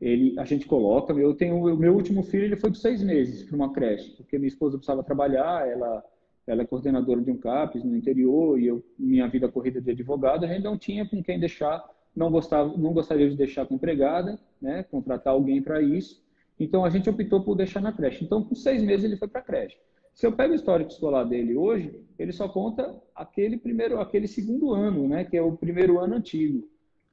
ele, 0.00 0.38
a 0.38 0.44
gente 0.44 0.66
coloca. 0.66 1.12
Eu 1.14 1.34
tenho 1.34 1.56
o 1.56 1.76
meu 1.76 1.94
último 1.94 2.22
filho, 2.22 2.44
ele 2.44 2.56
foi 2.56 2.70
de 2.70 2.78
seis 2.78 3.02
meses 3.02 3.42
para 3.42 3.56
uma 3.56 3.72
creche, 3.72 4.10
porque 4.16 4.38
minha 4.38 4.48
esposa 4.48 4.76
precisava 4.76 5.02
trabalhar, 5.02 5.66
ela, 5.66 6.04
ela 6.46 6.62
é 6.62 6.66
coordenadora 6.66 7.20
de 7.20 7.30
um 7.30 7.38
CAPES 7.38 7.84
no 7.84 7.96
interior 7.96 8.60
e 8.60 8.66
eu, 8.66 8.84
minha 8.98 9.26
vida 9.28 9.48
corrida 9.48 9.80
de 9.80 9.90
advogado, 9.90 10.44
a 10.44 10.48
gente 10.48 10.62
não 10.62 10.76
tinha 10.76 11.08
com 11.08 11.22
quem 11.22 11.40
deixar, 11.40 11.82
não 12.14 12.30
gostava, 12.30 12.76
não 12.76 12.92
gostaria 12.92 13.28
de 13.28 13.36
deixar 13.36 13.66
com 13.66 13.76
empregada, 13.76 14.38
né, 14.60 14.82
contratar 14.82 15.32
alguém 15.32 15.62
para 15.62 15.80
isso. 15.80 16.22
Então 16.58 16.84
a 16.84 16.90
gente 16.90 17.08
optou 17.08 17.42
por 17.42 17.56
deixar 17.56 17.80
na 17.80 17.92
creche. 17.92 18.24
Então, 18.24 18.42
com 18.44 18.54
seis 18.54 18.82
meses 18.82 19.04
ele 19.04 19.16
foi 19.16 19.26
para 19.26 19.40
a 19.40 19.44
creche. 19.44 19.76
Se 20.14 20.26
eu 20.26 20.32
pego 20.32 20.52
o 20.52 20.56
histórico 20.56 20.92
escolar 20.92 21.24
dele 21.24 21.56
hoje, 21.56 22.00
ele 22.18 22.32
só 22.32 22.48
conta 22.48 23.02
aquele 23.14 23.58
primeiro, 23.58 24.00
aquele 24.00 24.28
segundo 24.28 24.72
ano, 24.72 25.08
né? 25.08 25.24
Que 25.24 25.36
é 25.36 25.42
o 25.42 25.56
primeiro 25.56 25.98
ano 25.98 26.14
antigo. 26.14 26.68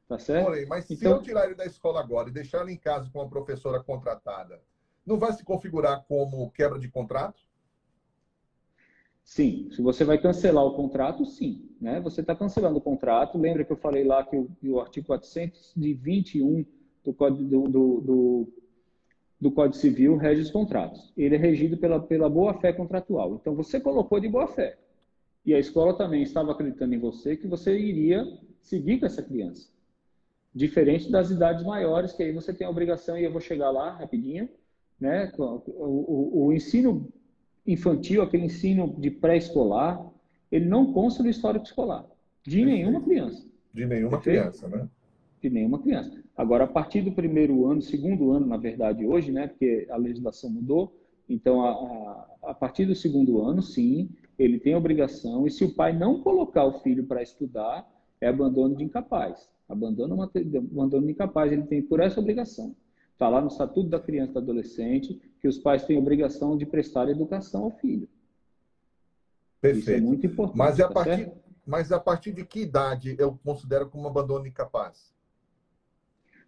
Tá 0.07 0.19
certo? 0.19 0.45
Porém, 0.45 0.67
mas 0.67 0.85
então, 0.85 0.97
se 0.97 1.05
eu 1.05 1.21
tirar 1.21 1.45
ele 1.45 1.55
da 1.55 1.65
escola 1.65 1.99
agora 1.99 2.29
e 2.29 2.33
deixar 2.33 2.61
ele 2.61 2.73
em 2.73 2.77
casa 2.77 3.09
com 3.09 3.19
uma 3.19 3.29
professora 3.29 3.81
contratada, 3.81 4.61
não 5.05 5.17
vai 5.17 5.33
se 5.33 5.43
configurar 5.43 6.05
como 6.05 6.51
quebra 6.51 6.77
de 6.77 6.89
contrato? 6.89 7.41
Sim, 9.23 9.69
se 9.71 9.81
você 9.81 10.03
vai 10.03 10.17
cancelar 10.17 10.65
o 10.65 10.75
contrato, 10.75 11.25
sim. 11.25 11.69
Né? 11.79 11.99
Você 12.01 12.21
está 12.21 12.35
cancelando 12.35 12.77
o 12.77 12.81
contrato. 12.81 13.37
Lembra 13.37 13.63
que 13.63 13.71
eu 13.71 13.77
falei 13.77 14.03
lá 14.03 14.23
que 14.23 14.35
o, 14.35 14.49
que 14.59 14.69
o 14.69 14.79
artigo 14.79 15.07
421 15.07 16.65
do 17.03 17.13
Código 17.13 17.43
do, 17.43 17.63
do, 17.63 18.01
do 18.01 18.53
do 19.41 19.51
Código 19.51 19.75
Civil 19.75 20.15
rege 20.17 20.41
os 20.41 20.51
contratos. 20.51 21.11
Ele 21.17 21.33
é 21.33 21.37
regido 21.37 21.75
pela, 21.75 21.99
pela 21.99 22.29
boa-fé 22.29 22.71
contratual. 22.71 23.33
Então, 23.41 23.55
você 23.55 23.79
colocou 23.79 24.19
de 24.19 24.29
boa-fé. 24.29 24.77
E 25.43 25.55
a 25.55 25.59
escola 25.59 25.97
também 25.97 26.21
estava 26.21 26.51
acreditando 26.51 26.93
em 26.93 26.99
você 26.99 27.35
que 27.35 27.47
você 27.47 27.75
iria 27.75 28.23
seguir 28.61 28.99
com 28.99 29.07
essa 29.07 29.23
criança. 29.23 29.67
Diferente 30.53 31.11
das 31.11 31.31
idades 31.31 31.65
maiores, 31.65 32.13
que 32.13 32.21
aí 32.21 32.31
você 32.31 32.53
tem 32.53 32.67
a 32.67 32.69
obrigação, 32.69 33.17
e 33.17 33.23
eu 33.23 33.31
vou 33.31 33.41
chegar 33.41 33.71
lá 33.71 33.97
rapidinho, 33.97 34.47
né? 34.99 35.31
O, 35.35 35.63
o, 35.67 36.45
o 36.45 36.53
ensino 36.53 37.11
infantil, 37.65 38.21
aquele 38.21 38.45
ensino 38.45 38.95
de 38.99 39.09
pré-escolar, 39.09 40.05
ele 40.51 40.65
não 40.65 40.93
consta 40.93 41.23
do 41.23 41.29
histórico 41.29 41.65
escolar. 41.65 42.05
De 42.43 42.63
nenhuma 42.63 43.01
criança. 43.01 43.43
De 43.73 43.85
nenhuma 43.87 44.19
Perfeito? 44.19 44.39
criança, 44.39 44.67
né? 44.67 44.87
De 45.41 45.49
nenhuma 45.49 45.79
criança. 45.79 46.23
Agora, 46.37 46.65
a 46.65 46.67
partir 46.67 47.01
do 47.01 47.11
primeiro 47.11 47.65
ano, 47.65 47.81
segundo 47.81 48.31
ano, 48.31 48.45
na 48.45 48.57
verdade, 48.57 49.05
hoje, 49.05 49.31
né, 49.31 49.47
porque 49.47 49.87
a 49.89 49.97
legislação 49.97 50.49
mudou, 50.49 50.95
então, 51.27 51.61
a, 51.61 51.71
a, 51.71 52.51
a 52.51 52.53
partir 52.53 52.85
do 52.85 52.93
segundo 52.93 53.41
ano, 53.41 53.61
sim, 53.61 54.09
ele 54.37 54.59
tem 54.59 54.75
obrigação, 54.75 55.47
e 55.47 55.51
se 55.51 55.63
o 55.63 55.73
pai 55.73 55.97
não 55.97 56.21
colocar 56.21 56.65
o 56.65 56.79
filho 56.79 57.05
para 57.05 57.23
estudar, 57.23 57.89
é 58.19 58.27
abandono 58.27 58.75
de 58.75 58.83
incapaz. 58.83 59.49
Abandono, 59.67 60.21
abandono 60.21 61.05
de 61.05 61.11
incapaz, 61.11 61.51
ele 61.51 61.63
tem 61.63 61.81
por 61.81 61.99
essa 61.99 62.19
obrigação. 62.19 62.75
Está 63.13 63.29
lá 63.29 63.39
no 63.39 63.47
Estatuto 63.47 63.89
da 63.89 63.99
Criança 63.99 64.31
e 64.31 64.33
do 64.33 64.39
Adolescente 64.39 65.21
que 65.39 65.47
os 65.47 65.57
pais 65.57 65.85
têm 65.85 65.97
obrigação 65.97 66.57
de 66.57 66.65
prestar 66.65 67.07
educação 67.07 67.63
ao 67.63 67.71
filho. 67.71 68.09
Perfeito. 69.61 69.89
Isso 69.89 69.91
é 69.91 70.01
muito 70.01 70.25
importante. 70.25 70.57
Mas, 70.57 70.79
a 70.79 70.87
tá 70.87 70.93
partir, 70.93 71.31
mas 71.65 71.91
a 71.91 71.99
partir 71.99 72.31
de 72.31 72.43
que 72.43 72.61
idade 72.61 73.15
eu 73.17 73.39
considero 73.43 73.87
como 73.89 74.07
abandono 74.07 74.47
incapaz? 74.47 75.13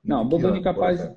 Não, 0.04 0.22
abandono 0.22 0.58
incapaz. 0.58 1.12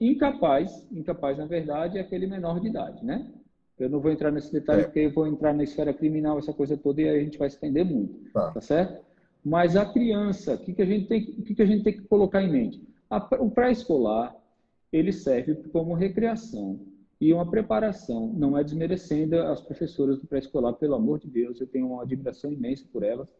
Incapaz, 0.00 0.88
incapaz, 0.90 1.38
na 1.38 1.46
verdade, 1.46 1.98
é 1.98 2.00
aquele 2.00 2.26
menor 2.26 2.58
de 2.58 2.68
idade, 2.68 3.04
né? 3.04 3.30
Eu 3.78 3.88
não 3.88 4.00
vou 4.00 4.10
entrar 4.10 4.30
nesse 4.30 4.52
detalhe, 4.52 4.82
é. 4.82 4.84
porque 4.84 5.00
eu 5.00 5.12
vou 5.12 5.26
entrar 5.26 5.52
na 5.52 5.62
esfera 5.62 5.92
criminal, 5.92 6.38
essa 6.38 6.52
coisa 6.52 6.76
toda, 6.76 7.00
e 7.00 7.08
aí 7.08 7.20
a 7.20 7.24
gente 7.24 7.38
vai 7.38 7.50
se 7.50 7.56
estender 7.56 7.84
muito. 7.84 8.30
Tá, 8.32 8.50
tá 8.50 8.60
certo? 8.60 9.04
Mas 9.44 9.76
a 9.76 9.84
criança, 9.84 10.54
o 10.54 10.58
que, 10.58 10.72
que, 10.72 10.82
a 10.82 10.86
gente 10.86 11.06
tem, 11.06 11.24
que, 11.24 11.54
que 11.54 11.62
a 11.62 11.66
gente 11.66 11.82
tem 11.84 11.92
que 11.92 12.02
colocar 12.02 12.42
em 12.42 12.50
mente? 12.50 12.82
A, 13.10 13.18
o 13.40 13.50
pré-escolar, 13.50 14.36
ele 14.92 15.12
serve 15.12 15.54
como 15.70 15.94
recreação 15.94 16.80
e 17.20 17.32
uma 17.32 17.48
preparação. 17.48 18.32
Não 18.34 18.56
é 18.56 18.64
desmerecendo 18.64 19.38
as 19.38 19.60
professoras 19.60 20.18
do 20.18 20.26
pré-escolar, 20.26 20.74
pelo 20.74 20.94
amor 20.94 21.18
de 21.18 21.28
Deus, 21.28 21.60
eu 21.60 21.66
tenho 21.66 21.88
uma 21.88 22.02
admiração 22.02 22.52
imensa 22.52 22.84
por 22.92 23.02
elas 23.02 23.32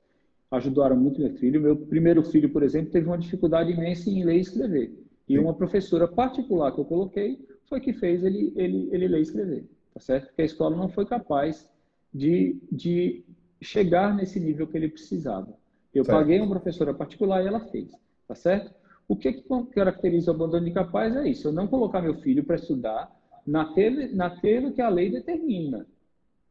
ajudaram 0.52 0.96
muito 0.96 1.20
meu 1.20 1.32
filho. 1.34 1.60
Meu 1.60 1.76
primeiro 1.76 2.22
filho, 2.22 2.50
por 2.50 2.62
exemplo, 2.62 2.92
teve 2.92 3.06
uma 3.06 3.18
dificuldade 3.18 3.72
imensa 3.72 4.10
em 4.10 4.22
ler 4.22 4.36
e 4.36 4.40
escrever. 4.40 4.92
E 5.28 5.38
uma 5.38 5.54
professora 5.54 6.06
particular 6.06 6.72
que 6.72 6.78
eu 6.78 6.84
coloquei 6.84 7.40
foi 7.68 7.80
que 7.80 7.94
fez 7.94 8.22
ele, 8.22 8.52
ele, 8.54 8.88
ele 8.92 9.08
ler 9.08 9.20
e 9.20 9.22
escrever, 9.22 9.64
tá 9.94 10.00
certo? 10.00 10.26
Porque 10.26 10.42
a 10.42 10.44
escola 10.44 10.76
não 10.76 10.88
foi 10.90 11.06
capaz 11.06 11.68
de, 12.12 12.58
de 12.70 13.24
chegar 13.62 14.14
nesse 14.14 14.38
nível 14.38 14.66
que 14.66 14.76
ele 14.76 14.88
precisava. 14.88 15.54
Eu 15.94 16.04
certo. 16.04 16.18
paguei 16.18 16.38
uma 16.38 16.50
professora 16.50 16.92
particular 16.92 17.42
e 17.42 17.46
ela 17.46 17.60
fez, 17.60 17.90
tá 18.28 18.34
certo? 18.34 18.74
O 19.08 19.16
que, 19.16 19.32
que 19.32 19.44
caracteriza 19.74 20.30
o 20.30 20.34
abandono 20.34 20.68
incapaz 20.68 21.16
é 21.16 21.26
isso, 21.28 21.48
eu 21.48 21.52
não 21.52 21.66
colocar 21.66 22.02
meu 22.02 22.14
filho 22.16 22.44
para 22.44 22.56
estudar 22.56 23.10
naquele, 23.46 24.14
naquilo 24.14 24.72
que 24.72 24.82
a 24.82 24.88
lei 24.90 25.10
determina. 25.10 25.86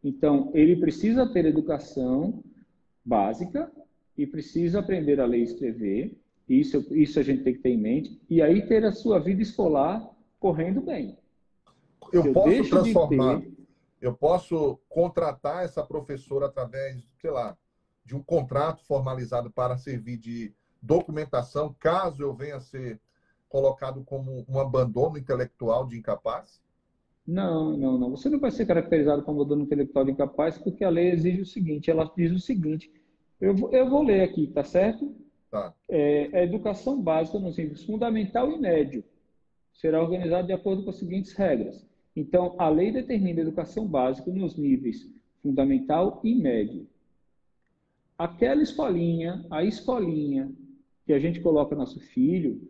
Então, 0.04 0.49
ele 0.56 0.76
precisa 0.76 1.32
ter 1.32 1.45
educação 1.45 2.43
básica, 3.06 3.72
e 4.18 4.28
precisa 4.28 4.80
aprender 4.80 5.20
a 5.20 5.26
ler 5.26 5.39
e 5.39 5.43
escrever. 5.43 6.18
Isso, 6.47 6.86
isso 6.91 7.20
a 7.20 7.24
gente 7.24 7.43
tem 7.43 7.53
que 7.53 7.62
ter 7.62 7.70
em 7.70 7.78
mente. 7.78 8.22
E 8.30 8.41
aí 8.41 8.68
ter 8.68 8.84
a 8.86 8.91
sua 8.91 9.20
vida 9.20 9.41
escolar 9.41 10.09
correndo 10.39 10.82
bem. 10.82 11.18
Eu, 12.12 12.26
eu 12.26 12.34
posso 12.34 12.70
transformar, 12.70 13.39
ter... 13.39 13.53
eu 14.01 14.14
posso 14.14 14.80
contratar 14.89 15.64
essa 15.64 15.84
professora 15.84 16.47
através, 16.47 17.01
sei 17.22 17.32
lá, 17.32 17.57
de 18.03 18.16
um 18.16 18.22
contrato 18.22 18.84
formalizado 18.84 19.49
para 19.51 19.78
servir 19.78 20.18
de 20.18 20.53
documentação, 20.82 21.76
caso 21.80 22.24
eu 22.24 22.34
venha 22.34 22.57
a 22.57 22.62
ser 22.62 22.99
colocado 23.47 24.03
como 24.03 24.45
um 24.49 24.59
abandono 24.59 25.18
intelectual 25.18 25.86
de 25.86 25.97
incapaz? 25.97 26.62
Não, 27.28 27.78
não, 27.78 27.97
não. 27.97 28.09
Você 28.09 28.30
não 28.30 28.39
vai 28.39 28.49
ser 28.49 28.66
caracterizado 28.66 29.22
como 29.24 29.39
abandono 29.39 29.64
intelectual 29.64 30.03
de 30.05 30.12
incapaz 30.12 30.57
porque 30.57 30.84
a 30.84 30.89
lei 30.89 31.12
exige 31.12 31.41
o 31.41 31.45
seguinte, 31.45 31.91
ela 31.91 32.12
diz 32.18 32.32
o 32.32 32.39
seguinte, 32.39 32.91
eu, 33.41 33.71
eu 33.71 33.89
vou 33.89 34.03
ler 34.03 34.21
aqui, 34.21 34.47
tá 34.47 34.63
certo? 34.63 35.15
Tá. 35.49 35.73
É, 35.89 36.29
a 36.31 36.43
educação 36.43 37.01
básica 37.01 37.39
nos 37.39 37.57
níveis 37.57 37.83
fundamental 37.83 38.51
e 38.51 38.57
médio 38.57 39.03
será 39.73 40.01
organizada 40.01 40.47
de 40.47 40.53
acordo 40.53 40.83
com 40.83 40.91
as 40.91 40.97
seguintes 40.97 41.33
regras. 41.33 41.85
Então, 42.15 42.55
a 42.57 42.69
lei 42.69 42.91
determina 42.91 43.39
a 43.39 43.43
educação 43.43 43.87
básica 43.87 44.29
nos 44.31 44.55
níveis 44.55 45.09
fundamental 45.41 46.21
e 46.23 46.35
médio. 46.35 46.87
Aquela 48.17 48.61
escolinha, 48.61 49.43
a 49.49 49.63
escolinha 49.63 50.51
que 51.05 51.13
a 51.13 51.19
gente 51.19 51.39
coloca 51.39 51.75
nosso 51.75 51.99
filho, 51.99 52.61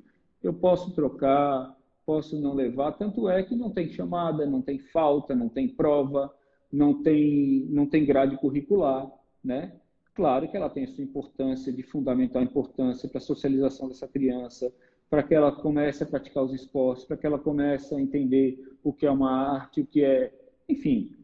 eu 0.42 0.54
posso 0.54 0.96
trocar, 0.96 1.76
posso 2.06 2.40
não 2.40 2.54
levar. 2.54 2.94
Tanto 2.94 3.28
é 3.28 3.44
que 3.44 3.56
não 3.56 3.72
tem 3.72 3.90
chamada, 3.90 4.46
não 4.46 4.62
tem 4.62 4.80
falta, 4.80 5.36
não 5.36 5.50
tem 5.50 5.68
prova, 5.68 6.34
não 6.72 7.04
tem, 7.04 7.66
não 7.70 7.86
tem 7.86 8.06
grade 8.06 8.38
curricular, 8.38 9.12
né? 9.44 9.74
Claro 10.22 10.48
que 10.48 10.56
ela 10.56 10.70
tem 10.70 10.86
sua 10.86 11.04
importância, 11.04 11.74
de 11.74 11.82
fundamental 11.82 12.44
importância 12.44 13.10
para 13.10 13.18
a 13.18 13.22
socialização 13.22 13.88
dessa 13.88 14.08
criança, 14.08 14.72
para 15.10 15.24
que 15.24 15.34
ela 15.34 15.52
comece 15.52 16.04
a 16.04 16.06
praticar 16.06 16.44
os 16.44 16.54
esportes, 16.54 17.06
para 17.06 17.18
que 17.18 17.26
ela 17.26 17.40
comece 17.40 17.96
a 17.96 18.00
entender 18.00 18.78
o 18.84 18.94
que 18.94 19.08
é 19.08 19.10
uma 19.10 19.32
arte, 19.32 19.82
o 19.82 19.86
que 19.88 20.04
é, 20.04 20.32
enfim, 20.70 21.16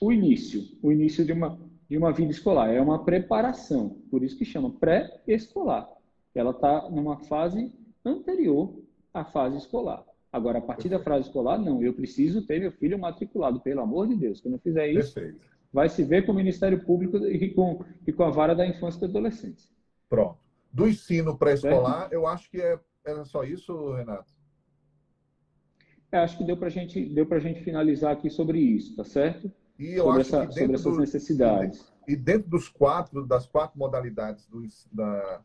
o 0.00 0.12
início, 0.12 0.62
o 0.80 0.92
início 0.92 1.24
de 1.24 1.32
uma, 1.32 1.58
de 1.88 1.98
uma 1.98 2.12
vida 2.12 2.30
escolar. 2.30 2.72
É 2.72 2.80
uma 2.80 3.04
preparação, 3.04 3.96
por 4.08 4.22
isso 4.22 4.38
que 4.38 4.44
chama 4.44 4.70
pré-escolar. 4.70 5.90
Ela 6.32 6.52
está 6.52 6.88
numa 6.88 7.16
fase 7.24 7.72
anterior 8.04 8.80
à 9.12 9.24
fase 9.24 9.56
escolar. 9.56 10.04
Agora, 10.32 10.58
a 10.58 10.62
partir 10.62 10.88
da 10.88 11.00
fase 11.00 11.26
escolar, 11.26 11.58
não. 11.58 11.82
Eu 11.82 11.92
preciso 11.92 12.46
ter 12.46 12.60
meu 12.60 12.70
filho 12.70 12.96
matriculado, 12.96 13.58
pelo 13.58 13.80
amor 13.80 14.06
de 14.06 14.14
Deus. 14.14 14.38
Se 14.38 14.46
eu 14.46 14.52
não 14.52 14.58
fizer 14.60 14.86
isso, 14.86 15.14
Perfeito. 15.14 15.49
Vai 15.72 15.88
se 15.88 16.02
ver 16.02 16.26
com 16.26 16.32
o 16.32 16.34
Ministério 16.34 16.84
Público 16.84 17.16
e 17.18 17.54
com, 17.54 17.84
e 18.06 18.12
com 18.12 18.24
a 18.24 18.30
vara 18.30 18.54
da 18.54 18.66
infância 18.66 18.98
e 18.98 19.00
da 19.02 19.06
adolescência. 19.06 19.70
Pronto. 20.08 20.38
Do 20.72 20.88
ensino 20.88 21.36
pré-escolar, 21.36 22.08
eu 22.12 22.26
acho 22.26 22.50
que 22.50 22.60
é, 22.60 22.78
é 23.04 23.24
só 23.24 23.44
isso, 23.44 23.92
Renato. 23.94 24.32
É, 26.12 26.18
acho 26.18 26.36
que 26.36 26.44
deu 26.44 26.56
para 26.56 26.68
gente, 26.68 27.08
deu 27.08 27.26
a 27.30 27.38
gente 27.38 27.62
finalizar 27.62 28.12
aqui 28.12 28.28
sobre 28.28 28.58
isso, 28.58 28.96
tá 28.96 29.04
certo? 29.04 29.50
E 29.78 29.92
eu 29.92 30.04
sobre 30.04 30.20
acho 30.20 30.36
essa, 30.36 30.46
que 30.46 30.58
sobre 30.58 30.74
essas 30.74 30.92
do, 30.92 31.00
necessidades. 31.00 31.92
E 32.06 32.16
dentro 32.16 32.50
dos 32.50 32.68
quatro, 32.68 33.24
das 33.24 33.46
quatro 33.46 33.78
modalidades 33.78 34.46
do, 34.46 34.62
da, 34.92 35.40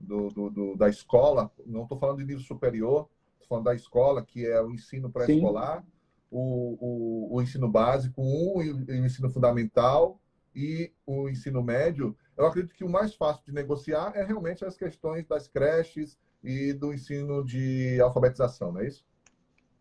do, 0.00 0.28
do 0.30 0.76
da 0.76 0.88
escola, 0.88 1.50
não 1.66 1.82
estou 1.82 1.98
falando 1.98 2.18
de 2.18 2.24
nível 2.24 2.42
superior, 2.42 3.08
estou 3.34 3.48
falando 3.48 3.64
da 3.64 3.74
escola, 3.74 4.24
que 4.24 4.46
é 4.46 4.60
o 4.62 4.70
ensino 4.70 5.10
pré-escolar, 5.10 5.84
o, 6.30 6.76
o, 6.80 7.36
o, 7.36 7.42
ensino 7.42 7.68
básico 7.68 8.20
um, 8.20 8.62
e 8.62 8.72
o 8.72 9.04
ensino 9.04 9.30
fundamental 9.30 10.20
e 10.54 10.92
o 11.06 11.28
ensino 11.28 11.62
médio. 11.62 12.16
Eu 12.36 12.46
acredito 12.46 12.74
que 12.74 12.84
o 12.84 12.90
mais 12.90 13.14
fácil 13.14 13.44
de 13.44 13.52
negociar 13.52 14.12
é 14.14 14.24
realmente 14.24 14.64
as 14.64 14.76
questões 14.76 15.26
das 15.26 15.46
creches 15.48 16.18
e 16.42 16.72
do 16.72 16.92
ensino 16.92 17.44
de 17.44 18.00
alfabetização, 18.00 18.72
não 18.72 18.80
é 18.80 18.88
isso? 18.88 19.04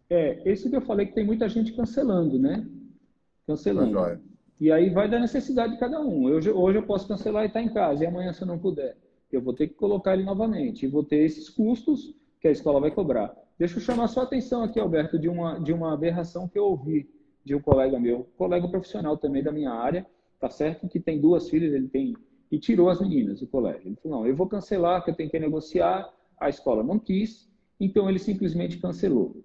É, 0.10 0.42
esse 0.50 0.70
que 0.70 0.76
eu 0.76 0.82
falei 0.82 1.08
que 1.08 1.16
tem 1.16 1.26
muita 1.26 1.50
gente 1.50 1.74
cancelando, 1.74 2.38
né? 2.38 2.68
Cancelando. 3.48 3.94
Tá 3.94 4.20
e 4.60 4.72
aí 4.72 4.90
vai 4.90 5.10
da 5.10 5.20
necessidade 5.20 5.74
de 5.74 5.80
cada 5.80 6.00
um. 6.00 6.30
Eu, 6.30 6.58
hoje 6.58 6.78
eu 6.78 6.86
posso 6.86 7.08
cancelar 7.08 7.44
e 7.44 7.48
estar 7.48 7.60
tá 7.60 7.66
em 7.66 7.74
casa, 7.74 8.04
e 8.04 8.08
amanhã, 8.08 8.32
se 8.32 8.42
eu 8.42 8.48
não 8.48 8.60
puder, 8.60 8.98
eu 9.32 9.42
vou 9.42 9.54
ter 9.54 9.68
que 9.68 9.74
colocar 9.74 10.14
ele 10.14 10.24
novamente. 10.24 10.86
E 10.86 10.90
vou 10.90 11.04
ter 11.04 11.18
esses 11.18 11.50
custos 11.50 12.16
que 12.40 12.48
a 12.48 12.52
escola 12.52 12.80
vai 12.80 12.92
cobrar. 12.92 13.36
Deixa 13.58 13.78
eu 13.78 13.82
chamar 13.82 14.08
sua 14.08 14.24
atenção 14.24 14.64
aqui, 14.64 14.80
Alberto, 14.80 15.18
de 15.18 15.30
uma, 15.30 15.60
de 15.60 15.72
uma 15.72 15.94
aberração 15.94 16.48
que 16.48 16.60
eu 16.60 16.66
ouvi 16.66 17.10
de 17.44 17.56
um 17.56 17.62
colega 17.62 18.00
meu, 18.00 18.28
colega 18.38 18.68
profissional 18.68 19.18
também 19.18 19.44
da 19.44 19.52
minha 19.52 19.72
área, 19.72 20.06
tá 20.40 20.50
certo? 20.50 20.88
Que 20.88 21.00
tem 21.00 21.22
duas 21.22 21.50
filhas, 21.50 21.74
ele 21.74 21.88
tem. 21.88 22.16
E 22.52 22.60
tirou 22.60 22.90
as 22.90 23.00
meninas 23.00 23.40
do 23.40 23.48
colégio. 23.48 23.88
Ele 23.88 23.96
falou: 23.96 24.20
não, 24.20 24.28
eu 24.28 24.36
vou 24.36 24.48
cancelar, 24.48 25.04
que 25.04 25.12
eu 25.12 25.16
tenho 25.16 25.30
que 25.30 25.40
negociar. 25.40 26.12
A 26.40 26.50
escola 26.50 26.84
não 26.84 27.00
quis, 27.00 27.50
então 27.80 28.10
ele 28.10 28.20
simplesmente 28.20 28.78
cancelou. 28.78 29.44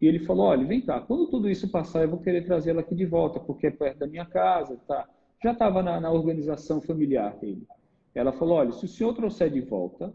E 0.00 0.06
ele 0.06 0.20
falou: 0.20 0.46
olha, 0.46 0.66
vem 0.66 0.80
cá, 0.80 1.00
quando 1.00 1.28
tudo 1.28 1.50
isso 1.50 1.68
passar, 1.68 2.02
eu 2.02 2.08
vou 2.08 2.20
querer 2.20 2.44
trazê-la 2.44 2.80
aqui 2.80 2.94
de 2.94 3.04
volta, 3.04 3.38
porque 3.38 3.66
é 3.66 3.70
perto 3.70 3.98
da 3.98 4.06
minha 4.06 4.24
casa, 4.24 4.76
tá? 4.86 5.08
Já 5.42 5.52
estava 5.52 5.82
na, 5.82 6.00
na, 6.00 6.10
organização 6.10 6.80
familiar 6.80 7.36
dele. 7.38 7.66
Ela 8.14 8.32
falou: 8.32 8.56
olha, 8.56 8.72
se 8.72 8.84
o 8.84 8.88
senhor 8.88 9.12
trouxer 9.14 9.50
de 9.50 9.60
volta, 9.60 10.14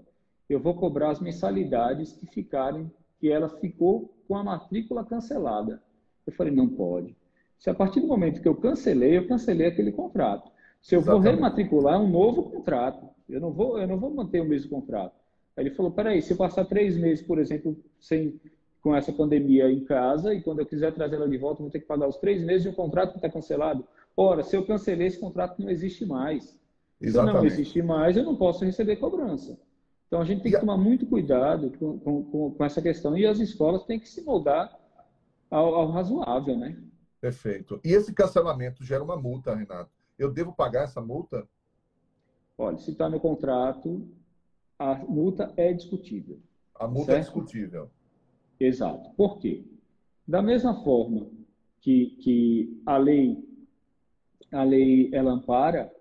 eu 0.50 0.60
vou 0.60 0.76
cobrar 0.76 1.12
as 1.12 1.20
mensalidades 1.20 2.14
que 2.14 2.26
ficarem, 2.26 2.90
que 3.20 3.32
ela 3.32 3.50
ficou 3.50 4.14
com 4.28 4.36
a 4.36 4.44
matrícula 4.44 5.04
cancelada. 5.04 5.82
Eu 6.26 6.34
falei: 6.34 6.54
não 6.54 6.68
pode. 6.68 7.16
Se 7.58 7.70
a 7.70 7.74
partir 7.74 8.00
do 8.00 8.08
momento 8.08 8.42
que 8.42 8.48
eu 8.48 8.56
cancelei, 8.56 9.18
eu 9.18 9.28
cancelei 9.28 9.68
aquele 9.68 9.92
contrato. 9.92 10.52
Se 10.82 10.96
eu 10.96 11.00
Exatamente. 11.00 11.24
vou 11.24 11.34
rematricular, 11.36 11.96
é 11.96 11.98
um 11.98 12.10
novo 12.10 12.44
contrato. 12.44 13.08
Eu 13.28 13.42
não 13.42 13.52
vou, 13.52 13.80
eu 13.80 13.88
não 13.88 13.98
vou 13.98 14.14
manter 14.14 14.42
o 14.42 14.46
mesmo 14.46 14.70
contrato. 14.70 15.16
Aí 15.56 15.66
ele 15.66 15.76
falou: 15.76 15.92
peraí, 15.92 16.22
se 16.22 16.32
eu 16.32 16.38
passar 16.38 16.66
três 16.66 16.96
meses, 16.96 17.26
por 17.26 17.40
exemplo, 17.40 17.78
sem 18.00 18.40
com 18.82 18.96
essa 18.96 19.12
pandemia 19.12 19.70
em 19.70 19.84
casa 19.84 20.34
e 20.34 20.42
quando 20.42 20.60
eu 20.60 20.66
quiser 20.66 20.94
trazer 20.94 21.16
ela 21.16 21.28
de 21.28 21.38
volta, 21.38 21.62
vou 21.62 21.70
ter 21.70 21.80
que 21.80 21.88
pagar 21.88 22.08
os 22.08 22.18
três 22.18 22.42
meses 22.42 22.64
de 22.64 22.70
um 22.70 22.74
contrato 22.74 23.12
que 23.12 23.18
está 23.18 23.30
cancelado. 23.30 23.86
Ora, 24.16 24.44
se 24.44 24.56
eu 24.56 24.66
cancelei, 24.66 25.08
esse 25.08 25.20
contrato 25.20 25.62
não 25.62 25.70
existe 25.70 26.06
mais. 26.06 26.58
Exatamente. 27.02 27.36
Se 27.36 27.42
não 27.42 27.46
existe 27.46 27.82
mais, 27.82 28.16
eu 28.16 28.24
não 28.24 28.36
posso 28.36 28.64
receber 28.64 28.96
cobrança. 28.96 29.60
Então 30.08 30.22
a 30.22 30.26
gente 30.26 30.42
tem 30.42 30.52
que 30.52 30.60
tomar 30.60 30.78
muito 30.78 31.06
cuidado 31.06 31.72
com, 31.78 32.00
com, 32.00 32.52
com 32.52 32.66
essa 32.66 32.82
questão 32.82 33.18
e 33.18 33.26
as 33.26 33.40
escolas 33.40 33.84
têm 33.84 34.00
que 34.00 34.08
se 34.08 34.24
moldar 34.24 34.78
ao, 35.52 35.76
ao 35.76 35.92
razoável, 35.92 36.58
né? 36.58 36.82
Perfeito. 37.20 37.80
E 37.84 37.92
esse 37.92 38.14
cancelamento 38.14 38.84
gera 38.84 39.04
uma 39.04 39.18
multa, 39.18 39.54
Renato. 39.54 39.92
Eu 40.18 40.32
devo 40.32 40.54
pagar 40.54 40.84
essa 40.84 41.02
multa? 41.02 41.48
Olha, 42.58 42.78
se 42.78 42.92
está 42.92 43.10
no 43.10 43.20
contrato, 43.20 44.08
a 44.80 44.96
multa 44.96 45.54
é 45.58 45.74
discutível. 45.74 46.40
A 46.74 46.88
multa 46.88 47.12
é 47.12 47.16
certo? 47.16 47.18
é 47.18 47.20
discutível. 47.22 47.90
Exato. 48.60 49.10
Por 49.12 49.40
quê? 49.40 49.66
Da 50.28 50.42
mesma 50.42 50.84
forma 50.84 51.30
que, 51.82 52.18
que 52.22 52.82
a 52.86 52.98
lei 52.98 53.46
a 54.52 54.64
lei 54.64 55.10
ela 55.14 55.32
ampara, 55.32 55.94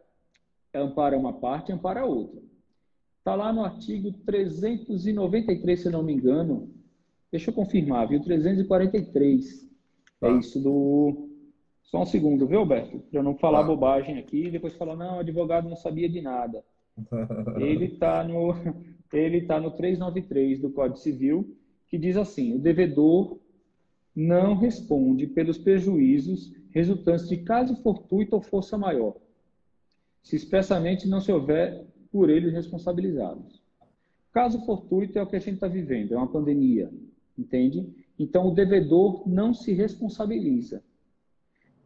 ela 0.73 0.87
ampara 0.87 1.19
uma 1.19 1.33
parte 1.33 1.71
e 1.71 1.75
ampara 1.75 2.03
a 2.03 2.05
outra. 2.05 2.41
Está 3.27 3.35
lá 3.35 3.53
no 3.53 3.64
artigo 3.64 4.12
393, 4.24 5.81
se 5.81 5.91
não 5.91 6.01
me 6.01 6.12
engano. 6.12 6.70
Deixa 7.29 7.51
eu 7.51 7.55
confirmar, 7.55 8.07
viu? 8.07 8.20
343. 8.22 9.68
É 10.22 10.29
tá. 10.29 10.33
isso 10.39 10.61
do. 10.61 11.29
Só 11.83 12.03
um 12.03 12.07
segundo, 12.07 12.47
viu, 12.47 12.61
Alberto? 12.61 13.01
Para 13.11 13.24
não 13.24 13.35
falar 13.35 13.62
tá. 13.62 13.66
bobagem 13.66 14.16
aqui 14.18 14.45
e 14.45 14.51
depois 14.53 14.77
falar, 14.77 14.95
não, 14.95 15.16
o 15.16 15.18
advogado 15.18 15.68
não 15.68 15.74
sabia 15.74 16.09
de 16.09 16.20
nada. 16.20 16.62
Ele 17.59 17.87
está 17.87 18.22
no, 18.22 18.55
ele 19.12 19.41
tá 19.41 19.61
no 19.61 19.72
393 19.74 20.61
do 20.61 20.70
Código 20.70 20.99
Civil 20.99 21.53
que 21.89 21.99
diz 21.99 22.16
assim: 22.16 22.55
o 22.55 22.61
devedor 22.61 23.41
não 24.14 24.55
responde 24.55 25.27
pelos 25.27 25.59
prejuízos 25.59 26.55
resultantes 26.70 27.29
de 27.29 27.39
caso 27.39 27.74
fortuito 27.83 28.37
ou 28.37 28.41
força 28.41 28.79
maior, 28.79 29.16
se 30.22 30.37
expressamente 30.37 31.09
não 31.09 31.20
se 31.20 31.33
houver 31.33 31.85
por 32.17 32.31
eles 32.31 32.55
responsabilizados. 32.55 33.62
Caso 34.33 34.64
fortuito 34.64 35.19
é 35.19 35.23
o 35.23 35.27
que 35.27 35.37
a 35.37 35.39
gente 35.39 35.57
está 35.57 35.69
vivendo, 35.69 36.14
é 36.14 36.17
uma 36.17 36.27
pandemia, 36.27 36.91
entende? 37.37 37.87
Então 38.19 38.49
o 38.49 38.55
devedor 38.55 39.29
não 39.29 39.53
se 39.53 39.75
responsabiliza. 39.75 40.83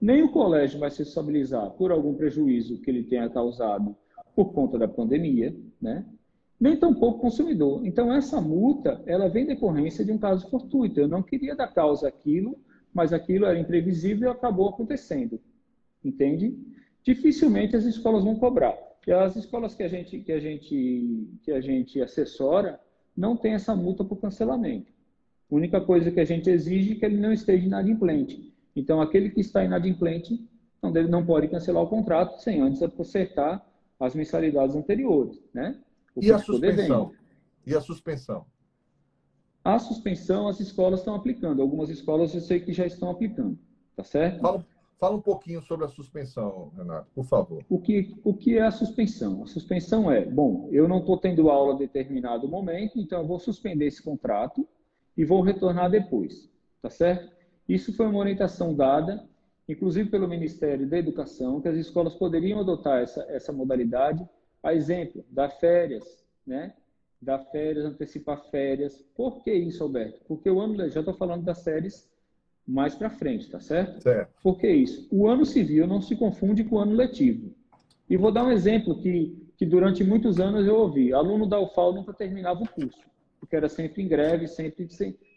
Nem 0.01 0.23
o 0.23 0.31
colégio 0.31 0.79
vai 0.79 0.89
se 0.89 0.99
responsabilizar 0.99 1.69
por 1.73 1.91
algum 1.91 2.15
prejuízo 2.15 2.81
que 2.81 2.89
ele 2.89 3.03
tenha 3.03 3.29
causado 3.29 3.97
por 4.37 4.53
conta 4.53 4.79
da 4.79 4.87
pandemia, 4.87 5.53
né? 5.83 6.07
nem 6.61 6.77
tampouco 6.77 7.19
o 7.19 7.21
consumidor. 7.23 7.85
Então, 7.85 8.13
essa 8.13 8.41
multa, 8.41 9.03
ela 9.07 9.29
vem 9.29 9.47
decorrência 9.47 10.05
de 10.05 10.13
um 10.13 10.19
caso 10.19 10.49
fortuito. 10.49 11.01
Eu 11.01 11.09
não 11.09 11.25
queria 11.25 11.57
dar 11.57 11.75
causa 11.75 12.07
àquilo, 12.07 12.57
mas 12.95 13.13
aquilo 13.13 13.47
era 13.47 13.59
imprevisível 13.59 14.29
e 14.29 14.33
acabou 14.33 14.69
acontecendo. 14.69 15.41
Entende? 16.05 16.57
Dificilmente 17.03 17.75
as 17.75 17.85
escolas 17.85 18.23
vão 18.23 18.37
cobrar. 18.37 18.90
E 19.07 19.13
as 19.13 19.37
escolas 19.37 19.75
que 19.75 19.83
a 19.83 19.89
gente, 19.89 20.19
que 20.21 20.33
a 20.33 20.39
gente, 20.39 21.39
que 21.43 21.53
a 21.53 21.61
gente 21.61 22.01
assessora 22.01 22.81
não 23.17 23.37
tem 23.37 23.55
essa 23.55 23.75
multa 23.75 24.05
por 24.05 24.17
cancelamento. 24.17 24.93
A 25.51 25.55
única 25.55 25.81
coisa 25.81 26.11
que 26.11 26.21
a 26.21 26.25
gente 26.25 26.49
exige 26.49 26.93
é 26.93 26.95
que 26.97 27.05
ele 27.05 27.17
não 27.17 27.33
esteja 27.33 27.67
inadimplente. 27.67 28.55
Então, 28.77 29.01
aquele 29.01 29.31
que 29.31 29.41
está 29.41 29.65
inadimplente 29.65 30.49
não, 30.83 30.93
deve, 30.93 31.09
não 31.09 31.25
pode 31.25 31.49
cancelar 31.49 31.83
o 31.83 31.89
contrato 31.89 32.41
sem 32.41 32.61
antes 32.61 32.83
acertar 32.83 33.67
as 33.99 34.15
mensalidades 34.15 34.77
anteriores, 34.77 35.39
né? 35.53 35.79
e 36.17 36.33
a 36.33 36.39
suspensão? 36.39 37.13
E 37.67 37.75
a 37.75 37.81
suspensão? 37.81 38.47
A 39.63 39.79
suspensão 39.79 40.49
as 40.49 40.59
escolas 40.61 41.01
estão 41.01 41.15
aplicando. 41.15 41.61
Algumas 41.61 41.91
escolas 41.91 42.35
eu 42.35 42.41
sei 42.41 42.61
que 42.61 42.73
já 42.73 42.87
estão 42.87 43.11
aplicando. 43.11 43.59
Tá 43.95 44.03
certo? 44.03 44.41
Fala, 44.41 44.67
fala 45.01 45.17
um 45.17 45.21
pouquinho 45.23 45.63
sobre 45.63 45.87
a 45.87 45.89
suspensão, 45.89 46.71
Renato, 46.77 47.11
por 47.15 47.25
favor. 47.25 47.65
O 47.71 47.81
que, 47.81 48.15
o 48.23 48.35
que 48.35 48.59
é 48.59 48.63
a 48.63 48.71
suspensão? 48.71 49.43
A 49.43 49.47
suspensão 49.47 50.13
é, 50.13 50.27
bom, 50.27 50.69
eu 50.71 50.87
não 50.87 50.99
estou 50.99 51.17
tendo 51.17 51.51
aula 51.51 51.75
em 51.75 51.79
determinado 51.79 52.47
momento, 52.47 53.01
então 53.01 53.23
eu 53.23 53.27
vou 53.27 53.39
suspender 53.39 53.87
esse 53.87 54.03
contrato 54.03 54.69
e 55.17 55.25
vou 55.25 55.41
retornar 55.41 55.91
depois. 55.91 56.51
Tá 56.83 56.91
certo? 56.91 57.33
Isso 57.67 57.95
foi 57.95 58.07
uma 58.07 58.19
orientação 58.19 58.75
dada, 58.75 59.27
inclusive 59.67 60.11
pelo 60.11 60.29
Ministério 60.29 60.87
da 60.87 60.99
Educação, 60.99 61.61
que 61.63 61.69
as 61.69 61.77
escolas 61.77 62.15
poderiam 62.15 62.61
adotar 62.61 63.01
essa, 63.01 63.23
essa 63.31 63.53
modalidade 63.53 64.29
a 64.63 64.75
exemplo, 64.75 65.25
dar 65.31 65.49
férias, 65.49 66.05
né? 66.47 66.75
Dar 67.23 67.39
férias, 67.39 67.87
antecipar 67.87 68.51
férias. 68.51 68.99
Por 69.15 69.43
que 69.43 69.53
isso, 69.53 69.83
Alberto? 69.83 70.21
Porque 70.27 70.51
o 70.51 70.61
ano, 70.61 70.77
já 70.91 71.01
estou 71.01 71.15
falando 71.15 71.43
das 71.43 71.59
séries 71.59 72.10
mais 72.71 72.95
para 72.95 73.11
frente, 73.11 73.51
tá 73.51 73.61
certo? 73.61 74.03
Certo. 74.03 74.31
Por 74.43 74.59
que 74.59 74.69
isso? 74.71 75.09
O 75.11 75.29
ano 75.29 75.45
civil 75.45 75.87
não 75.87 76.01
se 76.01 76.15
confunde 76.17 76.65
com 76.65 76.77
o 76.77 76.79
ano 76.79 76.93
letivo. 76.95 77.53
E 78.09 78.17
vou 78.17 78.33
dar 78.33 78.45
um 78.45 78.51
exemplo 78.51 78.99
que, 79.01 79.37
que 79.57 79.67
durante 79.67 80.05
muitos 80.05 80.39
anos 80.39 80.67
eu 80.67 80.77
ouvi. 80.77 81.13
Aluno 81.13 81.47
da 81.47 81.61
UFAL 81.61 81.93
nunca 81.93 82.13
terminava 82.13 82.63
o 82.63 82.69
curso. 82.69 83.01
porque 83.41 83.57
era 83.57 83.69
sempre 83.69 84.03
em 84.03 84.09
greve, 84.09 84.47
sempre, 84.47 84.89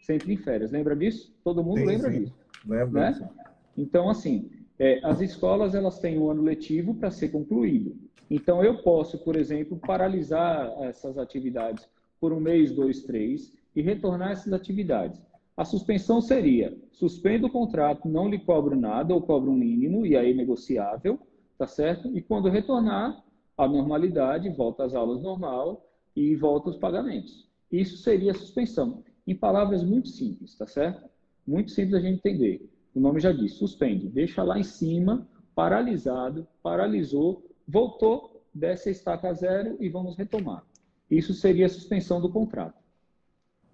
sempre 0.02 0.32
em 0.32 0.36
férias. 0.36 0.70
Lembra 0.70 0.94
disso? 0.94 1.34
Todo 1.42 1.64
mundo 1.64 1.78
sim, 1.78 1.86
lembra 1.86 2.12
sim. 2.12 2.20
disso. 2.20 2.34
Lembro 2.66 3.00
né? 3.00 3.12
Disso. 3.12 3.28
Então, 3.76 4.08
assim, 4.08 4.50
é, 4.78 5.00
as 5.02 5.20
escolas 5.20 5.74
elas 5.74 5.98
têm 5.98 6.18
um 6.18 6.30
ano 6.30 6.42
letivo 6.42 6.94
para 6.94 7.10
ser 7.10 7.28
concluído. 7.28 7.96
Então, 8.30 8.62
eu 8.62 8.82
posso, 8.82 9.18
por 9.18 9.36
exemplo, 9.36 9.78
paralisar 9.78 10.70
essas 10.82 11.18
atividades 11.18 11.88
por 12.20 12.32
um 12.32 12.40
mês, 12.40 12.72
dois, 12.72 13.02
três, 13.02 13.52
e 13.74 13.82
retornar 13.82 14.30
essas 14.30 14.52
atividades. 14.52 15.20
A 15.56 15.64
suspensão 15.64 16.20
seria: 16.20 16.76
suspendo 16.90 17.46
o 17.46 17.50
contrato, 17.50 18.08
não 18.08 18.28
lhe 18.28 18.38
cobro 18.38 18.74
nada 18.74 19.14
ou 19.14 19.22
cobro 19.22 19.50
um 19.50 19.56
mínimo, 19.56 20.04
e 20.04 20.16
aí 20.16 20.34
negociável, 20.34 21.18
tá 21.56 21.66
certo? 21.66 22.08
E 22.16 22.20
quando 22.20 22.48
retornar 22.48 23.22
à 23.56 23.68
normalidade, 23.68 24.48
volta 24.50 24.84
às 24.84 24.94
aulas 24.94 25.22
normal 25.22 25.88
e 26.16 26.34
volta 26.34 26.70
os 26.70 26.76
pagamentos. 26.76 27.48
Isso 27.70 27.96
seria 27.98 28.32
a 28.32 28.34
suspensão. 28.34 29.04
Em 29.26 29.34
palavras 29.34 29.82
muito 29.82 30.08
simples, 30.08 30.56
tá 30.56 30.66
certo? 30.66 31.08
Muito 31.46 31.70
simples 31.70 31.94
a 31.94 32.00
gente 32.00 32.18
entender. 32.18 32.68
O 32.94 33.00
nome 33.00 33.20
já 33.20 33.32
diz: 33.32 33.54
suspende, 33.54 34.08
deixa 34.08 34.42
lá 34.42 34.58
em 34.58 34.64
cima, 34.64 35.28
paralisado, 35.54 36.46
paralisou, 36.62 37.48
voltou, 37.66 38.42
desce 38.52 38.88
a 38.88 38.92
estaca 38.92 39.32
zero 39.32 39.76
e 39.80 39.88
vamos 39.88 40.16
retomar. 40.16 40.64
Isso 41.10 41.32
seria 41.32 41.66
a 41.66 41.68
suspensão 41.68 42.20
do 42.20 42.30
contrato. 42.30 42.82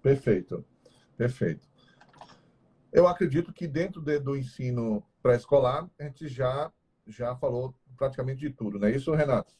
Perfeito, 0.01 0.63
perfeito. 1.17 1.70
Eu 2.91 3.07
acredito 3.07 3.53
que 3.53 3.67
dentro 3.67 4.01
de, 4.01 4.19
do 4.19 4.35
ensino 4.35 5.03
pré-escolar, 5.21 5.89
a 5.99 6.03
gente 6.03 6.27
já, 6.27 6.71
já 7.07 7.35
falou 7.35 7.73
praticamente 7.97 8.41
de 8.41 8.49
tudo, 8.49 8.79
não 8.79 8.87
é 8.87 8.95
isso, 8.95 9.13
Renato? 9.13 9.53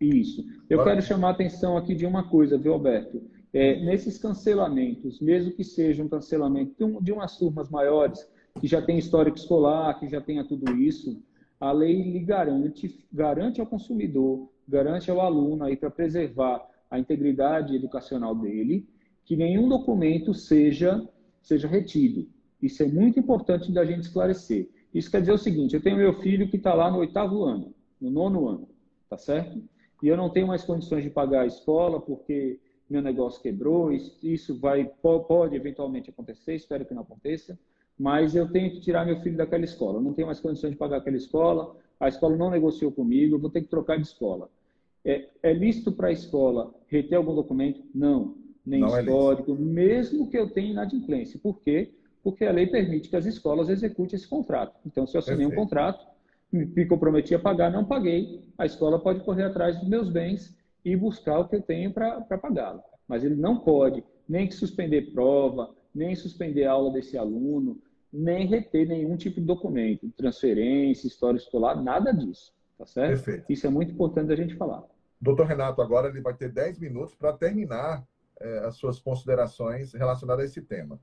Isso. 0.00 0.44
Eu 0.68 0.80
Agora... 0.80 0.96
quero 0.96 1.06
chamar 1.06 1.28
a 1.28 1.32
atenção 1.32 1.76
aqui 1.76 1.94
de 1.94 2.06
uma 2.06 2.28
coisa, 2.28 2.58
viu, 2.58 2.74
Alberto? 2.74 3.22
É, 3.52 3.82
nesses 3.84 4.18
cancelamentos, 4.18 5.20
mesmo 5.20 5.52
que 5.52 5.64
seja 5.64 6.02
um 6.02 6.08
cancelamento 6.08 6.74
de, 6.76 6.84
um, 6.84 7.02
de 7.02 7.12
umas 7.12 7.36
turmas 7.38 7.70
maiores, 7.70 8.28
que 8.60 8.66
já 8.66 8.82
tem 8.82 8.98
histórico 8.98 9.38
escolar, 9.38 9.98
que 9.98 10.08
já 10.08 10.20
tenha 10.20 10.44
tudo 10.44 10.70
isso, 10.76 11.22
a 11.58 11.72
lei 11.72 12.02
lhe 12.02 12.20
garante, 12.20 13.06
garante 13.12 13.60
ao 13.60 13.66
consumidor, 13.66 14.50
garante 14.66 15.10
ao 15.10 15.20
aluno 15.20 15.64
aí 15.64 15.76
para 15.76 15.90
preservar 15.90 16.64
a 16.90 16.98
integridade 16.98 17.74
educacional 17.74 18.34
dele, 18.34 18.86
que 19.24 19.36
nenhum 19.36 19.68
documento 19.68 20.34
seja, 20.34 21.06
seja 21.42 21.66
retido. 21.66 22.28
Isso 22.62 22.82
é 22.82 22.86
muito 22.86 23.18
importante 23.18 23.72
da 23.72 23.84
gente 23.84 24.02
esclarecer. 24.02 24.68
Isso 24.92 25.10
quer 25.10 25.20
dizer 25.20 25.32
o 25.32 25.38
seguinte: 25.38 25.74
eu 25.74 25.82
tenho 25.82 25.96
meu 25.96 26.14
filho 26.14 26.48
que 26.48 26.56
está 26.56 26.74
lá 26.74 26.90
no 26.90 26.98
oitavo 26.98 27.44
ano, 27.44 27.74
no 28.00 28.10
nono 28.10 28.48
ano, 28.48 28.68
tá 29.08 29.16
certo? 29.16 29.62
E 30.02 30.08
eu 30.08 30.16
não 30.16 30.30
tenho 30.30 30.46
mais 30.46 30.64
condições 30.64 31.02
de 31.02 31.10
pagar 31.10 31.42
a 31.42 31.46
escola 31.46 32.00
porque 32.00 32.58
meu 32.88 33.02
negócio 33.02 33.42
quebrou. 33.42 33.92
Isso 33.92 34.58
vai 34.58 34.90
pode 35.02 35.56
eventualmente 35.56 36.10
acontecer, 36.10 36.54
espero 36.54 36.84
que 36.84 36.94
não 36.94 37.02
aconteça. 37.02 37.58
Mas 37.98 38.36
eu 38.36 38.48
tenho 38.50 38.70
que 38.70 38.80
tirar 38.80 39.04
meu 39.04 39.20
filho 39.20 39.36
daquela 39.36 39.64
escola. 39.64 39.98
Eu 39.98 40.02
não 40.02 40.14
tenho 40.14 40.26
mais 40.26 40.38
condições 40.38 40.70
de 40.70 40.76
pagar 40.76 40.98
aquela 40.98 41.16
escola. 41.16 41.76
A 41.98 42.08
escola 42.08 42.36
não 42.36 42.48
negociou 42.48 42.92
comigo. 42.92 43.34
Eu 43.34 43.40
vou 43.40 43.50
ter 43.50 43.62
que 43.62 43.68
trocar 43.68 43.96
de 43.96 44.02
escola. 44.02 44.48
É, 45.04 45.28
é 45.42 45.52
lícito 45.52 45.90
para 45.90 46.08
a 46.08 46.12
escola 46.12 46.72
reter 46.86 47.16
algum 47.16 47.34
documento? 47.34 47.82
Não 47.92 48.36
nem 48.68 48.80
não 48.80 48.96
é 48.96 49.00
histórico, 49.00 49.52
é 49.52 49.58
mesmo 49.58 50.28
que 50.28 50.38
eu 50.38 50.50
tenha 50.50 50.72
inadimplência. 50.72 51.40
Por 51.42 51.60
quê? 51.60 51.90
Porque 52.22 52.44
a 52.44 52.52
lei 52.52 52.66
permite 52.66 53.08
que 53.08 53.16
as 53.16 53.26
escolas 53.26 53.68
executem 53.68 54.16
esse 54.16 54.28
contrato. 54.28 54.74
Então, 54.84 55.06
se 55.06 55.16
eu 55.16 55.20
assinei 55.20 55.38
Perfeito. 55.38 55.60
um 55.60 55.64
contrato, 55.64 56.06
me 56.52 56.86
comprometi 56.86 57.34
a 57.34 57.38
pagar, 57.38 57.70
não 57.70 57.84
paguei, 57.84 58.42
a 58.56 58.64
escola 58.64 58.98
pode 58.98 59.20
correr 59.20 59.44
atrás 59.44 59.78
dos 59.78 59.88
meus 59.88 60.08
bens 60.08 60.56
e 60.84 60.96
buscar 60.96 61.38
o 61.38 61.48
que 61.48 61.56
eu 61.56 61.62
tenho 61.62 61.92
para 61.92 62.20
pagá-lo. 62.38 62.82
Mas 63.06 63.24
ele 63.24 63.34
não 63.34 63.58
pode 63.58 64.02
nem 64.28 64.50
suspender 64.50 65.12
prova, 65.12 65.70
nem 65.94 66.14
suspender 66.14 66.64
aula 66.64 66.92
desse 66.92 67.16
aluno, 67.16 67.80
nem 68.12 68.46
reter 68.46 68.86
nenhum 68.86 69.16
tipo 69.16 69.40
de 69.40 69.46
documento, 69.46 70.10
transferência, 70.16 71.06
história 71.06 71.36
escolar, 71.36 71.82
nada 71.82 72.12
disso. 72.12 72.52
Tá 72.78 72.86
certo? 72.86 73.24
Perfeito. 73.24 73.52
Isso 73.52 73.66
é 73.66 73.70
muito 73.70 73.92
importante 73.92 74.32
a 74.32 74.36
gente 74.36 74.54
falar. 74.54 74.84
Doutor 75.20 75.46
Renato, 75.46 75.82
agora 75.82 76.08
ele 76.08 76.20
vai 76.20 76.32
ter 76.34 76.50
10 76.50 76.78
minutos 76.78 77.14
para 77.14 77.32
terminar 77.32 78.06
é, 78.40 78.58
as 78.60 78.76
suas 78.76 79.00
considerações 79.00 79.92
relacionadas 79.92 80.44
a 80.44 80.46
esse 80.46 80.62
tema. 80.62 80.98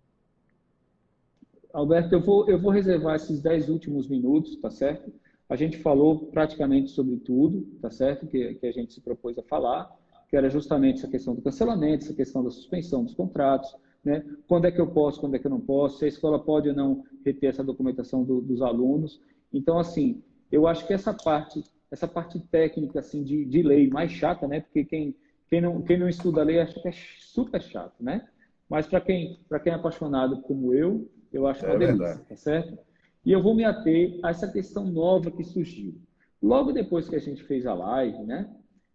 Alberto, 1.75 2.15
eu 2.15 2.21
vou, 2.21 2.47
eu 2.47 2.57
vou 2.57 2.71
reservar 2.71 3.17
esses 3.17 3.41
dez 3.41 3.67
últimos 3.67 4.07
minutos, 4.07 4.55
tá 4.61 4.69
certo? 4.69 5.11
A 5.49 5.57
gente 5.57 5.77
falou 5.77 6.27
praticamente 6.27 6.89
sobre 6.89 7.17
tudo, 7.17 7.67
tá 7.81 7.91
certo? 7.91 8.25
Que, 8.27 8.55
que 8.55 8.65
a 8.65 8.71
gente 8.71 8.93
se 8.93 9.01
propôs 9.01 9.37
a 9.37 9.43
falar, 9.43 9.93
que 10.29 10.37
era 10.37 10.49
justamente 10.49 10.99
essa 10.99 11.09
questão 11.09 11.35
do 11.35 11.41
cancelamento, 11.41 12.05
essa 12.05 12.13
questão 12.13 12.41
da 12.41 12.49
suspensão 12.49 13.03
dos 13.03 13.13
contratos, 13.13 13.75
né? 14.05 14.23
Quando 14.47 14.67
é 14.67 14.71
que 14.71 14.79
eu 14.79 14.87
posso, 14.87 15.19
quando 15.19 15.35
é 15.35 15.39
que 15.39 15.47
eu 15.47 15.51
não 15.51 15.59
posso, 15.59 15.99
se 15.99 16.05
a 16.05 16.07
escola 16.07 16.39
pode 16.39 16.69
ou 16.69 16.75
não 16.75 17.03
reter 17.25 17.49
essa 17.49 17.63
documentação 17.63 18.23
do, 18.23 18.39
dos 18.39 18.61
alunos. 18.61 19.19
Então, 19.51 19.77
assim, 19.77 20.23
eu 20.49 20.67
acho 20.67 20.87
que 20.87 20.93
essa 20.93 21.13
parte, 21.13 21.61
essa 21.91 22.07
parte 22.07 22.39
técnica, 22.39 22.99
assim, 23.01 23.21
de, 23.21 23.43
de 23.43 23.61
lei 23.61 23.89
mais 23.89 24.13
chata, 24.13 24.47
né? 24.47 24.61
Porque 24.61 24.85
quem, 24.85 25.13
quem 25.49 25.59
não, 25.59 25.81
quem 25.81 25.99
não 25.99 26.07
estuda 26.07 26.39
a 26.39 26.45
lei 26.45 26.57
acha 26.57 26.79
que 26.79 26.87
é 26.87 26.93
super 26.93 27.61
chato, 27.61 28.01
né? 28.01 28.25
Mas 28.69 28.87
para 28.87 29.01
quem, 29.01 29.39
quem 29.63 29.71
é 29.73 29.75
apaixonado 29.75 30.41
como 30.41 30.73
eu, 30.73 31.09
eu 31.31 31.47
acho 31.47 31.65
é 31.65 31.69
uma 31.69 31.79
delícia, 31.79 32.05
verdade. 32.05 32.27
tá 32.27 32.35
certo? 32.35 32.77
E 33.25 33.31
eu 33.31 33.41
vou 33.41 33.55
me 33.55 33.63
ater 33.63 34.19
a 34.23 34.29
essa 34.29 34.47
questão 34.47 34.85
nova 34.85 35.31
que 35.31 35.43
surgiu. 35.43 35.95
Logo 36.41 36.71
depois 36.71 37.09
que 37.09 37.15
a 37.15 37.19
gente 37.19 37.43
fez 37.43 37.65
a 37.65 37.73
live, 37.73 38.23
né? 38.23 38.49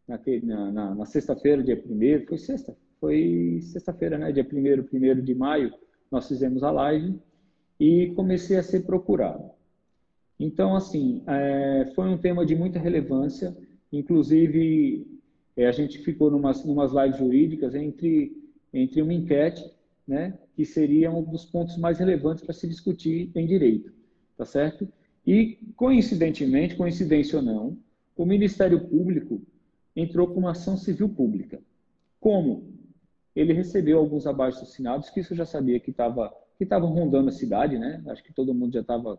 Naquele, 0.07 0.47
na, 0.47 0.71
na, 0.71 0.95
na 0.95 1.07
sexta-feira, 1.07 1.63
dia 1.63 1.77
1 1.85 2.27
foi 2.27 2.39
sexta? 2.39 2.77
Foi 3.01 3.61
sexta-feira, 3.63 4.19
né? 4.19 4.33
Dia 4.33 4.45
1 4.45 4.83
primeiro 4.85 5.23
de 5.23 5.35
maio, 5.35 5.73
nós 6.11 6.29
fizemos 6.29 6.63
a 6.63 6.71
live 6.71 7.19
e 7.79 8.13
comecei 8.15 8.57
a 8.57 8.63
ser 8.63 8.81
procurado. 8.81 9.51
Então, 10.39 10.75
assim, 10.75 11.23
é, 11.27 11.93
foi 11.95 12.09
um 12.09 12.19
tema 12.19 12.47
de 12.47 12.55
muita 12.55 12.79
relevância, 12.79 13.57
inclusive 13.93 15.07
é, 15.57 15.67
a 15.67 15.73
gente 15.73 15.99
ficou 15.99 16.31
numas, 16.31 16.65
numas 16.65 16.93
lives 16.93 17.19
jurídicas 17.19 17.75
entre, 17.75 18.33
entre 18.73 19.03
uma 19.03 19.13
enquete, 19.13 19.65
né, 20.07 20.39
que 20.57 20.65
seria 20.65 21.11
um 21.11 21.23
dos 21.23 21.45
pontos 21.45 21.77
mais 21.77 21.99
relevantes 21.99 22.45
para 22.45 22.55
se 22.55 22.67
discutir 22.69 23.31
em 23.35 23.47
direito, 23.47 23.93
tá 24.37 24.45
certo? 24.45 24.89
E, 25.27 25.59
coincidentemente, 25.77 26.77
coincidência 26.77 27.39
ou 27.39 27.45
não, 27.45 27.79
o 28.17 28.25
Ministério 28.25 28.89
Público 28.89 29.41
entrou 29.95 30.29
com 30.29 30.41
uma 30.41 30.53
ação 30.53 30.77
civil 30.77 31.09
pública. 31.09 31.61
Como? 32.19 32.73
Ele 33.35 33.53
recebeu 33.53 33.99
alguns 33.99 34.27
abaixo 34.27 34.63
assinados, 34.63 35.11
que 35.11 35.21
isso 35.21 35.33
eu 35.33 35.37
já 35.37 35.47
sabia 35.47 35.79
que 35.79 35.91
estava 35.91 36.33
que 36.61 36.65
estavam 36.65 36.91
rondando 36.91 37.31
a 37.31 37.33
cidade, 37.33 37.79
né? 37.79 38.03
Acho 38.09 38.23
que 38.23 38.35
todo 38.35 38.53
mundo 38.53 38.75
já 38.75 38.83
estava, 38.83 39.19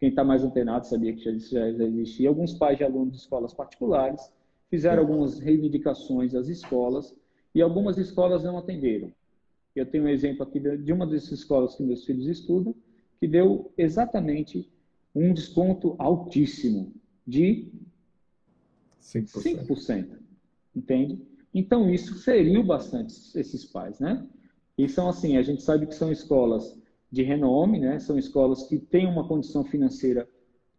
quem 0.00 0.08
está 0.08 0.24
mais 0.24 0.42
antenado 0.42 0.88
sabia 0.88 1.14
que 1.14 1.22
já, 1.22 1.30
já 1.70 1.84
existia. 1.84 2.28
Alguns 2.28 2.52
pais 2.54 2.78
de 2.78 2.82
alunos 2.82 3.12
de 3.12 3.18
escolas 3.18 3.54
particulares, 3.54 4.20
fizeram 4.68 5.02
algumas 5.02 5.38
reivindicações 5.38 6.34
às 6.34 6.48
escolas 6.48 7.14
e 7.54 7.60
algumas 7.60 7.98
escolas 7.98 8.44
não 8.44 8.58
atenderam. 8.58 9.12
Eu 9.74 9.86
tenho 9.86 10.04
um 10.04 10.08
exemplo 10.08 10.42
aqui 10.42 10.60
de 10.60 10.92
uma 10.92 11.06
dessas 11.06 11.32
escolas 11.32 11.74
que 11.74 11.82
meus 11.82 12.04
filhos 12.04 12.26
estudam, 12.26 12.74
que 13.18 13.28
deu 13.28 13.72
exatamente 13.76 14.68
um 15.14 15.32
desconto 15.32 15.94
altíssimo 15.98 16.92
de 17.26 17.68
5%. 19.00 19.66
5% 19.66 20.20
entende? 20.74 21.20
Então, 21.52 21.90
isso 21.90 22.22
feriu 22.22 22.62
bastante 22.62 23.14
esses 23.34 23.64
pais, 23.64 23.98
né? 23.98 24.24
E 24.78 24.88
são 24.88 25.08
assim, 25.08 25.36
a 25.36 25.42
gente 25.42 25.62
sabe 25.62 25.86
que 25.86 25.94
são 25.94 26.12
escolas 26.12 26.78
de 27.10 27.22
renome, 27.22 27.80
né? 27.80 27.98
São 27.98 28.16
escolas 28.18 28.62
que 28.64 28.78
têm 28.78 29.06
uma 29.06 29.26
condição 29.26 29.64
financeira 29.64 30.28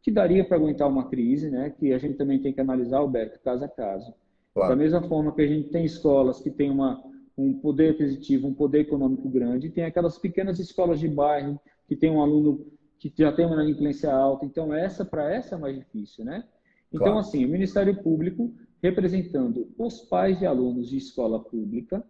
que 0.01 0.09
daria 0.09 0.43
para 0.43 0.57
aguentar 0.57 0.88
uma 0.89 1.09
crise, 1.09 1.49
né? 1.49 1.69
que 1.69 1.93
a 1.93 1.97
gente 1.97 2.17
também 2.17 2.41
tem 2.41 2.51
que 2.51 2.59
analisar, 2.59 2.97
Alberto, 2.97 3.39
caso 3.43 3.63
a 3.63 3.67
caso. 3.67 4.13
Claro. 4.54 4.70
Da 4.70 4.76
mesma 4.76 5.02
forma 5.08 5.34
que 5.34 5.41
a 5.41 5.47
gente 5.47 5.70
tem 5.70 5.86
escolas 5.86 6.39
que 6.41 6.52
têm 6.52 6.70
uma, 6.70 7.02
um 7.38 7.54
poder 7.60 7.91
aquisitivo, 7.91 8.47
um 8.47 8.54
poder 8.54 8.82
econômico 8.82 9.30
grande, 9.30 9.70
tem 9.70 9.86
aquelas 9.86 10.18
pequenas 10.18 10.60
escolas 10.60 10.99
de 10.99 11.08
bairro 11.08 11.60
que 11.88 11.95
tem 11.95 12.12
um 12.12 12.22
aluno 12.22 12.66
que 12.99 13.12
já 13.18 13.32
tem 13.32 13.45
uma 13.45 13.56
inadimplência 13.56 14.14
alta. 14.14 14.45
Então, 14.45 14.74
essa 14.74 15.04
para 15.04 15.34
essa 15.34 15.56
é 15.56 15.58
mais 15.58 15.76
difícil, 15.76 16.24
né? 16.24 16.43
Então, 16.91 17.14
claro. 17.14 17.20
assim, 17.20 17.45
o 17.45 17.49
Ministério 17.49 18.02
Público, 18.04 18.54
representando 18.82 19.72
os 19.78 20.02
pais 20.02 20.38
de 20.38 20.45
alunos 20.45 20.89
de 20.89 20.97
escola 20.97 21.39
pública, 21.39 22.04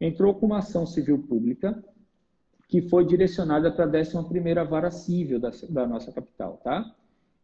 entrou 0.00 0.34
com 0.34 0.46
uma 0.46 0.58
ação 0.58 0.84
civil 0.84 1.18
pública 1.22 1.82
que 2.68 2.82
foi 2.82 3.06
direcionada 3.06 3.70
para 3.70 3.84
a 3.84 3.88
11ª 3.88 4.68
Vara 4.68 4.90
Civil 4.90 5.38
da, 5.38 5.50
da 5.70 5.86
nossa 5.86 6.12
capital, 6.12 6.60
tá? 6.64 6.94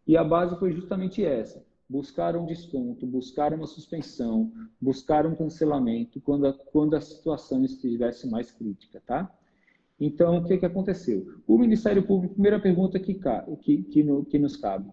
E 0.07 0.16
a 0.16 0.24
base 0.24 0.59
foi 0.59 0.72
justamente 0.72 1.24
essa: 1.24 1.64
buscar 1.91 2.36
um 2.36 2.47
desconto, 2.47 3.05
buscar 3.05 3.53
uma 3.53 3.66
suspensão, 3.66 4.53
buscar 4.80 5.26
um 5.26 5.34
cancelamento 5.34 6.20
quando 6.20 6.47
a, 6.47 6.53
quando 6.53 6.95
a 6.95 7.01
situação 7.01 7.64
estivesse 7.64 8.30
mais 8.30 8.53
crítica, 8.53 9.03
tá? 9.05 9.28
Então, 9.99 10.38
o 10.38 10.45
que, 10.45 10.57
que 10.57 10.64
aconteceu? 10.64 11.34
O 11.49 11.59
Ministério 11.59 12.05
Público, 12.05 12.34
primeira 12.34 12.61
pergunta 12.61 12.99
que, 13.01 13.20
que, 13.61 13.82
que, 13.82 14.03
no, 14.05 14.24
que 14.24 14.38
nos 14.38 14.57
cabe, 14.57 14.88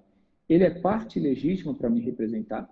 ele 0.50 0.64
é 0.64 0.72
parte 0.72 1.20
legítima 1.20 1.72
para 1.76 1.88
me 1.88 2.02
representar? 2.02 2.68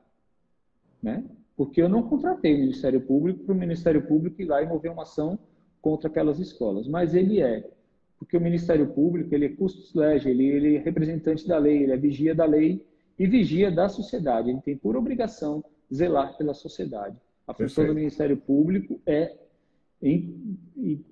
Né? 1.01 1.23
Porque 1.55 1.80
eu 1.80 1.88
não 1.88 2.01
contratei 2.01 2.55
o 2.55 2.59
Ministério 2.59 3.01
Público 3.01 3.43
para 3.43 3.53
o 3.53 3.57
Ministério 3.57 4.07
Público 4.07 4.41
ir 4.41 4.45
lá 4.45 4.61
e 4.61 4.65
mover 4.65 4.91
uma 4.91 5.03
ação 5.03 5.38
contra 5.82 6.09
aquelas 6.09 6.39
escolas, 6.39 6.88
mas 6.88 7.13
ele 7.13 7.41
é, 7.41 7.69
porque 8.17 8.36
o 8.36 8.41
Ministério 8.41 8.88
Público 8.88 9.34
ele 9.36 9.45
é 9.45 9.49
custos 9.49 9.93
lege, 9.93 10.32
ele, 10.32 10.47
ele 10.47 10.76
é 10.78 10.80
representante 10.80 11.47
da 11.47 11.59
lei, 11.59 11.84
ele 11.84 11.91
é 11.91 11.97
vigia 11.97 12.34
da 12.34 12.45
lei 12.45 12.84
e 13.18 13.26
vigia 13.26 13.72
da 13.72 13.88
sociedade. 13.89 14.49
Ele 14.49 14.61
tem 14.61 14.78
por 14.78 14.95
obrigação 14.95 15.63
zelar 15.93 16.38
pela 16.38 16.53
sociedade. 16.53 17.16
A 17.47 17.53
função 17.53 17.84
Perfeito. 17.84 17.88
do 17.88 17.95
Ministério 17.95 18.38
Público 18.38 18.99
é 19.05 19.36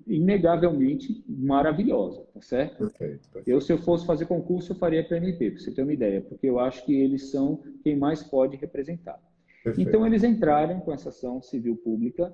inegavelmente 0.06 1.24
maravilhosa, 1.26 2.24
tá 2.32 2.40
certo? 2.40 2.78
Perfeito, 2.78 3.28
perfeito. 3.28 3.48
Eu, 3.48 3.60
se 3.60 3.72
eu 3.72 3.78
fosse 3.78 4.06
fazer 4.06 4.26
concurso, 4.26 4.72
eu 4.72 4.76
faria 4.76 5.06
PMP, 5.06 5.50
para 5.50 5.60
você 5.60 5.72
ter 5.72 5.82
uma 5.82 5.92
ideia, 5.92 6.20
porque 6.20 6.46
eu 6.48 6.60
acho 6.60 6.84
que 6.84 6.94
eles 6.94 7.30
são 7.30 7.60
quem 7.82 7.96
mais 7.96 8.22
pode 8.22 8.56
representar. 8.56 9.20
Perfeito. 9.64 9.88
Então, 9.88 10.06
eles 10.06 10.22
entraram 10.22 10.80
com 10.80 10.92
essa 10.92 11.08
ação 11.08 11.40
civil 11.42 11.76
pública 11.76 12.32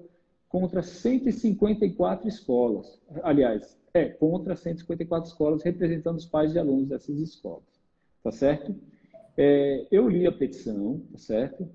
contra 0.48 0.82
154 0.82 2.28
escolas. 2.28 3.00
Aliás, 3.22 3.78
é, 3.94 4.06
contra 4.06 4.56
154 4.56 5.30
escolas, 5.30 5.62
representando 5.62 6.16
os 6.16 6.26
pais 6.26 6.52
de 6.52 6.58
alunos 6.58 6.88
dessas 6.88 7.18
escolas. 7.20 7.62
Tá 8.22 8.32
certo? 8.32 8.74
É, 9.36 9.86
eu 9.90 10.08
li 10.08 10.26
a 10.26 10.32
petição, 10.32 11.00
tá 11.12 11.18
certo? 11.18 11.68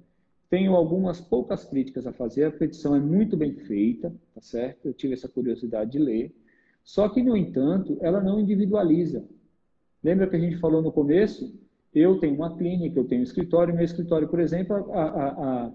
Tenho 0.50 0.76
algumas 0.76 1.20
poucas 1.20 1.66
críticas 1.66 2.06
a 2.06 2.14
fazer. 2.14 2.46
A 2.46 2.52
petição 2.52 2.96
é 2.96 3.00
muito 3.00 3.36
bem 3.36 3.56
feita, 3.56 4.14
tá 4.34 4.42
certo? 4.42 4.88
Eu 4.88 4.94
tive 4.94 5.14
essa 5.14 5.28
curiosidade 5.28 5.92
de 5.92 6.00
ler. 6.00 6.36
Só 6.84 7.10
que, 7.10 7.22
no 7.22 7.36
entanto, 7.36 7.98
ela 8.02 8.22
não 8.22 8.40
individualiza. 8.40 9.26
Lembra 10.04 10.28
que 10.28 10.36
a 10.36 10.40
gente 10.40 10.58
falou 10.58 10.82
no 10.82 10.92
começo? 10.92 11.60
Eu 11.94 12.20
tenho 12.20 12.36
uma 12.36 12.56
clínica, 12.56 13.00
eu 13.00 13.06
tenho 13.06 13.22
um 13.22 13.24
escritório. 13.24 13.74
Meu 13.74 13.84
escritório, 13.84 14.28
por 14.28 14.40
exemplo, 14.40 14.76
a, 14.94 15.02
a, 15.02 15.28
a, 15.30 15.72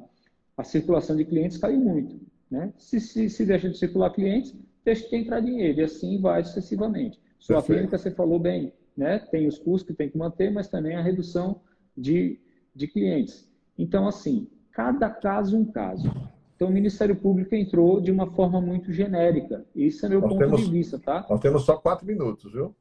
a 0.58 0.64
circulação 0.64 1.16
de 1.16 1.24
clientes 1.24 1.56
caiu 1.56 1.80
muito. 1.80 2.20
Né? 2.48 2.72
Se, 2.78 3.00
se, 3.00 3.28
se 3.28 3.44
deixa 3.44 3.68
de 3.68 3.76
circular 3.76 4.10
clientes, 4.10 4.54
deixa 4.84 5.08
de 5.08 5.16
entrar 5.16 5.40
dinheiro. 5.40 5.80
E 5.80 5.82
assim 5.82 6.20
vai 6.20 6.44
sucessivamente. 6.44 7.18
Sua 7.38 7.56
Perfeito. 7.56 7.78
clínica, 7.78 7.98
você 7.98 8.10
falou 8.10 8.38
bem, 8.38 8.72
né? 8.96 9.18
tem 9.18 9.48
os 9.48 9.58
custos 9.58 9.88
que 9.88 9.94
tem 9.94 10.10
que 10.10 10.18
manter, 10.18 10.52
mas 10.52 10.68
também 10.68 10.94
a 10.94 11.02
redução 11.02 11.60
de, 12.00 12.38
de 12.74 12.88
clientes. 12.88 13.48
Então, 13.78 14.06
assim, 14.06 14.48
cada 14.72 15.10
caso 15.10 15.56
um 15.56 15.64
caso. 15.64 16.10
Então, 16.56 16.68
o 16.68 16.72
Ministério 16.72 17.16
Público 17.16 17.54
entrou 17.54 18.00
de 18.00 18.10
uma 18.10 18.30
forma 18.32 18.60
muito 18.60 18.92
genérica. 18.92 19.64
Esse 19.74 20.04
é 20.04 20.08
meu 20.08 20.20
nós 20.20 20.30
ponto 20.30 20.40
temos, 20.40 20.64
de 20.64 20.70
vista, 20.70 20.98
tá? 20.98 21.26
Nós 21.28 21.40
temos 21.40 21.64
só 21.64 21.76
quatro 21.76 22.06
minutos, 22.06 22.52
viu? 22.52 22.74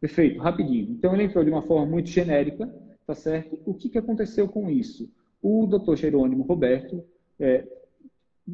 Perfeito, 0.00 0.40
rapidinho. 0.40 0.90
Então, 0.90 1.14
ele 1.14 1.24
entrou 1.24 1.44
de 1.44 1.50
uma 1.50 1.62
forma 1.62 1.86
muito 1.86 2.08
genérica, 2.08 2.72
tá 3.06 3.14
certo? 3.14 3.58
O 3.64 3.74
que, 3.74 3.88
que 3.88 3.98
aconteceu 3.98 4.48
com 4.48 4.68
isso? 4.68 5.08
O 5.40 5.66
doutor 5.66 5.96
Jerônimo 5.96 6.42
Roberto, 6.42 7.04
é, 7.38 7.64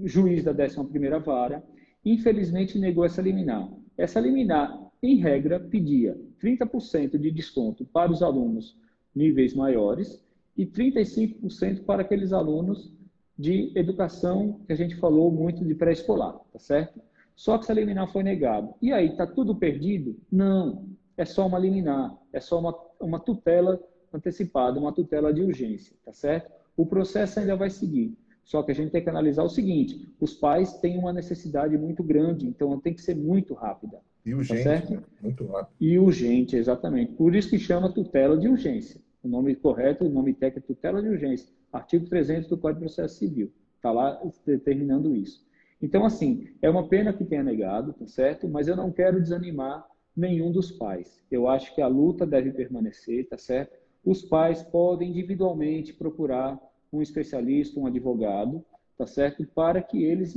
juiz 0.04 0.44
da 0.44 0.54
11ª 0.54 1.22
Vara, 1.22 1.64
infelizmente 2.04 2.78
negou 2.78 3.04
essa 3.04 3.22
liminar. 3.22 3.68
Essa 3.96 4.20
liminar, 4.20 4.78
em 5.02 5.16
regra, 5.16 5.58
pedia 5.58 6.18
30% 6.42 7.18
de 7.18 7.30
desconto 7.30 7.84
para 7.86 8.10
os 8.10 8.22
alunos 8.22 8.76
níveis 9.14 9.54
maiores 9.54 10.22
e 10.56 10.66
35% 10.66 11.84
para 11.84 12.02
aqueles 12.02 12.32
alunos 12.32 12.92
de 13.38 13.72
educação 13.74 14.60
que 14.66 14.72
a 14.72 14.76
gente 14.76 14.96
falou 14.96 15.30
muito 15.30 15.64
de 15.64 15.74
pré-escolar, 15.74 16.38
tá 16.52 16.58
certo? 16.58 17.00
Só 17.34 17.56
que 17.56 17.64
essa 17.64 17.72
liminar 17.72 18.10
foi 18.12 18.22
negada. 18.22 18.72
E 18.80 18.92
aí, 18.92 19.08
está 19.08 19.26
tudo 19.26 19.54
perdido? 19.54 20.16
Não, 20.30 20.86
é 21.16 21.24
só 21.24 21.46
uma 21.46 21.58
liminar, 21.58 22.16
é 22.32 22.40
só 22.40 22.58
uma, 22.58 22.78
uma 23.00 23.18
tutela 23.18 23.80
antecipada, 24.12 24.78
uma 24.78 24.92
tutela 24.92 25.32
de 25.32 25.40
urgência, 25.40 25.96
tá 26.04 26.12
certo? 26.12 26.52
O 26.76 26.86
processo 26.86 27.40
ainda 27.40 27.56
vai 27.56 27.70
seguir. 27.70 28.16
Só 28.44 28.62
que 28.62 28.72
a 28.72 28.74
gente 28.74 28.90
tem 28.90 29.02
que 29.02 29.10
analisar 29.10 29.42
o 29.42 29.48
seguinte: 29.48 30.08
os 30.20 30.34
pais 30.34 30.74
têm 30.78 30.98
uma 30.98 31.12
necessidade 31.12 31.76
muito 31.78 32.02
grande, 32.02 32.46
então 32.46 32.78
tem 32.80 32.94
que 32.94 33.02
ser 33.02 33.14
muito 33.14 33.54
rápida. 33.54 34.00
E 34.24 34.34
urgente, 34.34 34.62
tá 34.62 34.70
certo? 34.70 34.92
Né? 34.92 35.02
muito 35.20 35.46
rápido. 35.46 35.74
E 35.80 35.98
urgente, 35.98 36.56
exatamente. 36.56 37.12
Por 37.12 37.34
isso 37.34 37.50
que 37.50 37.58
chama 37.58 37.92
tutela 37.92 38.36
de 38.36 38.48
urgência. 38.48 39.00
O 39.22 39.28
nome 39.28 39.54
correto, 39.54 40.04
o 40.04 40.08
nome 40.08 40.34
técnico 40.34 40.72
é 40.72 40.74
tutela 40.74 41.02
de 41.02 41.08
urgência. 41.08 41.48
Artigo 41.72 42.06
300 42.06 42.48
do 42.48 42.58
Código 42.58 42.80
de 42.80 42.86
Processo 42.86 43.18
Civil. 43.18 43.52
Está 43.76 43.90
lá 43.90 44.20
determinando 44.46 45.16
isso. 45.16 45.44
Então, 45.80 46.04
assim, 46.04 46.48
é 46.60 46.70
uma 46.70 46.86
pena 46.88 47.12
que 47.12 47.24
tenha 47.24 47.42
negado, 47.42 47.92
tá 47.92 48.06
certo? 48.06 48.48
Mas 48.48 48.68
eu 48.68 48.76
não 48.76 48.92
quero 48.92 49.20
desanimar 49.20 49.84
nenhum 50.16 50.52
dos 50.52 50.70
pais. 50.70 51.20
Eu 51.30 51.48
acho 51.48 51.74
que 51.74 51.82
a 51.82 51.88
luta 51.88 52.24
deve 52.24 52.52
permanecer, 52.52 53.28
tá 53.28 53.36
certo? 53.36 53.76
Os 54.04 54.22
pais 54.22 54.62
podem 54.62 55.10
individualmente 55.10 55.92
procurar 55.92 56.60
um 56.92 57.00
especialista, 57.00 57.80
um 57.80 57.86
advogado, 57.86 58.64
tá 58.98 59.06
certo? 59.06 59.44
Para 59.46 59.80
que 59.80 60.04
eles 60.04 60.36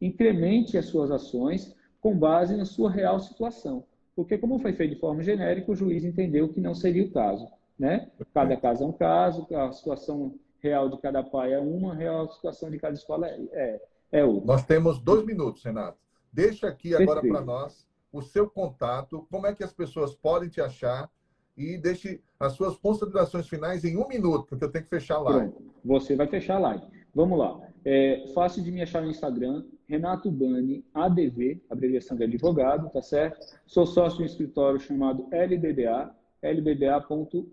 incrementem 0.00 0.78
as 0.78 0.86
suas 0.86 1.10
ações 1.10 1.74
com 2.00 2.16
base 2.16 2.56
na 2.56 2.64
sua 2.64 2.90
real 2.90 3.18
situação. 3.20 3.84
Porque, 4.14 4.38
como 4.38 4.58
foi 4.58 4.72
feito 4.72 4.94
de 4.94 5.00
forma 5.00 5.22
genérica, 5.22 5.70
o 5.70 5.76
juiz 5.76 6.04
entendeu 6.04 6.48
que 6.48 6.60
não 6.60 6.74
seria 6.74 7.04
o 7.04 7.10
caso. 7.10 7.46
Né? 7.78 8.10
Cada 8.32 8.56
caso 8.56 8.82
é 8.82 8.86
um 8.86 8.92
caso, 8.92 9.46
a 9.54 9.70
situação 9.72 10.34
real 10.60 10.88
de 10.88 10.98
cada 10.98 11.22
pai 11.22 11.52
é 11.52 11.58
uma, 11.58 11.92
a 11.92 11.96
real 11.96 12.30
situação 12.32 12.70
de 12.70 12.78
cada 12.78 12.94
escola 12.94 13.28
é, 13.28 13.38
é, 13.52 13.82
é 14.12 14.24
outra. 14.24 14.46
Nós 14.46 14.64
temos 14.64 14.98
dois 14.98 15.24
minutos, 15.24 15.62
Renato. 15.62 15.98
Deixa 16.32 16.66
aqui 16.68 16.94
agora 16.94 17.20
para 17.20 17.40
nós 17.42 17.86
o 18.12 18.22
seu 18.22 18.48
contato, 18.48 19.26
como 19.30 19.46
é 19.46 19.54
que 19.54 19.62
as 19.62 19.72
pessoas 19.72 20.14
podem 20.14 20.48
te 20.48 20.60
achar 20.60 21.10
e 21.56 21.78
deixe 21.78 22.20
as 22.38 22.52
suas 22.52 22.76
considerações 22.76 23.48
finais 23.48 23.84
em 23.84 23.96
um 23.96 24.06
minuto, 24.06 24.46
porque 24.48 24.64
eu 24.64 24.70
tenho 24.70 24.84
que 24.84 24.90
fechar 24.90 25.16
a 25.16 25.20
live. 25.20 25.52
Pronto. 25.52 25.72
Você 25.84 26.14
vai 26.14 26.26
fechar 26.26 26.56
a 26.56 26.60
live. 26.60 26.84
Vamos 27.14 27.38
lá. 27.38 27.58
É 27.84 28.24
fácil 28.34 28.62
de 28.62 28.70
me 28.70 28.82
achar 28.82 29.00
no 29.00 29.08
Instagram, 29.08 29.64
Renato 29.88 30.30
Bani, 30.30 30.84
ADV, 30.92 31.62
abreviação 31.70 32.16
de 32.16 32.24
advogado, 32.24 32.90
tá 32.90 33.00
certo? 33.00 33.38
Sou 33.64 33.86
sócio 33.86 34.18
de 34.18 34.24
um 34.24 34.26
escritório 34.26 34.80
chamado 34.80 35.26
LBBA, 35.30 36.14
lbba. 36.42 37.46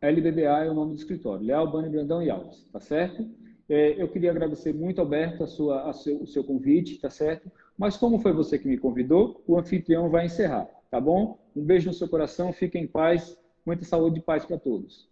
LBBA 0.00 0.64
é 0.64 0.70
o 0.70 0.74
nome 0.74 0.92
do 0.92 0.98
escritório, 0.98 1.44
Leal, 1.44 1.70
Bani, 1.70 1.88
Brandão 1.88 2.22
e 2.22 2.30
Alves, 2.30 2.68
tá 2.70 2.78
certo? 2.78 3.26
É, 3.66 4.00
eu 4.00 4.06
queria 4.08 4.30
agradecer 4.30 4.74
muito, 4.74 5.00
Alberto, 5.00 5.42
a 5.42 5.46
sua, 5.46 5.88
a 5.88 5.92
seu, 5.94 6.22
o 6.22 6.26
seu 6.26 6.44
convite, 6.44 7.00
tá 7.00 7.08
certo? 7.08 7.50
Mas 7.78 7.96
como 7.96 8.18
foi 8.18 8.32
você 8.32 8.58
que 8.58 8.68
me 8.68 8.76
convidou, 8.76 9.42
o 9.46 9.58
anfitrião 9.58 10.10
vai 10.10 10.26
encerrar, 10.26 10.68
tá 10.94 11.00
bom? 11.00 11.40
Um 11.56 11.64
beijo 11.64 11.88
no 11.88 11.92
seu 11.92 12.08
coração, 12.08 12.52
fique 12.52 12.78
em 12.78 12.86
paz, 12.86 13.36
muita 13.66 13.84
saúde 13.84 14.20
e 14.20 14.22
paz 14.22 14.44
para 14.44 14.56
todos. 14.56 15.10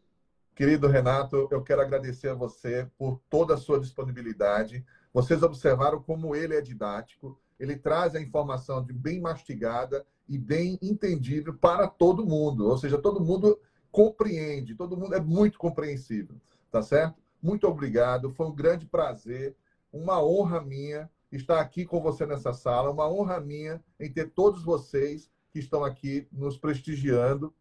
Querido 0.54 0.86
Renato, 0.86 1.48
eu 1.50 1.60
quero 1.60 1.80
agradecer 1.80 2.28
a 2.28 2.34
você 2.34 2.88
por 2.96 3.20
toda 3.28 3.54
a 3.54 3.56
sua 3.56 3.80
disponibilidade. 3.80 4.86
Vocês 5.12 5.42
observaram 5.42 6.00
como 6.00 6.36
ele 6.36 6.54
é 6.54 6.60
didático, 6.60 7.36
ele 7.58 7.74
traz 7.74 8.14
a 8.14 8.20
informação 8.20 8.84
de 8.84 8.92
bem 8.92 9.20
mastigada 9.20 10.06
e 10.28 10.38
bem 10.38 10.78
entendível 10.80 11.52
para 11.54 11.88
todo 11.88 12.24
mundo, 12.24 12.68
ou 12.68 12.78
seja, 12.78 12.96
todo 12.96 13.20
mundo 13.20 13.58
compreende, 13.90 14.76
todo 14.76 14.96
mundo 14.96 15.16
é 15.16 15.20
muito 15.20 15.58
compreensível, 15.58 16.36
tá 16.70 16.80
certo? 16.80 17.20
Muito 17.42 17.66
obrigado, 17.66 18.30
foi 18.30 18.46
um 18.46 18.54
grande 18.54 18.86
prazer, 18.86 19.56
uma 19.92 20.22
honra 20.22 20.60
minha 20.60 21.10
estar 21.32 21.58
aqui 21.58 21.84
com 21.84 22.00
você 22.00 22.24
nessa 22.24 22.52
sala, 22.52 22.92
uma 22.92 23.10
honra 23.10 23.40
minha 23.40 23.82
em 23.98 24.08
ter 24.08 24.30
todos 24.30 24.62
vocês 24.62 25.28
que 25.52 25.58
estão 25.58 25.84
aqui 25.84 26.26
nos 26.32 26.56
prestigiando 26.56 27.54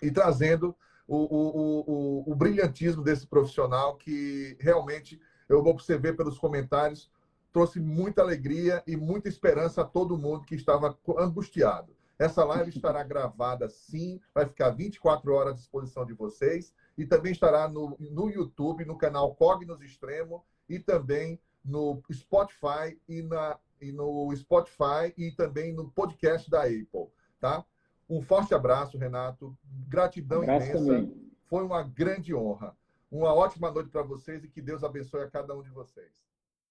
e 0.00 0.10
trazendo 0.10 0.74
o, 1.06 1.16
o, 1.16 1.84
o, 2.26 2.32
o 2.32 2.34
brilhantismo 2.34 3.02
desse 3.02 3.26
profissional 3.26 3.96
que 3.96 4.56
realmente 4.60 5.20
eu 5.48 5.58
observei 5.66 6.12
pelos 6.12 6.38
comentários 6.38 7.10
trouxe 7.52 7.80
muita 7.80 8.22
alegria 8.22 8.82
e 8.86 8.96
muita 8.96 9.28
esperança 9.28 9.82
a 9.82 9.84
todo 9.84 10.18
mundo 10.18 10.44
que 10.44 10.54
estava 10.54 10.96
angustiado. 11.18 11.96
Essa 12.18 12.44
live 12.44 12.70
estará 12.70 13.02
gravada 13.02 13.68
sim, 13.68 14.20
vai 14.34 14.44
ficar 14.46 14.70
24 14.70 15.32
horas 15.32 15.52
à 15.52 15.56
disposição 15.56 16.04
de 16.04 16.12
vocês 16.12 16.74
e 16.96 17.06
também 17.06 17.32
estará 17.32 17.68
no, 17.68 17.96
no 17.98 18.28
YouTube, 18.28 18.84
no 18.84 18.98
canal 18.98 19.34
Cognos 19.34 19.80
Extremo 19.80 20.44
e 20.68 20.78
também 20.78 21.40
no 21.64 22.02
Spotify 22.12 22.98
e, 23.08 23.22
na, 23.22 23.58
e 23.80 23.92
no 23.92 24.34
Spotify 24.34 25.12
e 25.16 25.30
também 25.30 25.72
no 25.72 25.90
podcast 25.90 26.50
da 26.50 26.62
Apple, 26.62 27.08
tá? 27.40 27.64
Um 28.08 28.22
forte 28.22 28.54
abraço, 28.54 28.96
Renato. 28.96 29.56
Gratidão 29.88 30.42
imensa. 30.42 30.72
Também. 30.72 31.30
Foi 31.46 31.62
uma 31.62 31.82
grande 31.82 32.34
honra. 32.34 32.76
Uma 33.10 33.32
ótima 33.34 33.70
noite 33.70 33.90
para 33.90 34.02
vocês 34.02 34.44
e 34.44 34.48
que 34.48 34.60
Deus 34.60 34.84
abençoe 34.84 35.22
a 35.22 35.30
cada 35.30 35.54
um 35.54 35.62
de 35.62 35.70
vocês. 35.70 36.27